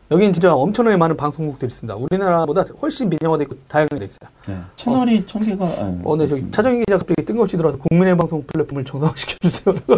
여긴 0.10 0.32
진짜 0.32 0.54
엄청나게 0.54 0.96
많은 0.96 1.18
방송국들이 1.18 1.68
있습니다. 1.68 1.96
우리나라보다 1.96 2.64
훨씬 2.82 3.10
민영화돼 3.10 3.44
있고 3.44 3.58
다양하게 3.68 4.00
돼 4.00 4.06
있어요. 4.06 4.30
네. 4.48 4.58
채널이 4.78 5.26
천 5.26 5.42
개가. 5.42 5.66
아, 5.66 6.00
어, 6.04 6.16
네, 6.16 6.28
저기. 6.28 6.50
차정희 6.50 6.80
기자 6.80 6.98
갑자기 6.98 7.26
뜬금없이 7.26 7.58
들어와서 7.58 7.78
국민의 7.78 8.16
방송 8.16 8.42
플랫폼을 8.48 8.86
정상화시켜 8.86 9.36
주세요. 9.42 9.76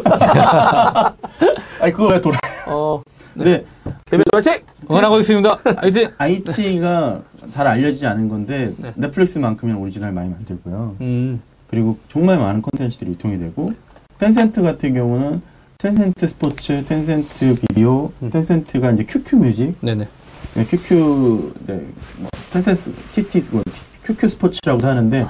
아니, 1.80 1.94
그거 1.94 2.08
왜 2.08 2.20
돌아. 2.22 2.40
어, 2.66 3.04
근데 3.36 3.64
개별 4.06 4.24
화이팅! 4.34 4.54
응원하고 4.90 5.20
있습니다. 5.20 5.58
화이팅! 5.78 6.10
아이치이가 6.18 7.22
잘 7.54 7.68
알려지지 7.68 8.08
않은 8.08 8.30
건데, 8.30 8.74
네. 8.78 8.92
넷플릭스만큼은 8.96 9.76
오리지널 9.76 10.12
많이 10.12 10.30
만들고요. 10.30 10.96
음, 11.02 11.40
그리고 11.70 11.98
정말 12.10 12.40
많은 12.40 12.64
콘텐츠들이 12.64 13.12
유통이 13.12 13.38
되고, 13.38 13.74
텐센트 14.18 14.64
같은 14.64 14.96
경우는 14.96 15.42
텐센트 15.84 16.28
스포츠, 16.28 16.84
텐센트 16.84 17.56
비디오, 17.56 18.12
음. 18.22 18.30
텐센트가 18.30 18.92
이제 18.92 19.06
QQ 19.06 19.38
뮤직, 19.38 19.76
네네. 19.80 20.08
네, 20.56 20.66
QQ, 20.66 21.54
네, 21.68 21.74
뭐, 22.20 22.30
텐센스, 22.50 22.92
TT, 23.14 23.44
뭐, 23.52 23.64
QQ 24.04 24.28
스포츠라고도 24.28 24.86
하는데, 24.86 25.26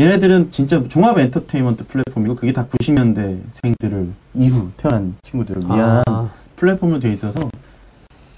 얘네들은 0.00 0.50
진짜 0.50 0.82
종합 0.88 1.18
엔터테인먼트 1.18 1.86
플랫폼이고, 1.88 2.36
그게 2.36 2.54
다 2.54 2.66
90년대 2.68 3.38
생들을 3.52 4.08
이후 4.36 4.70
태어난 4.78 5.14
친구들을 5.22 5.64
위한 5.64 6.02
아, 6.06 6.30
플랫폼으로 6.56 6.98
돼 6.98 7.12
있어서, 7.12 7.50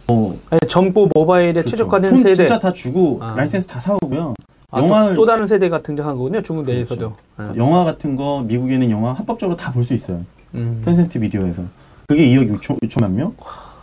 어, 0.09 0.37
아니, 0.51 0.59
정보 0.69 1.09
모바일에 1.15 1.53
그렇죠. 1.53 1.71
최적화된 1.71 2.11
된 2.11 2.19
세대. 2.25 2.35
진짜 2.35 2.59
다 2.59 2.73
주고, 2.73 3.21
아. 3.23 3.35
라이센스 3.37 3.69
다 3.69 3.79
사오고요. 3.79 4.35
아, 4.73 4.81
영화를- 4.83 5.11
또, 5.11 5.21
또 5.23 5.27
다른 5.27 5.47
세대가 5.47 5.83
등장한 5.83 6.17
거군요. 6.17 6.43
중국 6.43 6.65
그렇죠. 6.65 6.79
내에서도. 6.81 7.17
아, 7.37 7.53
영화 7.57 7.85
같은 7.85 8.17
거, 8.17 8.43
미국에 8.45 8.75
있는 8.75 8.91
영화 8.91 9.13
합법적으로 9.13 9.57
다 9.57 9.71
볼 9.73 9.85
수 9.85 9.95
있어요. 9.95 10.25
음. 10.55 10.81
텐센트 10.85 11.19
비디오에서. 11.21 11.63
그게 12.07 12.27
2억 12.29 12.59
6천, 12.61 12.81
6천만 12.83 13.11
명? 13.11 13.35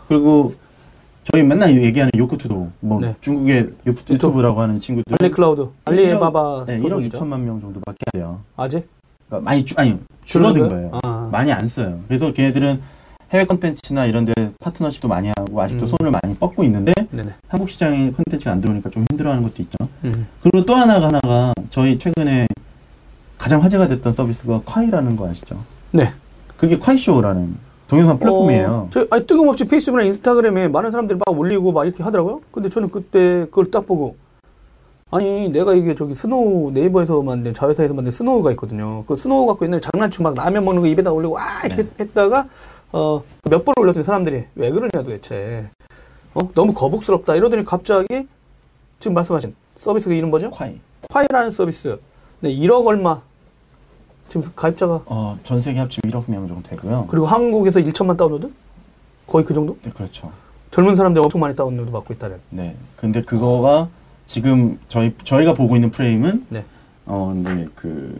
그리고, 0.08 0.54
저희 1.32 1.42
맨날 1.42 1.80
얘기하는 1.82 2.10
요쿠투도우, 2.16 2.68
뭐, 2.80 3.00
네. 3.00 3.14
중국의 3.20 3.70
요쿠- 3.86 4.12
유튜브라고 4.14 4.60
하는 4.60 4.80
친구들. 4.80 5.16
알리클라우드, 5.20 5.68
알리바바 5.84 6.64
네, 6.66 6.76
1억 6.78 6.82
소속이죠. 6.82 7.18
2천만 7.18 7.40
명 7.40 7.60
정도밖에 7.60 7.98
안 8.14 8.20
돼요. 8.20 8.40
아직? 8.56 8.88
그러니까 9.28 9.44
많이 9.50 9.64
주, 9.64 9.74
아니 9.76 9.98
줄어든 10.24 10.68
거예요. 10.68 10.90
아, 11.02 11.28
많이 11.32 11.52
안 11.52 11.66
써요. 11.68 11.98
그래서 12.06 12.32
걔네들은 12.32 12.80
해외 13.32 13.44
컨텐츠나 13.44 14.06
이런 14.06 14.24
데 14.24 14.32
파트너십도 14.60 15.08
많이 15.08 15.32
하고 15.36 15.60
아직도 15.60 15.86
음. 15.86 15.88
손을 15.88 16.12
많이 16.22 16.36
뻗고 16.36 16.62
있는데 16.62 16.92
네네. 17.10 17.30
한국 17.48 17.68
시장에 17.68 18.12
컨텐츠가 18.12 18.52
안 18.52 18.60
들어오니까 18.60 18.90
좀 18.90 19.04
힘들어하는 19.10 19.42
것도 19.42 19.62
있죠. 19.64 19.76
음. 20.04 20.28
그리고 20.42 20.64
또 20.64 20.76
하나가 20.76 21.08
하나가 21.08 21.52
저희 21.70 21.98
최근에 21.98 22.46
가장 23.36 23.64
화제가 23.64 23.88
됐던 23.88 24.12
서비스가 24.12 24.60
콰이라는 24.64 25.16
거 25.16 25.28
아시죠? 25.28 25.58
네. 25.90 26.12
그게 26.56 26.78
콰이쇼우라는 26.78 27.56
동영상 27.88 28.18
플랫폼이에요. 28.18 28.68
어, 28.68 28.88
저, 28.90 29.06
아니, 29.10 29.26
뜬금없이 29.26 29.64
페이스북이나 29.66 30.06
인스타그램에 30.08 30.68
많은 30.68 30.90
사람들이 30.90 31.18
막 31.24 31.38
올리고 31.38 31.72
막 31.72 31.84
이렇게 31.84 32.02
하더라고요. 32.02 32.40
근데 32.50 32.68
저는 32.68 32.90
그때 32.90 33.44
그걸 33.46 33.70
딱 33.70 33.86
보고, 33.86 34.16
아니, 35.10 35.48
내가 35.50 35.74
이게 35.74 35.94
저기 35.94 36.14
스노우, 36.14 36.72
네이버에서 36.72 37.22
만든, 37.22 37.54
자회사에서 37.54 37.94
만든 37.94 38.10
스노우가 38.10 38.50
있거든요. 38.52 39.04
그 39.06 39.16
스노우 39.16 39.46
갖고 39.46 39.64
옛날에 39.64 39.80
장난치고 39.80 40.24
막 40.24 40.34
라면 40.34 40.64
먹는 40.64 40.82
거 40.82 40.88
입에다 40.88 41.12
올리고, 41.12 41.34
와, 41.34 41.44
이렇게 41.64 41.84
네. 41.84 41.88
했다가, 42.00 42.48
어, 42.92 43.22
몇 43.48 43.64
번 43.64 43.74
올렸더니 43.78 44.02
사람들이, 44.04 44.44
왜 44.56 44.70
그러냐 44.70 44.90
도대체. 45.04 45.68
어, 46.34 46.40
너무 46.54 46.74
거북스럽다. 46.74 47.36
이러더니 47.36 47.64
갑자기, 47.64 48.26
지금 48.98 49.14
말씀하신 49.14 49.54
서비스가 49.78 50.12
이름 50.14 50.30
뭐죠? 50.30 50.50
콰이. 50.50 50.80
콰이라는 51.10 51.50
서비스. 51.52 51.98
네, 52.40 52.50
1억 52.50 52.84
얼마. 52.86 53.20
지금 54.28 54.50
가입자가, 54.54 55.00
어, 55.06 55.38
전 55.44 55.60
세계 55.62 55.78
합치면 55.80 56.10
1억 56.12 56.30
명 56.30 56.48
정도 56.48 56.68
되고요. 56.68 57.06
그리고 57.08 57.26
한국에서 57.26 57.80
1천만 57.80 58.16
다운로드? 58.16 58.50
거의 59.26 59.44
그 59.44 59.54
정도? 59.54 59.76
네, 59.82 59.90
그렇죠. 59.90 60.30
젊은 60.70 60.96
사람들 60.96 61.22
엄청 61.22 61.40
많이 61.40 61.54
다운로드 61.56 61.90
받고 61.90 62.14
있다는. 62.14 62.36
네. 62.50 62.76
근데 62.96 63.22
그거가 63.22 63.88
지금 64.26 64.78
저희 64.88 65.14
저희가 65.24 65.54
보고 65.54 65.76
있는 65.76 65.90
프레임은 65.90 66.42
네. 66.48 66.64
어 67.06 67.32
근데 67.32 67.66
그 67.74 68.18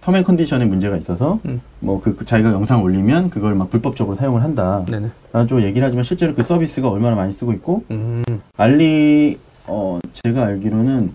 term 0.00 0.14
and 0.14 0.24
condition에 0.24 0.64
문제가 0.64 0.96
있어서 0.96 1.40
음. 1.44 1.60
뭐그 1.80 2.24
자기가 2.24 2.52
영상 2.52 2.82
올리면 2.82 3.30
그걸 3.30 3.54
막 3.54 3.70
불법적으로 3.70 4.16
사용을 4.16 4.42
한다. 4.42 4.84
네네. 4.88 5.10
라는 5.32 5.48
쪽 5.48 5.60
얘기를 5.62 5.84
하지만 5.86 6.04
실제로 6.04 6.32
그 6.34 6.42
서비스가 6.42 6.88
얼마나 6.88 7.16
많이 7.16 7.32
쓰고 7.32 7.52
있고 7.52 7.84
음. 7.90 8.22
알리 8.56 9.38
어 9.66 9.98
제가 10.12 10.44
알기로는 10.44 11.12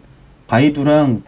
바이두랑 0.47 1.23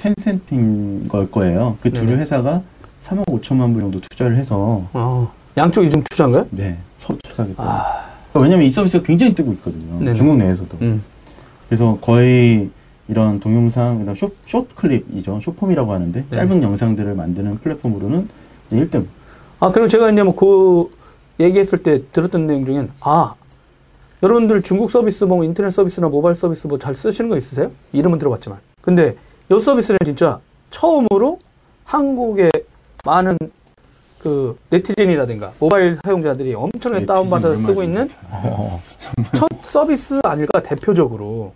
텐센트인 0.00 1.08
걸 1.08 1.30
거예요. 1.30 1.76
그 1.82 1.92
두. 1.92 2.04
회사가 2.06 2.62
3억 3.04 3.24
5천만 3.26 3.72
불 3.72 3.82
정도 3.82 4.00
투자를 4.00 4.36
해서 4.36 4.86
어. 4.92 5.30
양쪽이 5.56 5.90
좀 5.90 6.02
투자인가요? 6.08 6.46
네 6.50 6.78
서로 6.98 7.18
투자하겠다. 7.22 7.62
아. 7.62 8.10
그러니까 8.30 8.40
왜냐면 8.40 8.66
이 8.66 8.70
서비스가 8.70 9.02
굉장히 9.04 9.34
뜨고 9.34 9.52
있거든요. 9.54 9.98
네네. 9.98 10.14
중국 10.14 10.36
내에서도. 10.36 10.78
음. 10.82 11.02
그래서 11.68 11.98
거의 12.00 12.70
이런 13.08 13.40
동영상, 13.40 13.98
그다음 13.98 14.14
숏, 14.14 14.32
숏 14.46 14.74
클립이죠. 14.74 15.40
숏폼이라고 15.42 15.92
하는데 15.92 16.24
네. 16.30 16.36
짧은 16.36 16.62
영상들을 16.62 17.14
만드는 17.14 17.58
플랫폼으로는 17.58 18.28
이제 18.70 18.84
1등. 18.86 19.04
아, 19.58 19.70
그리고 19.70 19.88
제가 19.88 20.10
이제 20.10 20.22
뭐 20.22 20.34
그 20.34 20.90
얘기했을 21.40 21.82
때 21.82 22.02
들었던 22.12 22.46
내용 22.46 22.66
중엔, 22.66 22.90
아, 23.00 23.32
여러분들 24.22 24.60
중국 24.62 24.90
서비스 24.90 25.24
뭐 25.24 25.42
인터넷 25.42 25.70
서비스나 25.70 26.08
모바일 26.08 26.34
서비스 26.36 26.66
뭐 26.66 26.78
잘 26.78 26.94
쓰시는 26.94 27.30
거 27.30 27.36
있으세요? 27.38 27.70
이름은 27.92 28.18
들어봤지만. 28.18 28.58
근데 28.82 29.16
이 29.50 29.60
서비스는 29.60 29.98
진짜 30.04 30.38
처음으로 30.70 31.40
한국의 31.84 32.50
많은 33.04 33.36
그 34.20 34.56
네티즌이라든가 34.68 35.52
모바일 35.58 35.98
사용자들이 36.04 36.54
엄청나게 36.54 37.06
다운받아서 37.06 37.56
쓰고 37.56 37.82
있는 37.82 38.08
첫 39.34 39.48
서비스 39.62 40.20
아닐까 40.22 40.62
대표적으로 40.62 41.52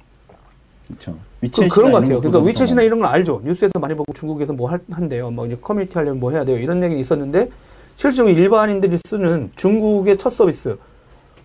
그렇죠. 0.88 1.16
그, 1.40 1.68
그런 1.68 1.92
것 1.92 2.00
같아요. 2.00 2.20
그러니까 2.20 2.40
위챗이나 2.40 2.84
이런 2.84 3.00
건 3.00 3.10
알죠. 3.10 3.40
뉴스에서 3.44 3.78
많이 3.78 3.94
보고 3.94 4.12
중국에서 4.12 4.52
뭐 4.52 4.70
할, 4.70 4.80
한대요. 4.90 5.30
뭐 5.30 5.46
이제 5.46 5.56
커뮤니티 5.60 5.94
하려면 5.94 6.20
뭐 6.20 6.30
해야 6.30 6.44
돼요. 6.44 6.58
이런 6.58 6.82
얘기는 6.82 7.00
있었는데 7.00 7.50
실질적으로 7.96 8.34
일반인들이 8.34 8.98
쓰는 9.06 9.50
중국의 9.56 10.18
첫 10.18 10.30
서비스 10.30 10.76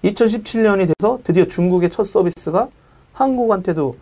2017년이 0.03 0.87
돼서 0.87 1.19
드디어 1.23 1.45
중국의 1.45 1.91
첫 1.91 2.05
서비스가 2.05 2.69
한국한테도 3.13 3.95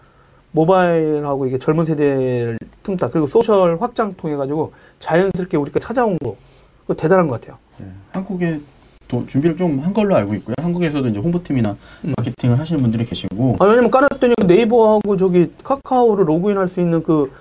모바일하고 0.52 1.46
이게 1.46 1.58
젊은 1.58 1.86
세대를 1.86 2.58
틈타 2.84 3.10
그리고 3.10 3.28
소셜 3.28 3.78
확장 3.80 4.12
통해 4.14 4.36
가지고 4.36 4.74
자연스럽게 5.00 5.58
우리가 5.58 5.80
찾아온 5.80 6.18
거 6.20 6.36
그거 6.82 6.94
대단한 6.94 7.28
것 7.28 7.40
같아요. 7.40 7.58
네. 7.78 7.86
한국에 8.12 8.60
도- 9.08 9.26
준비를 9.28 9.56
좀 9.58 9.80
한 9.82 9.94
걸로 9.94 10.16
알고 10.16 10.34
있고요. 10.36 10.56
한국에서도 10.60 11.08
이제 11.10 11.20
홍보팀이나 11.20 11.78
음. 12.06 12.14
마케팅을 12.18 12.60
하시는 12.60 12.82
분들이 12.82 13.06
계시고 13.06 13.58
아, 13.60 13.66
왜냐면 13.66 13.92
깔았더니 13.92 14.34
네이버하고 14.46 15.18
저기 15.18 15.52
카카오를 15.64 16.28
로그인할 16.28 16.68
수 16.68 16.80
있는 16.80 17.04
그 17.04 17.32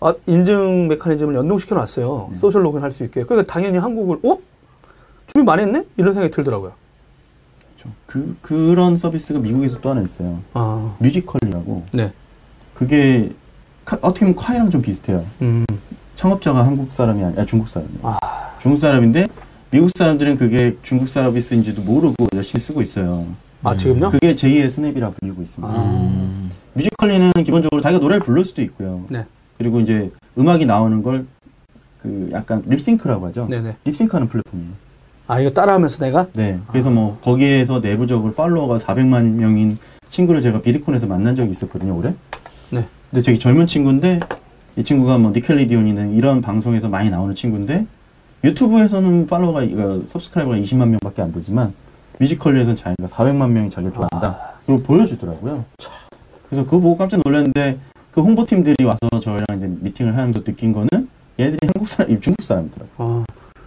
아, 0.00 0.14
인증 0.26 0.88
메커니즘을 0.88 1.34
연동시켜 1.34 1.74
놨어요. 1.74 2.28
음. 2.32 2.36
social 2.36 2.64
로그인 2.64 2.82
할 2.84 2.92
수 2.92 3.02
있게. 3.04 3.24
그러니까 3.24 3.52
당연히 3.52 3.78
한국을, 3.78 4.18
어? 4.24 4.38
준비 5.26 5.44
많이 5.44 5.62
했네? 5.62 5.84
이런 5.96 6.14
생각이 6.14 6.32
들더라고요. 6.32 6.72
그 8.06 8.36
그런 8.42 8.96
서비스가 8.96 9.38
미국에서 9.38 9.80
또 9.80 9.90
하나 9.90 10.02
있어요. 10.02 10.40
아, 10.54 10.94
뮤지컬리라고. 10.98 11.84
네. 11.92 12.12
그게 12.74 13.30
카- 13.84 13.98
어떻게 14.02 14.20
보면 14.20 14.36
콰이랑 14.36 14.70
좀 14.70 14.82
비슷해요. 14.82 15.24
음, 15.42 15.64
창업자가 16.16 16.64
한국 16.66 16.92
사람이 16.92 17.22
아니라 17.24 17.44
중국 17.44 17.68
사람이에요. 17.68 18.00
아. 18.02 18.18
중국 18.60 18.78
사람인데 18.78 19.28
미국 19.70 19.90
사람들은 19.96 20.36
그게 20.38 20.76
중국 20.82 21.08
서비스인지도 21.08 21.82
모르고 21.82 22.14
열심히 22.34 22.62
쓰고 22.62 22.82
있어요. 22.82 23.26
아, 23.62 23.76
지금요? 23.76 24.10
그게 24.12 24.34
제2의 24.34 24.70
스냅이라 24.70 25.10
불리고 25.12 25.42
있습니다. 25.42 25.72
아. 25.72 25.84
음. 25.84 26.50
뮤지컬리는 26.74 27.32
기본적으로 27.44 27.80
자기가 27.82 28.00
노래를 28.00 28.20
부를 28.22 28.44
수도 28.44 28.62
있고요. 28.62 29.04
네. 29.10 29.24
그리고 29.58 29.80
이제 29.80 30.10
음악이 30.38 30.66
나오는 30.66 31.02
걸 31.02 31.26
그 32.00 32.30
약간 32.32 32.62
립싱크라고 32.64 33.26
하죠. 33.26 33.48
네네. 33.50 33.74
립싱크하는 33.84 34.28
플랫폼이에요. 34.28 34.70
아, 35.28 35.40
이거 35.40 35.50
따라하면서 35.50 36.04
내가? 36.06 36.26
네. 36.32 36.58
그래서 36.68 36.90
뭐 36.90 37.18
거기에서 37.22 37.80
내부적으로 37.80 38.32
팔로워가 38.32 38.78
400만 38.78 39.34
명인 39.34 39.76
친구를 40.08 40.40
제가 40.40 40.62
비드콘에서 40.62 41.06
만난 41.06 41.36
적이 41.36 41.50
있었거든요, 41.50 41.94
올해. 41.94 42.14
네. 42.70 42.86
근데 43.10 43.22
되게 43.22 43.38
젊은 43.38 43.66
친구인데 43.66 44.20
이 44.76 44.82
친구가 44.84 45.18
뭐 45.18 45.30
니켈리디온이는 45.32 46.14
이런 46.14 46.40
방송에서 46.40 46.88
많이 46.88 47.10
나오는 47.10 47.34
친구인데 47.34 47.86
유튜브에서는 48.42 49.26
팔로워가 49.26 49.64
이거 49.64 50.00
서브스크라이버가 50.06 50.56
20만 50.56 50.88
명밖에 50.88 51.20
안 51.20 51.30
되지만 51.30 51.74
뮤지컬리에서는 52.20 52.76
자기가 52.76 53.08
400만 53.08 53.50
명이 53.50 53.68
자기를 53.68 53.92
좋아한다. 53.92 54.38
그리고 54.64 54.82
보여주더라고요. 54.82 55.66
그래서 56.48 56.64
그거 56.64 56.78
보고 56.78 56.96
깜짝 56.96 57.20
놀랐는데 57.22 57.78
그 58.12 58.22
홍보팀들이 58.22 58.82
와서 58.84 58.98
저희랑 59.20 59.44
이제 59.58 59.66
미팅을 59.80 60.16
하면서 60.16 60.42
느낀 60.42 60.72
거는 60.72 61.08
얘들이 61.38 61.58
한국 61.74 61.86
사람, 61.86 62.12
이 62.12 62.18
중국 62.18 62.42
사람이더라고요. 62.42 62.94
아. 62.96 63.24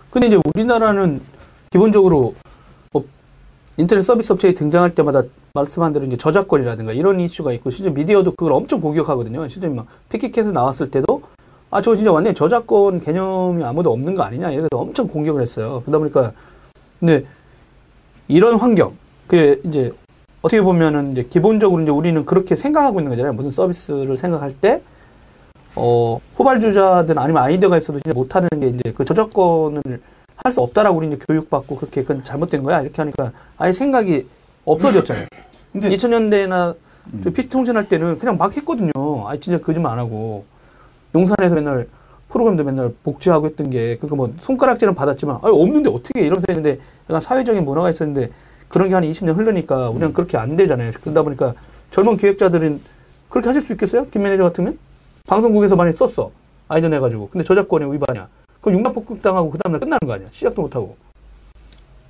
근데 0.10 0.28
이제 0.28 0.40
우리나라는 0.56 1.22
기본적으로 1.72 2.36
뭐 2.92 3.06
인터넷 3.78 4.02
서비스 4.02 4.34
업체에 4.34 4.54
등장할 4.54 4.94
때마다 4.94 5.24
말씀한 5.54 5.94
대로 5.94 6.06
이제 6.06 6.18
저작권이라든가 6.18 6.92
이런 6.92 7.20
이슈가 7.20 7.54
있고 7.54 7.70
실제 7.70 7.90
미디어도 7.90 8.32
그걸 8.32 8.54
엄청 8.54 8.82
공격하거든요. 8.82 9.48
실제 9.48 9.68
막 9.68 9.88
피키캣에 10.10 10.52
나왔을 10.52 10.92
때도 10.92 11.24
아 11.72 11.82
저거 11.82 11.96
진짜 11.96 12.12
완전 12.12 12.32
히 12.32 12.36
저작권 12.36 13.00
개념이 13.00 13.64
아무도 13.64 13.92
없는 13.94 14.16
거 14.16 14.24
아니냐 14.24 14.52
이래서 14.52 14.68
엄청 14.74 15.08
공격을 15.08 15.42
했어요. 15.42 15.82
그러다 15.86 16.00
보니까 16.00 16.34
근데 17.00 17.26
이런 18.28 18.56
환경 18.56 18.94
그 19.28 19.62
이제 19.64 19.94
어떻게 20.42 20.62
보면은 20.62 21.14
이제 21.14 21.24
기본적으로 21.24 21.82
이제 21.82 21.92
우리는 21.92 22.26
그렇게 22.26 22.58
생각하고 22.58 23.00
있는 23.00 23.12
거잖아요. 23.12 23.32
무슨 23.32 23.52
서비스를 23.52 24.18
생각할 24.18 24.52
때 24.60 24.82
어, 25.76 26.20
후발주자든 26.36 27.18
아니면 27.18 27.44
아이디어가 27.44 27.78
있어도 27.78 28.00
진짜 28.02 28.14
못하는 28.14 28.50
게 28.60 28.68
이제 28.68 28.92
그 28.92 29.06
저작권을 29.06 30.02
할 30.44 30.52
수 30.52 30.62
없다라고 30.62 30.98
우리 30.98 31.08
이제 31.08 31.18
교육받고 31.28 31.76
그렇게 31.78 32.02
그건 32.02 32.24
잘못된 32.24 32.64
거야 32.64 32.82
이렇게 32.82 33.02
하니까 33.02 33.32
아예 33.58 33.72
생각이 33.74 34.28
없어졌잖아요. 34.66 35.28
근데 35.72 35.90
2000년대나 35.90 36.76
음. 37.14 37.22
저 37.24 37.30
PC 37.30 37.50
통신 37.50 37.76
할 37.76 37.88
때는 37.88 38.18
그냥 38.20 38.38
막 38.38 38.56
했거든요. 38.56 38.92
아 39.28 39.38
진짜 39.38 39.60
거짓말 39.60 39.94
안 39.94 40.00
하고 40.00 40.46
용산에서 41.16 41.56
맨날 41.56 41.88
프로그램도 42.30 42.64
맨날 42.64 42.92
복제하고 43.04 43.46
했던 43.48 43.70
게 43.70 43.98
그러니까 43.98 44.16
뭐 44.16 44.34
손가락질은 44.42 44.96
받았지만 44.96 45.38
아 45.38 45.48
없는데 45.50 45.90
어떻게 45.90 46.22
이러면서 46.22 46.46
했는데 46.50 46.80
약간 47.10 47.22
사회적인 47.22 47.64
문화가 47.64 47.90
있었는데 47.90 48.32
그런 48.68 48.90
게 48.90 48.96
한 48.96 49.04
20년 49.04 49.36
흐르니까 49.38 49.90
우리는 49.90 50.12
그렇게 50.14 50.38
안 50.38 50.56
되잖아요. 50.56 50.92
그러다 51.02 51.22
보니까 51.24 51.54
젊은 51.92 52.18
기획자들은 52.18 52.80
그렇게 53.30 53.48
하실 53.50 53.62
수 53.62 53.72
있겠어요? 53.74 54.08
김 54.10 54.24
매니저 54.24 54.44
같으면 54.44 54.78
방송국에서 55.28 55.76
많이 55.76 55.94
썼어 55.96 56.32
아이디어 56.68 56.90
내가지고 56.90 57.30
근데 57.30 57.44
저작권에 57.46 57.86
위반이야. 57.86 58.28
그럼 58.62 58.80
융합 58.80 58.94
복극 58.94 59.22
당하고 59.22 59.50
그 59.52 59.58
다음날 59.58 59.80
끝나는 59.80 60.00
거 60.06 60.14
아니야? 60.14 60.28
시작도 60.32 60.62
못 60.62 60.76
하고 60.76 60.96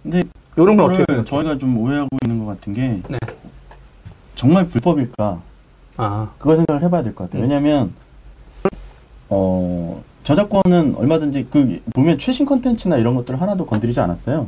근데 0.03 0.23
이런 0.57 0.75
건 0.77 0.87
어떻게 0.87 1.05
생각해? 1.07 1.25
저희가 1.25 1.57
좀 1.57 1.77
오해하고 1.77 2.09
있는 2.23 2.39
것 2.43 2.45
같은 2.45 2.73
게 2.73 2.99
네. 3.07 3.17
정말 4.35 4.67
불법일까 4.67 5.39
아 5.97 6.29
그걸 6.37 6.57
생각을 6.57 6.81
해봐야 6.83 7.03
될 7.03 7.13
것 7.13 7.25
같아요. 7.25 7.41
음. 7.41 7.43
왜냐하면 7.43 7.93
어 9.29 10.03
저작권은 10.23 10.95
얼마든지 10.97 11.47
그 11.51 11.79
보면 11.93 12.17
최신 12.17 12.45
컨텐츠나 12.45 12.97
이런 12.97 13.15
것들 13.15 13.35
을 13.35 13.41
하나도 13.41 13.65
건드리지 13.65 13.99
않았어요. 13.99 14.47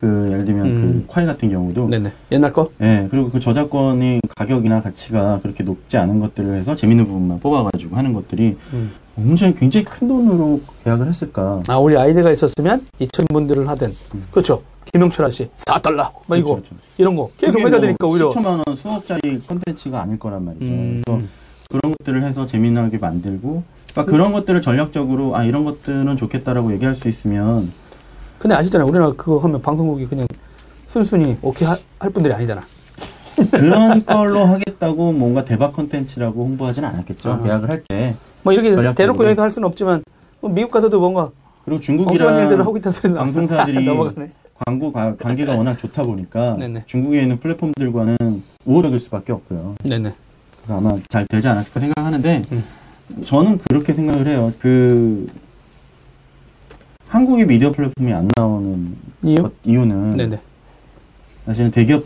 그 0.00 0.28
예를 0.30 0.44
들면 0.44 0.66
음. 0.66 1.04
그 1.06 1.12
콰이 1.12 1.26
같은 1.26 1.48
경우도 1.50 1.88
네네 1.88 2.12
옛날 2.32 2.52
거예 2.52 3.08
그리고 3.10 3.30
그 3.30 3.40
저작권이 3.40 4.20
가격이나 4.36 4.82
가치가 4.82 5.38
그렇게 5.42 5.64
높지 5.64 5.96
않은 5.96 6.20
것들을 6.20 6.54
해서 6.58 6.74
재밌는 6.74 7.06
부분만 7.06 7.40
뽑아가지고 7.40 7.96
하는 7.96 8.12
것들이 8.12 8.56
음. 8.72 8.92
굉장히 9.16 9.54
굉장히 9.54 9.84
큰 9.84 10.08
돈으로 10.08 10.60
계약을 10.84 11.08
했을까? 11.08 11.62
아, 11.68 11.78
우리 11.78 11.96
아이디가 11.96 12.30
있었으면 12.30 12.86
2천 13.00 13.32
분들을 13.32 13.66
하든 13.68 13.88
음. 14.14 14.26
그렇죠. 14.30 14.62
김영철 14.92 15.26
아씨 15.26 15.48
4달러 15.56 16.10
막 16.26 16.36
이거 16.36 16.50
그렇죠, 16.54 16.70
그렇죠. 16.70 16.74
이런 16.98 17.16
거 17.16 17.30
계속 17.36 17.58
해야 17.58 17.68
뭐 17.68 17.80
되니까 17.80 18.06
오히려 18.06 18.30
수천만 18.30 18.62
원, 18.64 18.76
수억짜리 18.76 19.40
컨텐츠가 19.40 20.00
아닐 20.02 20.18
거란 20.18 20.44
말이죠. 20.44 20.64
음. 20.64 21.02
그래서 21.04 21.22
그런 21.68 21.94
것들을 21.98 22.22
해서 22.22 22.46
재미나게 22.46 22.98
만들고 22.98 23.62
그러니까 23.92 24.12
그런 24.12 24.32
것들을 24.32 24.62
전략적으로 24.62 25.34
아 25.34 25.44
이런 25.44 25.64
것들은 25.64 26.16
좋겠다라고 26.16 26.72
얘기할 26.74 26.94
수 26.94 27.08
있으면 27.08 27.72
근데 28.38 28.54
아시잖아요. 28.54 28.86
우리나라 28.86 29.12
그거 29.12 29.38
하면 29.38 29.60
방송국이 29.60 30.06
그냥 30.06 30.26
순순히 30.88 31.36
오케이 31.42 31.66
하- 31.66 31.76
할 31.98 32.10
분들이 32.10 32.32
아니잖아. 32.32 32.62
그런 33.50 34.04
걸로 34.04 34.44
하겠다고 34.46 35.12
뭔가 35.12 35.44
대박 35.44 35.72
컨텐츠라고 35.72 36.44
홍보하지는 36.44 36.88
않았겠죠. 36.88 37.32
아. 37.32 37.42
계약을 37.42 37.70
할 37.70 37.82
때. 37.88 38.14
뭐 38.46 38.52
이렇게 38.52 38.72
전략적으로. 38.72 38.94
대놓고 38.94 39.24
여기서 39.24 39.42
할 39.42 39.50
수는 39.50 39.66
없지만 39.66 40.04
뭐 40.40 40.48
미국 40.48 40.70
가서도 40.70 41.00
뭔가 41.00 41.30
그리고 41.64 41.80
중국이랑 41.80 42.60
하고 42.60 42.78
방송사들이. 43.16 43.84
광고 44.64 44.92
가- 44.92 45.16
관계가 45.16 45.54
워낙 45.58 45.76
좋다 45.78 46.04
보니까 46.04 46.56
네네. 46.56 46.84
중국에 46.86 47.22
있는 47.22 47.40
플랫폼들과는 47.40 48.16
우호적일 48.64 49.00
수밖에 49.00 49.32
없고요. 49.32 49.74
네네. 49.82 50.12
그래서 50.62 50.78
아마 50.78 50.96
잘 51.08 51.26
되지 51.26 51.46
않았을까 51.48 51.80
생각하는데 51.80 52.42
음. 52.52 52.64
저는 53.24 53.58
그렇게 53.58 53.92
생각을 53.92 54.28
해요. 54.28 54.52
그 54.60 55.26
한국의 57.08 57.46
미디어 57.48 57.72
플랫폼이 57.72 58.12
안 58.12 58.30
나오는 58.36 58.96
이유? 59.24 59.42
것- 59.42 59.52
이유는 59.64 60.16
네네. 60.16 60.40
사실은 61.46 61.70
대기업 61.72 62.04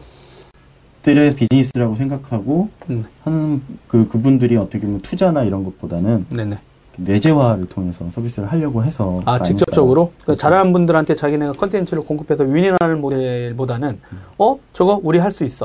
들의 1.03 1.35
비즈니스라고 1.35 1.97
생각하고 1.97 2.69
음. 2.91 3.05
하는 3.25 3.63
그 3.89 4.09
그분들이 4.09 4.57
어떻게 4.57 4.81
보면 4.81 5.01
투자나 5.01 5.45
이런 5.45 5.65
것보다는 5.65 6.27
네네. 6.35 6.59
내재화를 6.97 7.67
통해서 7.69 8.05
서비스를 8.11 8.53
하려고 8.53 8.85
해서 8.85 9.23
아. 9.25 9.41
직접적으로 9.41 10.13
그 10.19 10.25
그렇죠. 10.27 10.41
잘하는 10.41 10.73
분들한테 10.73 11.15
자기네가 11.15 11.53
컨텐츠를 11.53 12.05
공급해서 12.05 12.45
윈윈하는 12.45 13.01
모델보다는 13.01 13.99
어 14.39 14.59
저거 14.75 15.01
우리 15.03 15.19
할 15.19 15.33
수 15.33 15.45
있어. 15.45 15.65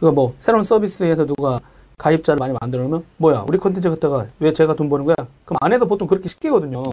그거 0.00 0.12
뭐 0.12 0.34
새로운 0.38 0.64
서비스에서 0.64 1.26
누가 1.26 1.60
가입자를 1.98 2.38
많이 2.38 2.54
만들어 2.58 2.82
놓으면 2.84 3.04
뭐야 3.18 3.44
우리 3.46 3.58
컨텐츠 3.58 3.90
갖다가 3.90 4.26
왜 4.40 4.52
제가 4.52 4.74
돈 4.74 4.88
버는 4.88 5.04
거야? 5.04 5.14
그럼 5.44 5.58
안에도 5.60 5.86
보통 5.86 6.08
그렇게 6.08 6.28
시키거든요. 6.28 6.84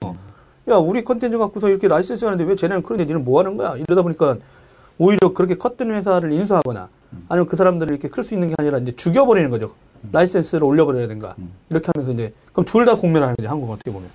야 0.70 0.76
우리 0.76 1.04
컨텐츠 1.04 1.38
갖고서 1.38 1.70
이렇게 1.70 1.88
라이센스 1.88 2.26
하는데 2.26 2.44
왜 2.44 2.56
쟤네는 2.56 2.84
그런데 2.84 3.06
니는 3.06 3.24
뭐 3.24 3.40
하는 3.40 3.56
거야? 3.56 3.76
이러다 3.78 4.02
보니까 4.02 4.38
오히려 4.98 5.34
그렇게 5.34 5.56
컸던 5.56 5.92
회사를 5.92 6.32
인수하거나 6.34 6.90
아니면 7.30 7.48
그 7.48 7.56
사람들을 7.56 7.92
이렇게 7.92 8.08
클 8.10 8.24
수 8.24 8.34
있는 8.34 8.48
게 8.48 8.56
아니라 8.58 8.78
이제 8.80 8.92
죽여버리는 8.96 9.50
거죠. 9.50 9.74
라이센스를 10.12 10.64
올려버려야된가 10.64 11.36
음. 11.38 11.52
이렇게 11.70 11.92
하면서 11.94 12.12
이제 12.14 12.34
그럼 12.54 12.66
둘 12.66 12.86
다 12.86 12.96
공멸하는 12.96 13.36
거죠 13.36 13.50
한국은 13.50 13.76
어떻게 13.76 13.92
보면 13.92 14.10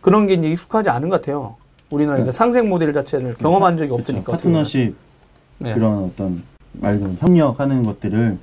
그런 0.00 0.26
게 0.26 0.34
이제 0.34 0.48
익숙하지 0.50 0.88
않은 0.90 1.08
것 1.08 1.20
같아요. 1.20 1.56
우리나라 1.90 2.22
그 2.24 2.32
상생 2.32 2.68
모델 2.68 2.92
자체를 2.92 3.34
경험한 3.34 3.76
적이 3.76 3.90
그렇죠. 3.90 4.02
없으니까 4.02 4.24
보면. 4.24 4.38
파트너십 4.38 4.94
네. 5.58 5.74
그런 5.74 6.04
어떤 6.04 6.42
말 6.72 6.92
그대로 6.94 7.12
협력하는 7.18 7.84
것들을 7.84 8.38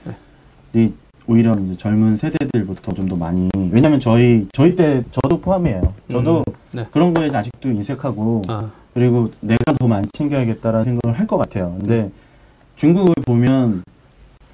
이 0.74 0.92
오히려 1.28 1.54
이제 1.54 1.78
젊은 1.78 2.18
세대들부터 2.18 2.94
좀 2.94 3.08
더 3.08 3.16
많이 3.16 3.50
왜냐면 3.72 4.00
저희 4.00 4.48
저희 4.54 4.76
때 4.76 5.04
저도 5.12 5.40
포함이에요. 5.40 5.94
저도 6.12 6.44
음, 6.48 6.54
네. 6.72 6.88
그런 6.92 7.14
거에 7.14 7.30
아직도 7.30 7.70
인색하고 7.70 8.42
아, 8.48 8.70
그리고 8.94 9.32
내가 9.40 9.74
더 9.80 9.88
많이 9.88 10.08
챙겨야겠다라는 10.14 10.84
생각을 10.86 11.18
할 11.20 11.28
것 11.28 11.38
같아요. 11.38 11.76
근데 11.78 12.12
중국을 12.84 13.14
보면 13.26 13.84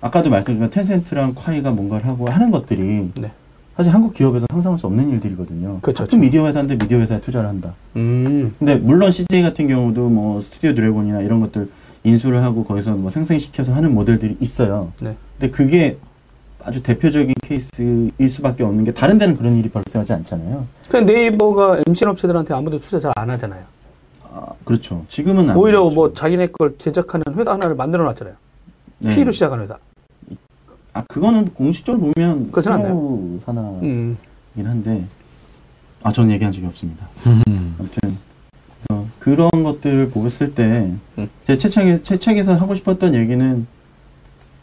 아까도 0.02 0.30
말씀드렸지만 0.30 0.70
텐센트랑 0.70 1.34
콰이가 1.34 1.72
뭔가를 1.72 2.06
하고 2.06 2.30
하는 2.30 2.52
것들이 2.52 3.10
네. 3.16 3.32
사실 3.76 3.92
한국 3.92 4.14
기업에서 4.14 4.46
상상할 4.52 4.78
수 4.78 4.86
없는 4.86 5.10
일들이거든요. 5.10 5.80
그렇죠, 5.82 6.04
같은 6.04 6.06
그렇죠. 6.06 6.18
미디어 6.18 6.46
회사인데 6.46 6.78
미디어 6.78 7.00
회사에 7.00 7.20
투자를 7.22 7.50
한다. 7.50 7.74
음, 7.96 8.54
근데 8.60 8.76
물론 8.76 9.12
CJ 9.12 9.42
같은 9.42 9.68
경우도 9.68 10.10
뭐 10.10 10.42
스튜디오 10.44 10.76
드래곤이나 10.76 11.22
이런 11.22 11.40
것들 11.40 11.70
인수를 12.04 12.44
하고 12.44 12.64
거기서 12.66 12.92
뭐 12.92 13.10
생생시켜서 13.10 13.74
하는 13.74 13.96
모델들이 13.96 14.38
있어요. 14.40 14.92
네. 15.02 15.16
근데 15.40 15.52
그게 15.52 15.98
아주 16.64 16.84
대표적인 16.84 17.34
케이스일 17.42 18.30
수밖에 18.30 18.64
없는 18.64 18.84
게 18.84 18.94
다른 18.94 19.18
데는 19.18 19.38
그런 19.38 19.58
일이 19.58 19.70
발생하지 19.70 20.14
않잖아요. 20.14 20.68
네이버가 21.04 21.80
MCN 21.88 22.10
업체들한테 22.12 22.54
아무도 22.54 22.80
투자 22.80 23.00
잘 23.00 23.12
안 23.16 23.30
하잖아요. 23.32 23.64
아, 24.32 24.48
그렇죠. 24.64 25.06
지금은 25.10 25.50
안 25.50 25.58
오히려 25.58 25.82
그렇죠. 25.82 25.96
뭐 25.96 26.14
자기네 26.14 26.48
걸 26.48 26.78
제작하는 26.78 27.24
회사 27.36 27.54
하나를 27.54 27.76
만들어 27.76 28.04
놨잖아요. 28.06 28.36
네. 29.00 29.16
P로 29.16 29.32
시작한 29.32 29.62
회사. 29.62 29.78
아 30.94 31.04
그거는 31.08 31.54
공식적으로 31.54 32.12
보면 32.14 32.52
그렇진 32.52 32.72
않나요? 32.72 32.90
스노우 32.90 33.40
산하긴 33.40 33.84
음. 33.84 34.18
한데 34.64 35.04
아 36.04 36.12
저는 36.12 36.32
얘기한 36.32 36.52
적이 36.52 36.68
없습니다. 36.68 37.08
음. 37.28 37.76
아무튼 37.80 38.18
그래서 38.88 39.06
그런 39.20 39.50
것들 39.64 40.10
보았을 40.10 40.54
때 40.54 40.92
음. 41.18 41.30
제 41.44 41.58
책에 41.58 42.02
제 42.04 42.18
책에서 42.18 42.56
하고 42.56 42.76
싶었던 42.76 43.14
얘기는 43.16 43.68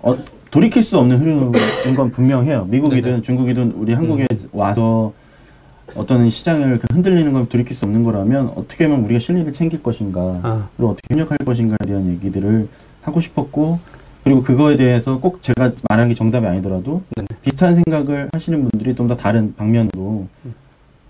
어, 0.00 0.16
돌이킬 0.50 0.82
수 0.82 0.98
없는 0.98 1.20
흐름인 1.20 1.94
건 1.96 2.10
분명해요. 2.10 2.66
미국이든 2.66 3.02
네네. 3.02 3.16
음. 3.16 3.22
중국이든 3.22 3.72
우리 3.76 3.94
한국에 3.94 4.26
와서 4.52 5.12
어떤 5.96 6.28
시장을 6.28 6.78
그 6.78 6.86
흔들리는 6.92 7.32
걸 7.32 7.48
돌이킬 7.48 7.74
수 7.76 7.84
없는 7.84 8.02
거라면 8.02 8.52
어떻게 8.56 8.84
하면 8.84 9.04
우리가 9.04 9.18
실리를 9.18 9.52
챙길 9.52 9.82
것인가 9.82 10.20
아. 10.42 10.68
그리고 10.76 10.92
어떻게 10.92 11.14
협력할 11.14 11.38
것인가에 11.38 11.78
대한 11.86 12.06
얘기들을 12.08 12.68
하고 13.02 13.20
싶었고 13.20 13.78
그리고 14.24 14.42
그거에 14.42 14.76
대해서 14.76 15.20
꼭 15.20 15.40
제가 15.42 15.72
말한 15.88 16.08
게 16.08 16.14
정답이 16.14 16.46
아니더라도 16.46 17.02
네네. 17.14 17.28
비슷한 17.42 17.74
생각을 17.76 18.28
하시는 18.32 18.68
분들이 18.68 18.94
좀 18.94 19.06
더 19.06 19.16
다른 19.16 19.54
방면으로 19.54 20.26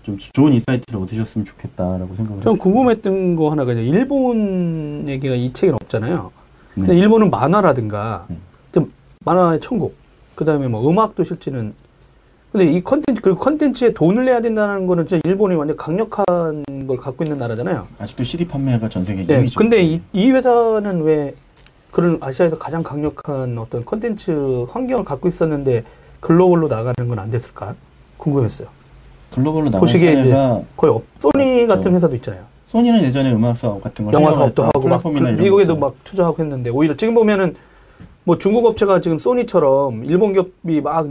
좀 0.03 0.17
좋은 0.33 0.53
insight를 0.53 0.99
얻으셨으면 1.01 1.43
좋겠다라고 1.45 2.15
생각을 2.15 2.41
전 2.43 2.53
했어요. 2.53 2.55
궁금했던 2.57 3.35
거 3.35 3.49
하나가 3.49 3.73
이제 3.73 3.83
일본 3.83 5.05
얘기가 5.09 5.33
이 5.33 5.51
책에는 5.51 5.75
없잖아요. 5.81 6.31
네. 6.75 6.85
근데 6.85 6.97
일본은 6.97 7.31
만화라든가 7.31 8.25
네. 8.29 8.37
좀 8.71 8.91
만화의 9.25 9.59
천국, 9.61 9.95
그 10.35 10.45
다음에 10.45 10.67
뭐 10.67 10.87
음악도 10.87 11.23
실제는 11.23 11.73
근데 12.57 12.71
이 12.71 12.81
컨텐츠 12.83 13.21
그리고 13.21 13.37
컨텐츠에 13.37 13.93
돈을 13.93 14.25
내야 14.25 14.41
된다는 14.41 14.87
거는 14.87 15.05
진짜 15.05 15.21
일본이 15.29 15.53
완전 15.55 15.77
강력한 15.77 16.25
걸 16.87 16.97
갖고 16.97 17.23
있는 17.23 17.37
나라잖아요. 17.37 17.85
아직도 17.99 18.23
CD 18.23 18.47
판매가 18.47 18.89
전 18.89 19.05
세계 19.05 19.23
네. 19.27 19.43
1위죠. 19.45 19.55
근데 19.59 19.83
이, 19.83 20.01
이 20.11 20.31
회사는 20.31 21.03
왜 21.03 21.35
그런 21.91 22.17
아시아에서 22.19 22.57
가장 22.57 22.81
강력한 22.81 23.55
어떤 23.59 23.85
컨텐츠 23.85 24.65
환경을 24.69 25.05
갖고 25.05 25.27
있었는데 25.27 25.83
글로벌로 26.19 26.67
나가는 26.67 26.95
건 27.07 27.19
안 27.19 27.29
됐을까? 27.29 27.75
궁금했어요. 28.17 28.67
글로벌로 29.35 29.69
보시기에 29.69 30.15
사례가 30.15 30.61
거의 30.75 30.93
없, 30.93 31.03
소니 31.19 31.61
없죠. 31.61 31.67
같은 31.75 31.95
회사도 31.95 32.15
있잖아요. 32.15 32.41
소니는 32.65 33.03
예전에 33.03 33.31
음악 33.33 33.55
사업 33.55 33.83
같은 33.83 34.03
걸 34.03 34.15
영화 34.15 34.33
사업도 34.33 34.63
하고 34.63 34.87
막 34.87 35.03
그- 35.03 35.09
미국에도. 35.09 35.75
막 35.77 35.93
투자하고 36.03 36.41
했는데 36.41 36.71
오히려 36.71 36.97
지금 36.97 37.13
보면은 37.13 37.55
뭐 38.23 38.39
중국 38.39 38.65
업체가 38.65 38.99
지금 38.99 39.19
소니처럼 39.19 40.05
일본 40.05 40.33
기업이 40.33 40.81
막 40.81 41.05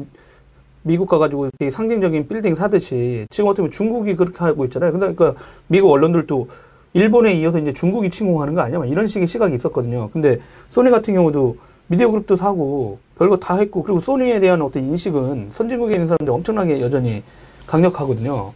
미국 0.86 1.08
가가지고 1.08 1.50
되게 1.58 1.68
상징적인 1.68 2.28
빌딩 2.28 2.54
사듯이 2.54 3.26
지금 3.28 3.48
어떻게 3.48 3.62
보면 3.62 3.72
중국이 3.72 4.14
그렇게 4.14 4.38
하고 4.38 4.64
있잖아요. 4.66 4.92
근데 4.92 5.12
그러니까 5.12 5.40
미국 5.66 5.90
언론들도 5.90 6.48
일본에 6.92 7.34
이어서 7.34 7.58
이제 7.58 7.72
중국이 7.72 8.08
침공하는 8.08 8.54
거 8.54 8.60
아니야? 8.60 8.78
막 8.78 8.88
이런 8.88 9.08
식의 9.08 9.26
시각이 9.26 9.54
있었거든요. 9.56 10.10
근데 10.12 10.38
소니 10.70 10.90
같은 10.90 11.12
경우도 11.12 11.56
미디어 11.88 12.08
그룹도 12.08 12.36
사고 12.36 13.00
별거 13.18 13.36
다 13.36 13.56
했고 13.56 13.82
그리고 13.82 14.00
소니에 14.00 14.38
대한 14.38 14.62
어떤 14.62 14.84
인식은 14.84 15.48
선진국에 15.50 15.94
있는 15.94 16.06
사람들 16.06 16.32
엄청나게 16.32 16.80
여전히 16.80 17.24
강력하거든요. 17.66 18.52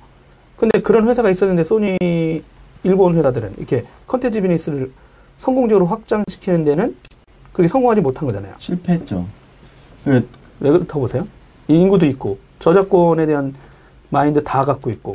근데 0.57 0.81
그런 0.83 1.09
회사가 1.09 1.31
있었는데 1.31 1.65
소니 1.65 1.99
일본 2.85 3.17
회사들은 3.17 3.55
이렇게 3.59 3.85
컨텐츠 4.07 4.41
비즈니스를 4.41 4.93
성공적으로 5.37 5.87
확장시키는 5.87 6.65
데는 6.65 6.95
그렇게 7.53 7.67
성공하지 7.67 8.03
못한 8.03 8.27
거잖아요. 8.29 8.55
실패했죠. 8.59 9.27
그왜 10.05 10.23
그렇다고 10.61 11.01
보세요? 11.01 11.27
이 11.71 11.75
인구도 11.81 12.05
있고 12.07 12.39
저작권에 12.59 13.27
대한 13.27 13.55
마인드 14.11 14.43
다 14.43 14.65
갖고 14.65 14.91
있고. 14.91 15.15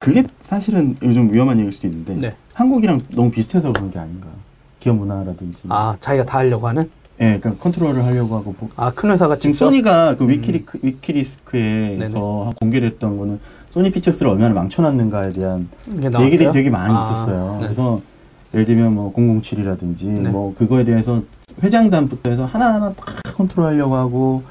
그게 0.00 0.24
사실은 0.40 0.96
요즘 1.02 1.32
위험한 1.32 1.56
얘기일 1.58 1.72
수도 1.72 1.86
있는데 1.86 2.14
네. 2.14 2.34
한국이랑 2.52 2.98
너무 3.14 3.30
비슷해서 3.30 3.72
그런 3.72 3.92
게 3.92 3.98
아닌가. 4.00 4.26
기업 4.80 4.96
문화라든지. 4.96 5.62
아 5.68 5.96
자기가 6.00 6.24
다 6.26 6.38
하려고 6.38 6.66
하는? 6.66 6.90
예, 7.20 7.38
그러니까 7.38 7.62
컨트롤을 7.62 8.04
하려고 8.04 8.34
하고 8.34 8.56
뭐- 8.58 8.68
아큰 8.74 9.12
회사가 9.12 9.36
지금 9.36 9.52
직접? 9.52 9.66
소니가 9.66 10.16
그 10.16 10.24
음. 10.24 10.30
위키리, 10.30 10.66
위키리스크에서 10.82 12.52
공개됐던 12.60 13.16
거는 13.16 13.38
소니 13.70 13.92
피처스를 13.92 14.32
얼마나 14.32 14.52
망쳐놨는가에 14.54 15.28
대한? 15.30 15.68
얘기들이 16.20 16.50
되게 16.50 16.70
많이 16.70 16.92
아, 16.92 16.98
있었어요. 17.12 17.58
네. 17.60 17.66
그래서 17.66 18.00
예를 18.52 18.64
들면 18.66 18.94
뭐 18.94 19.12
007이라든지 19.14 20.06
네. 20.22 20.30
뭐 20.30 20.54
그거에 20.56 20.82
대해서 20.84 21.22
회장단부터 21.62 22.30
해서 22.30 22.44
하나하나 22.46 22.92
다 22.94 23.04
컨트롤하려고 23.36 23.94
하고 23.94 24.42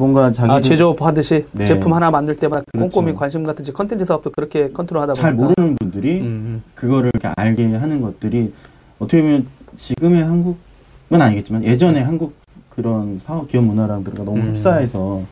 뭔가 0.00 0.32
자기 0.32 0.50
아 0.50 0.60
제조업 0.62 1.02
하듯이 1.02 1.44
네. 1.52 1.66
제품 1.66 1.92
하나 1.92 2.10
만들 2.10 2.34
때마다 2.34 2.62
그렇죠. 2.72 2.90
꼼꼼히 2.90 3.14
관심 3.14 3.44
갖듯이 3.44 3.70
컨텐츠 3.70 4.06
사업도 4.06 4.30
그렇게 4.30 4.70
컨트롤하다 4.70 5.12
보니까 5.12 5.22
잘 5.22 5.34
모르는 5.34 5.76
분들이 5.76 6.20
음, 6.20 6.62
그거를 6.74 7.10
이렇게 7.12 7.28
알게 7.36 7.74
하는 7.74 8.00
것들이 8.00 8.50
어떻게 8.98 9.20
보면 9.20 9.46
지금의 9.76 10.24
한국은 10.24 11.20
아니겠지만 11.20 11.64
예전에 11.64 12.00
한국 12.00 12.34
그런 12.70 13.18
사업 13.18 13.46
기업 13.48 13.64
문화랑들과 13.64 14.24
너무 14.24 14.38
음. 14.38 14.54
흡사해서 14.54 15.22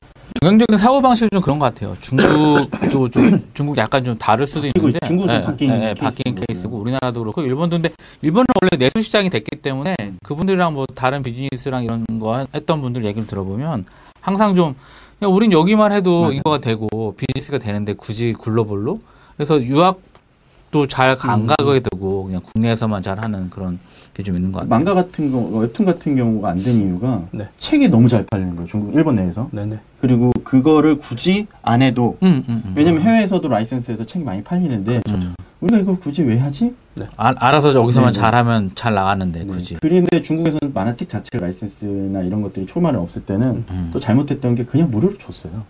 중앙적인 0.43 0.77
사고 0.77 1.01
방식이 1.01 1.31
좀 1.33 1.41
그런 1.41 1.59
것 1.59 1.65
같아요. 1.75 1.97
중국도 2.01 3.09
좀 3.09 3.43
중국 3.55 3.77
약간 3.79 4.05
좀 4.05 4.17
다를 4.19 4.47
수도 4.47 4.67
있는데 4.69 4.99
있- 5.03 5.07
중국도 5.09 5.33
예, 5.33 5.43
바뀐 5.43 5.71
예, 5.71 5.75
예, 5.75 5.81
케이스고. 5.95 6.05
바뀐 6.05 6.35
케이스고 6.47 6.77
우리나라도 6.77 7.21
그렇고 7.21 7.41
일본도 7.43 7.77
근데 7.77 7.91
일본은 8.21 8.45
원래 8.61 8.77
내수 8.79 9.03
시장이 9.03 9.31
됐기 9.31 9.63
때문에 9.63 9.97
그분들이랑 10.23 10.75
뭐 10.75 10.85
다른 10.95 11.23
비즈니스랑 11.23 11.85
이런 11.85 12.05
거 12.21 12.47
했던 12.55 12.83
분들 12.83 13.05
얘기를 13.07 13.27
들어보면 13.27 13.87
항상 14.29 14.55
좀 14.55 14.75
그냥 15.19 15.35
우린 15.35 15.53
여기만 15.53 15.91
해도 15.93 16.21
맞아요. 16.23 16.33
이거가 16.35 16.59
되고 16.59 17.15
비즈니스가 17.17 17.59
되는데 17.59 17.95
굳이 17.95 18.35
글로벌로 18.39 19.01
그래서 19.37 19.61
유학도 19.63 20.87
잘안 20.87 21.41
음. 21.41 21.47
가게 21.47 21.81
되고 21.81 22.25
그냥 22.25 22.43
국내에서만 22.53 23.03
잘 23.03 23.19
하는 23.23 23.49
그런 23.51 23.79
게 24.15 24.23
좀 24.23 24.35
있는 24.37 24.51
것 24.53 24.59
같아요. 24.61 24.69
망가 24.71 24.95
같은 24.95 25.31
거 25.33 25.59
웹툰 25.59 25.87
같은 25.87 26.15
경우가 26.17 26.51
안 26.51 26.57
된 26.57 26.75
이유가 26.77 27.23
네. 27.31 27.49
책이 27.59 27.89
너무 27.89 28.09
잘 28.09 28.27
팔리는 28.27 28.55
거예요. 28.57 28.69
중국 28.69 28.95
일본 28.95 29.15
내에서 29.15 29.49
네네. 29.53 29.79
그리고 30.01 30.33
그거를 30.45 30.99
굳이 30.99 31.47
안 31.63 31.83
해도 31.83 32.17
음, 32.23 32.45
음, 32.49 32.63
음. 32.65 32.75
왜냐면 32.77 33.03
해외에서도 33.03 33.47
라이센스에서 33.49 34.05
책이 34.05 34.25
많이 34.25 34.43
팔리는데 34.43 35.03
음. 35.09 35.35
우리가 35.61 35.81
이걸 35.81 35.99
굳이 35.99 36.23
왜 36.23 36.39
하지? 36.39 36.73
아, 37.17 37.35
알아서 37.37 37.75
여기서만 37.75 38.13
네, 38.13 38.19
네. 38.19 38.21
잘하면 38.21 38.71
잘 38.77 38.95
나가는데 38.95 39.41
네. 39.41 39.47
굳이. 39.47 39.77
그런데 39.81 40.23
중국에서는 40.23 40.73
만화책 40.73 41.09
자체 41.09 41.37
라이센스나 41.39 42.23
이런 42.23 42.43
것들이 42.43 42.67
초반에 42.67 42.97
없을 42.97 43.23
때는 43.25 43.65
음. 43.71 43.91
또 43.93 43.99
잘못했던 43.99 44.55
게 44.55 44.65
그냥 44.65 44.91
무료로 44.91 45.19
줬어요. 45.19 45.65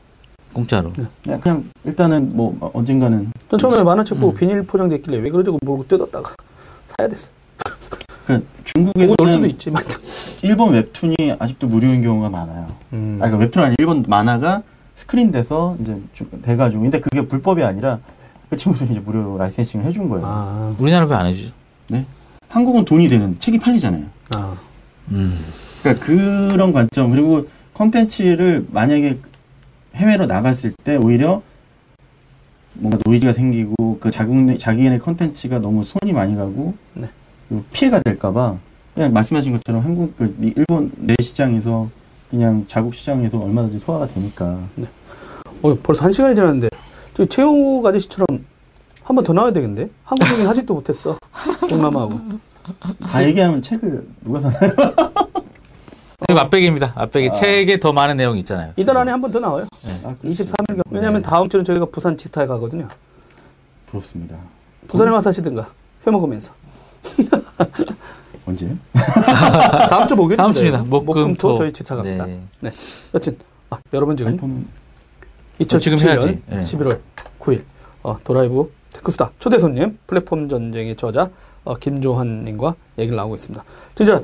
공짜로. 0.52 0.92
그냥, 1.22 1.40
그냥 1.40 1.64
일단은 1.84 2.36
뭐 2.36 2.70
언젠가는 2.74 3.30
전 3.50 3.58
처음에 3.58 3.82
만화책 3.82 4.18
보고 4.20 4.32
음. 4.32 4.36
비닐 4.36 4.62
포장돼 4.62 4.96
있길래 4.96 5.18
왜 5.18 5.30
그러지? 5.30 5.50
모르고 5.62 5.86
뜯었다가 5.88 6.34
사야 6.86 7.08
됐어. 7.08 7.30
그러니까 8.28 8.48
중국에서는 8.64 9.50
있지만. 9.50 9.82
일본 10.42 10.74
웹툰이 10.74 11.14
아직도 11.38 11.66
무료인 11.66 12.02
경우가 12.02 12.28
많아요. 12.28 12.66
음. 12.92 13.16
아, 13.20 13.24
그러니까 13.24 13.38
웹툰 13.38 13.62
아니 13.62 13.74
일본 13.78 14.04
만화가 14.06 14.62
스크린 14.96 15.30
돼서 15.32 15.76
이제 15.80 15.96
주- 16.12 16.28
돼가지고 16.42 16.82
근데 16.82 17.00
그게 17.00 17.22
불법이 17.22 17.62
아니라 17.64 17.98
그 18.50 18.56
친구들이 18.56 18.90
이제 18.90 19.00
무료 19.00 19.38
licensing을 19.38 19.86
해준 19.86 20.08
거예요. 20.10 20.26
아, 20.26 20.74
우리나라 20.78 21.06
왜안 21.06 21.26
해주죠? 21.26 21.52
한국은 22.50 22.86
돈이 22.86 23.08
되는 23.10 23.38
책이 23.38 23.58
팔리잖아요. 23.58 24.04
아. 24.30 24.56
음. 25.10 25.38
그러니까 25.82 26.04
그런 26.04 26.72
관점 26.72 27.10
그리고 27.10 27.46
컨텐츠를 27.74 28.66
만약에 28.70 29.18
해외로 29.94 30.24
나갔을 30.26 30.72
때 30.82 30.96
오히려 30.96 31.42
뭔가 32.72 32.98
노이즈가 33.04 33.32
생기고 33.34 33.98
그 34.00 34.10
자국 34.10 34.56
자기네 34.58 34.98
컨텐츠가 34.98 35.58
너무 35.58 35.84
손이 35.84 36.12
많이 36.12 36.36
가고 36.36 36.74
네. 36.94 37.08
피해가 37.72 38.00
될까봐 38.02 38.56
그냥 38.94 39.12
말씀하신 39.12 39.52
것처럼 39.52 39.84
한국 39.84 40.16
그 40.16 40.34
미- 40.38 40.52
일본 40.56 40.90
내 40.96 41.14
시장에서 41.20 41.88
그냥 42.30 42.64
자국 42.68 42.94
시장에서 42.94 43.38
얼마든지 43.38 43.78
소화가 43.78 44.06
되니까 44.08 44.58
어, 45.62 45.74
벌써 45.82 46.04
한 46.04 46.12
시간이 46.12 46.34
지났는데 46.34 46.68
저 47.14 47.24
최영욱 47.26 47.84
아저씨처럼 47.86 48.26
한 49.02 49.16
번 49.16 49.24
더 49.24 49.32
나와야 49.32 49.50
되겠는데? 49.52 49.88
한국 50.04 50.28
얘기는 50.32 50.50
아직도 50.50 50.74
못했어. 50.74 51.16
동남아하고. 51.70 52.20
다 53.00 53.24
얘기하면 53.24 53.62
책을 53.62 54.06
누가 54.22 54.38
사나요? 54.40 54.60
네, 56.28 56.34
맛배기입니다. 56.34 56.92
맛배기. 56.94 57.30
아. 57.30 57.32
책에 57.32 57.80
더 57.80 57.90
많은 57.94 58.18
내용이 58.18 58.40
있잖아요. 58.40 58.74
이달 58.76 58.94
안에 58.98 59.10
한 59.10 59.18
번 59.22 59.32
더 59.32 59.40
나와요. 59.40 59.64
아, 60.04 60.14
그렇죠. 60.20 60.44
23일경. 60.44 60.82
왜냐면 60.90 61.22
네. 61.22 61.28
다음 61.30 61.48
주는 61.48 61.64
저희가 61.64 61.86
부산 61.86 62.18
지스타에 62.18 62.46
가거든요. 62.46 62.86
부럽습니다. 63.86 64.36
부산에 64.88 65.10
와서 65.10 65.30
하시든가. 65.30 65.70
회 66.06 66.10
먹으면서. 66.10 66.52
언제? 68.46 68.68
다음 69.90 70.06
주 70.06 70.16
목요일. 70.16 70.36
다음 70.36 70.52
주입니다. 70.54 70.82
목금, 70.84 71.34
토. 71.34 71.56
저희 71.58 71.72
지스타 71.72 71.96
갑니다. 71.96 72.26
네. 72.26 72.40
네. 72.60 72.70
여튼, 73.14 73.36
아, 73.70 73.78
여러분 73.92 74.16
지금 74.16 74.32
아이폰 74.32 74.66
2017년 75.60 75.80
지금 75.80 75.98
해야지. 75.98 76.40
네. 76.46 76.60
11월 76.60 76.98
9일 77.40 77.62
어, 78.02 78.16
더 78.24 78.40
라이브 78.40 78.72
테크수다 78.92 79.32
초대 79.38 79.58
손님 79.58 79.98
플랫폼 80.06 80.48
전쟁의 80.48 80.96
저자 80.96 81.30
어, 81.64 81.74
김조한님과 81.74 82.74
얘기를 82.98 83.16
나누고 83.16 83.34
있습니다. 83.34 83.64
진짜 83.94 84.22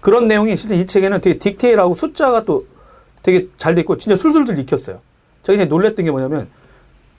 그런 0.00 0.26
내용이 0.28 0.56
실제 0.56 0.76
이 0.76 0.86
책에는 0.86 1.20
되게 1.20 1.38
디테일하고 1.38 1.94
숫자가 1.94 2.44
또 2.44 2.66
되게 3.22 3.48
잘 3.56 3.74
돼 3.74 3.82
있고 3.82 3.96
진짜 3.96 4.16
술술들 4.20 4.58
읽혔어요. 4.58 5.00
제가 5.44 5.54
이제 5.54 5.64
놀랬던 5.64 6.04
게 6.04 6.10
뭐냐면 6.10 6.48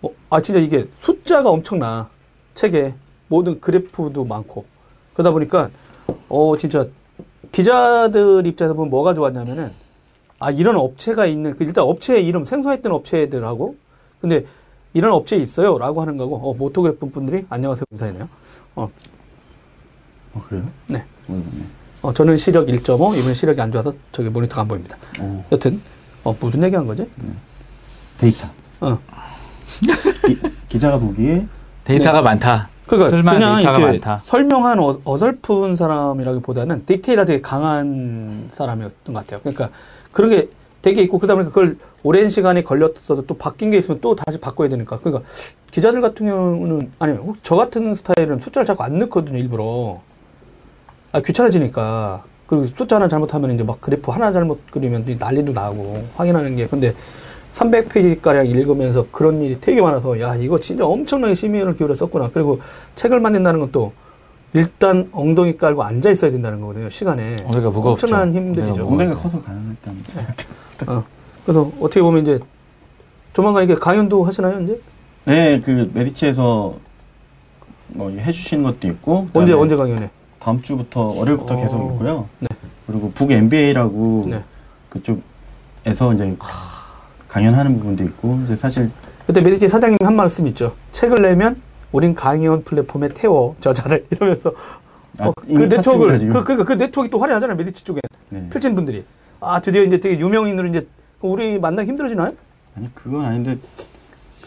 어, 0.01 0.09
아 0.30 0.41
진짜 0.41 0.59
이게 0.59 0.86
숫자가 1.01 1.49
엄청나 1.49 2.09
책에 2.53 2.93
모든 3.30 3.59
그래프도 3.61 4.26
많고 4.26 4.66
그러다 5.14 5.32
보니까 5.32 5.70
어 6.30 6.55
진짜 6.57 6.88
기자들 7.51 8.45
입장에서 8.47 8.74
보면 8.74 8.89
뭐가 8.89 9.14
좋았냐면은 9.14 9.72
아 10.39 10.51
이런 10.51 10.76
업체가 10.76 11.26
있는 11.26 11.55
그 11.55 11.64
일단 11.64 11.86
업체 11.86 12.20
이름 12.20 12.43
생소했던 12.45 12.91
업체들하고 12.91 13.76
근데 14.20 14.45
이런 14.93 15.11
업체 15.11 15.36
있어요라고 15.38 16.01
하는 16.01 16.18
거고 16.18 16.36
어 16.36 16.53
모토그래프 16.53 17.09
분들이 17.09 17.45
안녕하세요 17.49 17.84
인사했네요. 17.91 18.30
어, 18.76 18.89
어, 20.34 20.45
그래요? 20.47 20.68
네. 20.88 21.03
모르겠네. 21.28 21.66
어 22.01 22.14
저는 22.14 22.38
시력 22.38 22.68
1.5 22.68 23.18
이번 23.18 23.34
시력이 23.34 23.61
안 23.61 23.72
좋아서 23.72 23.93
저기 24.11 24.30
모니터가 24.30 24.61
안 24.61 24.68
보입니다. 24.68 24.97
오, 25.22 25.43
여튼 25.51 25.82
어 26.24 26.36
무슨 26.39 26.64
얘기한 26.64 26.86
거지? 26.86 27.09
데이터. 28.18 28.47
어 28.82 28.99
기, 30.70 30.80
자가 30.80 30.97
보기에 30.97 31.47
데이터가 31.86 32.22
많다. 32.22 32.70
그러니까 32.88 33.10
그냥 33.34 33.62
이렇게 33.62 33.78
많다. 34.02 34.22
설명한 34.26 34.80
어, 34.80 35.00
어설픈 35.06 35.76
사람이라기보다는 35.76 36.86
디테일에 36.86 37.26
되게 37.26 37.42
강한 37.42 38.50
사람이었던 38.54 39.14
것 39.14 39.22
같아요. 39.22 39.40
그러니까 39.42 39.70
그런 40.12 40.30
게 40.32 40.50
되게 40.82 41.02
있고 41.04 41.18
그러다 41.18 41.36
보니까 41.36 41.50
그걸 41.52 41.78
오랜 42.04 42.28
시간이 42.30 42.64
걸렸어도 42.64 43.26
또 43.26 43.38
바뀐 43.38 43.70
게 43.70 43.78
있으면 43.78 44.00
또 44.02 44.16
다시 44.16 44.38
바꿔야 44.40 44.68
되니까. 44.70 45.00
그러니까 45.00 45.24
기자들 45.72 46.02
같은 46.02 46.26
경우는 46.28 46.92
아니 47.00 47.18
혹- 47.18 47.38
저 47.42 47.56
같은 47.56 47.96
스타일은 47.96 48.40
숫자를 48.42 48.66
자꾸 48.66 48.84
안 48.84 49.00
넣거든요 49.00 49.38
일부러. 49.38 50.02
아 51.14 51.22
귀찮아지니까. 51.22 52.24
그리고 52.48 52.68
숫자 52.68 52.98
하나 52.98 53.08
잘못하면 53.08 53.52
이제 53.52 53.64
막 53.64 53.80
그래프 53.80 54.12
하나 54.12 54.32
잘못 54.34 54.60
그리면 54.70 55.06
또 55.06 55.14
난리도 55.18 55.54
나고 55.54 56.04
확인하는 56.16 56.56
게. 56.58 56.68
근데 56.68 56.94
300페이지 57.54 58.20
가량 58.22 58.47
읽으면서 58.47 59.06
그런 59.12 59.41
일이 59.41 59.60
되게 59.62 59.82
많아서 59.82 60.20
야 60.20 60.36
이거 60.36 60.60
진짜 60.60 60.86
엄청나게 60.86 61.36
심의를 61.36 61.76
기울여 61.76 61.95
썼구나 61.95 62.30
그리고 62.34 62.60
책을 62.95 63.20
만든다는 63.20 63.60
것도 63.60 63.93
일단 64.54 65.10
엉덩이 65.12 65.58
깔고 65.58 65.84
앉아 65.84 66.12
있어야 66.12 66.32
된다는 66.32 66.62
거거든요 66.62 66.89
시간에 66.89 67.36
엉덩이가 67.45 67.70
무겁죠. 67.70 68.06
엄청난 68.06 68.34
힘들이죠 68.34 68.70
엉덩이가 68.70 68.91
엉덩이가. 68.91 69.20
커서 69.20 69.41
가능했다는 69.41 70.04
어. 70.88 71.04
그래서 71.45 71.72
어떻게 71.80 72.01
보면 72.01 72.22
이제 72.22 72.39
조만간 73.34 73.64
이렇게 73.64 73.80
강연도 73.80 74.24
하시나요 74.24 74.60
이제 74.62 74.80
네, 75.26 75.60
그 75.60 75.89
메디치에서 75.93 76.76
뭐 77.89 78.10
해주시는 78.10 78.64
것도 78.64 78.88
있고 78.89 79.28
언제 79.34 79.54
언제 79.54 79.76
강연해 79.76 80.10
다음 80.39 80.62
주부터 80.62 81.01
월요일부터 81.01 81.54
어. 81.54 81.62
계속 81.62 81.91
있고요. 81.93 82.28
네. 82.39 82.47
그리고 82.86 83.12
북 83.16 83.32
MBA라고 83.32 84.26
네. 84.30 84.43
그쪽에서 84.89 86.14
이제 86.14 86.36
강연하는 87.34 87.80
부분도 87.80 88.04
있고 88.04 88.40
이제 88.46 88.56
사실 88.56 88.92
그때 89.26 89.42
메디치 89.42 89.68
사장님이 89.68 89.98
한 90.04 90.16
말씀 90.16 90.46
있죠 90.48 90.76
책을 90.92 91.24
내면 91.24 91.60
우린 91.92 92.14
강연 92.14 92.64
플랫폼에 92.64 93.10
태워 93.10 93.56
저자를 93.60 94.06
이러면서 94.12 94.54
아, 95.20 95.28
어, 95.28 95.34
그 95.34 95.52
네트워크를 95.52 96.20
지금. 96.20 96.34
그, 96.34 96.44
그, 96.44 96.64
그 96.64 96.74
네트워크가 96.74 97.10
또 97.10 97.20
화려하잖아요 97.20 97.58
메디치 97.58 97.84
쪽에 97.84 98.02
네. 98.30 98.48
필진 98.52 98.76
분들이 98.76 99.04
아 99.40 99.60
드디어 99.60 99.82
이제 99.82 100.00
되게 100.00 100.20
유명인으로 100.20 100.68
이제 100.68 100.88
우리 101.22 101.60
만나기 101.60 101.90
힘들어지나요? 101.90 102.34
아니 102.76 102.94
그건 102.94 103.26
아닌데 103.26 103.58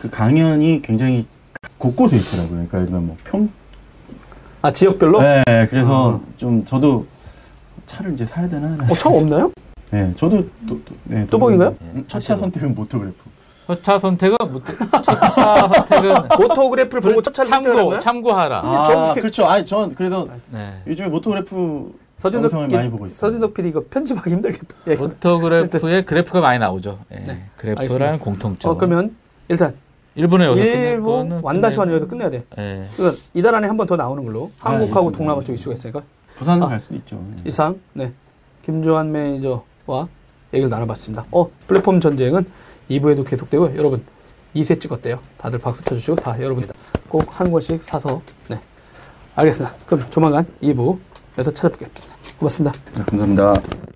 그 0.01 0.09
강연이 0.09 0.80
굉장히 0.82 1.26
곳곳에 1.78 2.16
있더라고요. 2.16 2.66
그러니까 2.68 2.84
들면 2.84 3.07
뭐 3.07 3.16
평. 3.24 3.51
아 4.62 4.72
지역별로? 4.72 5.20
네, 5.20 5.43
그래서 5.68 6.20
아. 6.22 6.32
좀 6.37 6.64
저도 6.64 7.07
차를 7.87 8.12
이제 8.12 8.26
사야 8.26 8.49
되나? 8.49 8.76
어, 8.89 8.95
차 8.95 9.09
없나요? 9.09 9.51
네, 9.91 10.12
저도 10.16 10.39
또, 10.68 10.80
또 10.84 10.95
네, 11.05 11.26
뚜벅인가요? 11.26 11.76
음, 11.80 12.05
첫차 12.09 12.37
선택은 12.37 12.74
모토그래프. 12.74 13.16
첫차 13.66 13.99
선택은 13.99 14.37
뭐, 14.51 14.62
첫차 15.03 15.68
선택은 15.68 16.14
모토그래프를 16.40 17.01
보고 17.01 17.22
첫 17.22 17.34
차를 17.34 17.51
선택하는 17.51 17.80
참고? 17.82 17.99
참고하라. 17.99 18.61
아, 18.64 19.14
그렇죠. 19.14 19.47
아니, 19.47 19.64
전 19.66 19.95
그래서 19.95 20.28
네. 20.51 20.80
요즘에 20.87 21.09
모토그래프 21.09 21.93
서준석 22.16 22.45
영상을 22.45 22.68
피- 22.68 22.74
많이 22.76 22.91
보고 22.91 23.07
있어요. 23.07 23.16
서준석 23.18 23.55
PD 23.55 23.68
이거 23.70 23.82
편집하기 23.91 24.30
힘들겠다. 24.30 24.74
예. 24.89 24.95
모토그래프에 24.94 26.03
그래프가 26.03 26.41
많이 26.41 26.59
나오죠. 26.59 26.99
예. 27.12 27.16
네, 27.16 27.43
그래프라는 27.57 27.78
알겠습니다. 27.78 28.18
공통점. 28.24 28.70
어, 28.70 28.76
그러면 28.76 29.16
일단 29.49 29.74
일본에 30.14 30.47
여기서 30.47 31.03
거는 31.03 31.41
완다시만 31.43 31.91
여기서 31.91 32.07
끝내야 32.09 32.30
돼. 32.30 32.45
예. 32.59 32.87
그러니까 32.97 33.20
이달 33.34 33.55
안에 33.55 33.66
한 33.68 33.76
번 33.76 33.87
더 33.87 33.97
나오는 33.97 34.24
걸로 34.24 34.51
아, 34.61 34.70
한국하고 34.70 35.09
알겠습니다. 35.09 35.18
동남아 35.18 35.41
쪽 35.43 35.53
이슈가 35.53 35.74
있으니까 35.74 36.03
부산 36.37 36.62
아. 36.62 36.68
갈 36.68 36.80
수도 36.80 36.95
있죠. 36.95 37.16
네. 37.34 37.43
이상 37.45 37.76
네 37.93 38.12
김조한 38.62 39.12
매니저 39.12 39.62
와 39.87 40.09
얘기를 40.55 40.70
나눠봤습니다. 40.70 41.26
어 41.30 41.51
플랫폼 41.66 42.01
전쟁은 42.01 42.45
2부에도 42.91 43.26
계속되고 43.26 43.76
여러분 43.76 44.05
2세 44.55 44.80
찍었대요. 44.80 45.18
다들 45.39 45.59
박수 45.59 45.82
쳐주시고 45.84 46.16
다 46.16 46.41
여러분 46.41 46.66
꼭 47.09 47.26
한 47.41 47.51
권씩 47.51 47.82
사서 47.82 48.22
네 48.49 48.61
알겠습니다. 49.34 49.74
그럼 49.87 50.09
조만간 50.11 50.47
2부에서 50.62 51.55
찾아뵙겠습니다. 51.55 52.16
고맙습니다. 52.39 52.78
네, 52.97 53.05
감사합니다. 53.05 53.95